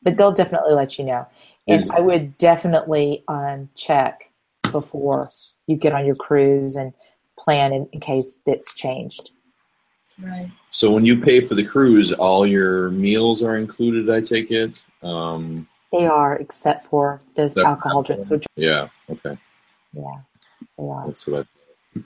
but 0.04 0.18
they'll 0.18 0.32
definitely 0.32 0.74
let 0.74 0.98
you 0.98 1.06
know. 1.06 1.28
And 1.68 1.80
Is- 1.82 1.90
I 1.92 2.00
would 2.00 2.38
definitely 2.38 3.24
um, 3.28 3.70
check 3.76 4.32
before 4.72 5.30
you 5.68 5.76
get 5.76 5.94
on 5.94 6.06
your 6.06 6.16
cruise 6.16 6.76
and 6.76 6.94
plan 7.42 7.74
in, 7.74 7.90
in 7.92 8.00
case 8.00 8.40
it's 8.46 8.76
changed. 8.76 9.32
Right. 10.22 10.52
So 10.70 10.92
when 10.92 11.06
you 11.06 11.20
pay 11.20 11.42
for 11.42 11.56
the 11.56 11.64
cruise, 11.64 12.14
all 12.14 12.46
your 12.46 12.92
meals 12.92 13.42
are 13.42 13.58
included, 13.58 14.10
I 14.10 14.22
take 14.22 14.52
it? 14.52 14.72
Um, 15.02 15.68
They 15.92 16.06
are, 16.06 16.36
except 16.36 16.88
for 16.88 17.22
those 17.36 17.54
Except 17.54 17.68
alcohol 17.68 17.98
alcohol. 18.00 18.04
drinks. 18.04 18.30
Which, 18.30 18.46
yeah, 18.56 18.88
okay. 19.10 19.38
yeah, 19.94 20.04
they 20.78 20.88
are. 20.88 21.08
That's 21.08 21.26
what 21.28 21.48
I 21.96 22.02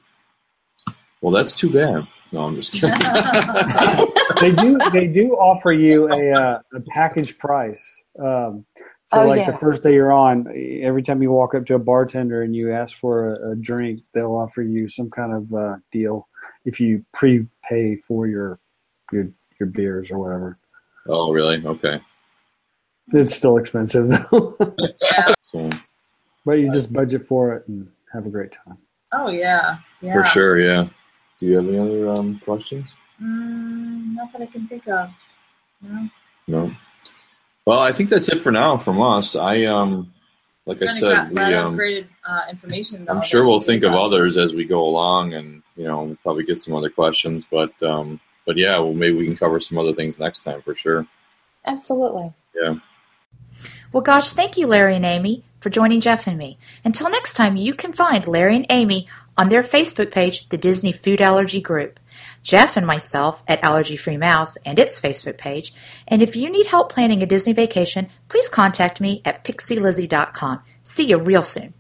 Well, 1.22 1.32
that's 1.34 1.54
too 1.54 1.72
bad. 1.72 2.08
No, 2.32 2.42
I'm 2.42 2.56
just 2.56 2.72
kidding. 2.72 2.92
they 4.42 4.52
do 4.52 4.78
they 4.92 5.08
do 5.08 5.34
offer 5.34 5.72
you 5.72 6.10
a 6.12 6.32
uh, 6.34 6.60
a 6.74 6.80
package 6.90 7.38
price. 7.38 7.84
Um, 8.20 8.66
so 9.06 9.22
Oh, 9.22 9.28
like 9.28 9.40
yeah. 9.40 9.52
the 9.52 9.58
first 9.58 9.84
day 9.84 9.94
you're 9.94 10.12
on, 10.12 10.48
every 10.82 11.04
time 11.04 11.22
you 11.22 11.32
walk 11.32 11.54
up 11.56 11.66
to 11.68 11.76
a 11.76 11.80
bartender 11.80 12.42
and 12.42 12.56
you 12.56 12.72
ask 12.74 12.98
for 12.98 13.34
a, 13.34 13.52
a 13.52 13.56
drink, 13.56 14.02
they'll 14.14 14.36
offer 14.36 14.62
you 14.64 14.88
some 14.88 15.10
kind 15.10 15.32
of 15.34 15.54
uh, 15.54 15.76
deal 15.92 16.28
if 16.66 16.80
you 16.80 17.06
prepay 17.14 17.96
for 17.98 18.28
your 18.28 18.60
your 19.12 19.30
your 19.60 19.68
beers 19.70 20.10
or 20.12 20.18
whatever. 20.18 20.58
oh, 21.08 21.32
really? 21.32 21.64
Okay. 21.66 22.02
It's 23.14 23.36
still 23.36 23.58
expensive 23.58 24.08
though, 24.32 24.58
So, 25.52 25.70
but 26.44 26.54
you 26.54 26.72
just 26.72 26.92
budget 26.92 27.24
for 27.26 27.54
it 27.54 27.68
and 27.68 27.88
have 28.12 28.26
a 28.26 28.30
great 28.30 28.52
time. 28.52 28.78
Oh 29.14 29.30
yeah. 29.30 29.78
Yeah. 30.02 30.14
For 30.14 30.26
sure, 30.26 30.60
yeah. 30.60 30.88
Do 31.40 31.46
you 31.46 31.56
have 31.58 31.68
any 31.68 31.78
other 31.78 32.10
um, 32.10 32.40
questions? 32.44 32.96
Mm, 33.22 34.16
not 34.16 34.32
that 34.34 34.42
I 34.42 34.46
can 34.48 34.68
think 34.68 34.88
of. 34.88 35.10
No. 35.82 36.10
No. 36.48 36.72
Well, 37.66 37.80
I 37.80 37.92
think 37.92 38.10
that's 38.10 38.30
it 38.30 38.42
for 38.42 38.52
now 38.52 38.78
from 38.78 39.02
us. 39.02 39.36
I 39.36 39.66
um, 39.66 40.14
like 40.66 40.82
I 40.82 40.88
said, 40.88 41.32
we 41.32 41.42
um, 41.42 41.76
upgraded 41.76 42.08
uh, 42.28 42.42
information. 42.50 43.08
I'm 43.10 43.22
sure 43.22 43.46
we'll 43.46 43.60
think 43.60 43.84
of 43.84 43.94
us. 43.94 44.06
others 44.06 44.38
as 44.38 44.54
we 44.54 44.66
go 44.66 44.84
along, 44.84 45.34
and 45.34 45.62
you 45.76 45.86
know, 45.86 46.04
we'll 46.04 46.16
probably 46.18 46.44
get 46.44 46.62
some 46.62 46.76
other 46.76 46.90
questions. 46.90 47.44
But 47.50 47.72
um, 47.84 48.20
but 48.46 48.58
yeah, 48.58 48.78
well, 48.80 48.94
maybe 48.94 49.18
we 49.18 49.28
can 49.28 49.38
cover 49.38 49.60
some 49.60 49.78
other 49.78 49.94
things 49.94 50.20
next 50.20 50.44
time 50.44 50.62
for 50.62 50.76
sure. 50.76 51.08
Absolutely. 51.66 52.34
Yeah. 52.56 52.76
Well, 53.92 54.04
gosh, 54.04 54.34
thank 54.34 54.58
you, 54.58 54.68
Larry 54.68 54.96
and 54.96 55.06
Amy, 55.06 55.44
for 55.60 55.70
joining 55.70 56.02
Jeff 56.02 56.28
and 56.28 56.38
me. 56.38 56.58
Until 56.84 57.10
next 57.10 57.34
time, 57.34 57.56
you 57.56 57.74
can 57.74 57.94
find 57.94 58.28
Larry 58.28 58.56
and 58.58 58.66
Amy 58.70 59.08
on 59.38 59.50
their 59.50 59.64
Facebook 59.64 60.12
page, 60.12 60.50
the 60.50 60.58
Disney 60.58 60.92
Food 60.92 61.22
Allergy 61.22 61.62
Group, 61.62 62.00
Jeff 62.46 62.78
and 62.78 62.86
myself 62.86 63.44
at 63.48 63.64
Allergy 63.64 63.98
Free 63.98 64.18
Mouse 64.18 64.56
and 64.58 64.78
its 64.78 65.02
Facebook 65.02 65.38
page. 65.40 65.74
And 66.08 66.22
if 66.22 66.36
you 66.36 66.48
need 66.48 66.68
help 66.68 66.92
planning 66.92 67.24
a 67.24 67.26
Disney 67.26 67.54
vacation, 67.54 68.08
please 68.30 68.50
contact 68.50 69.02
me 69.02 69.24
at 69.26 69.44
pixielizzie.com. 69.44 70.62
See 70.84 71.08
you 71.08 71.18
real 71.18 71.44
soon. 71.44 71.74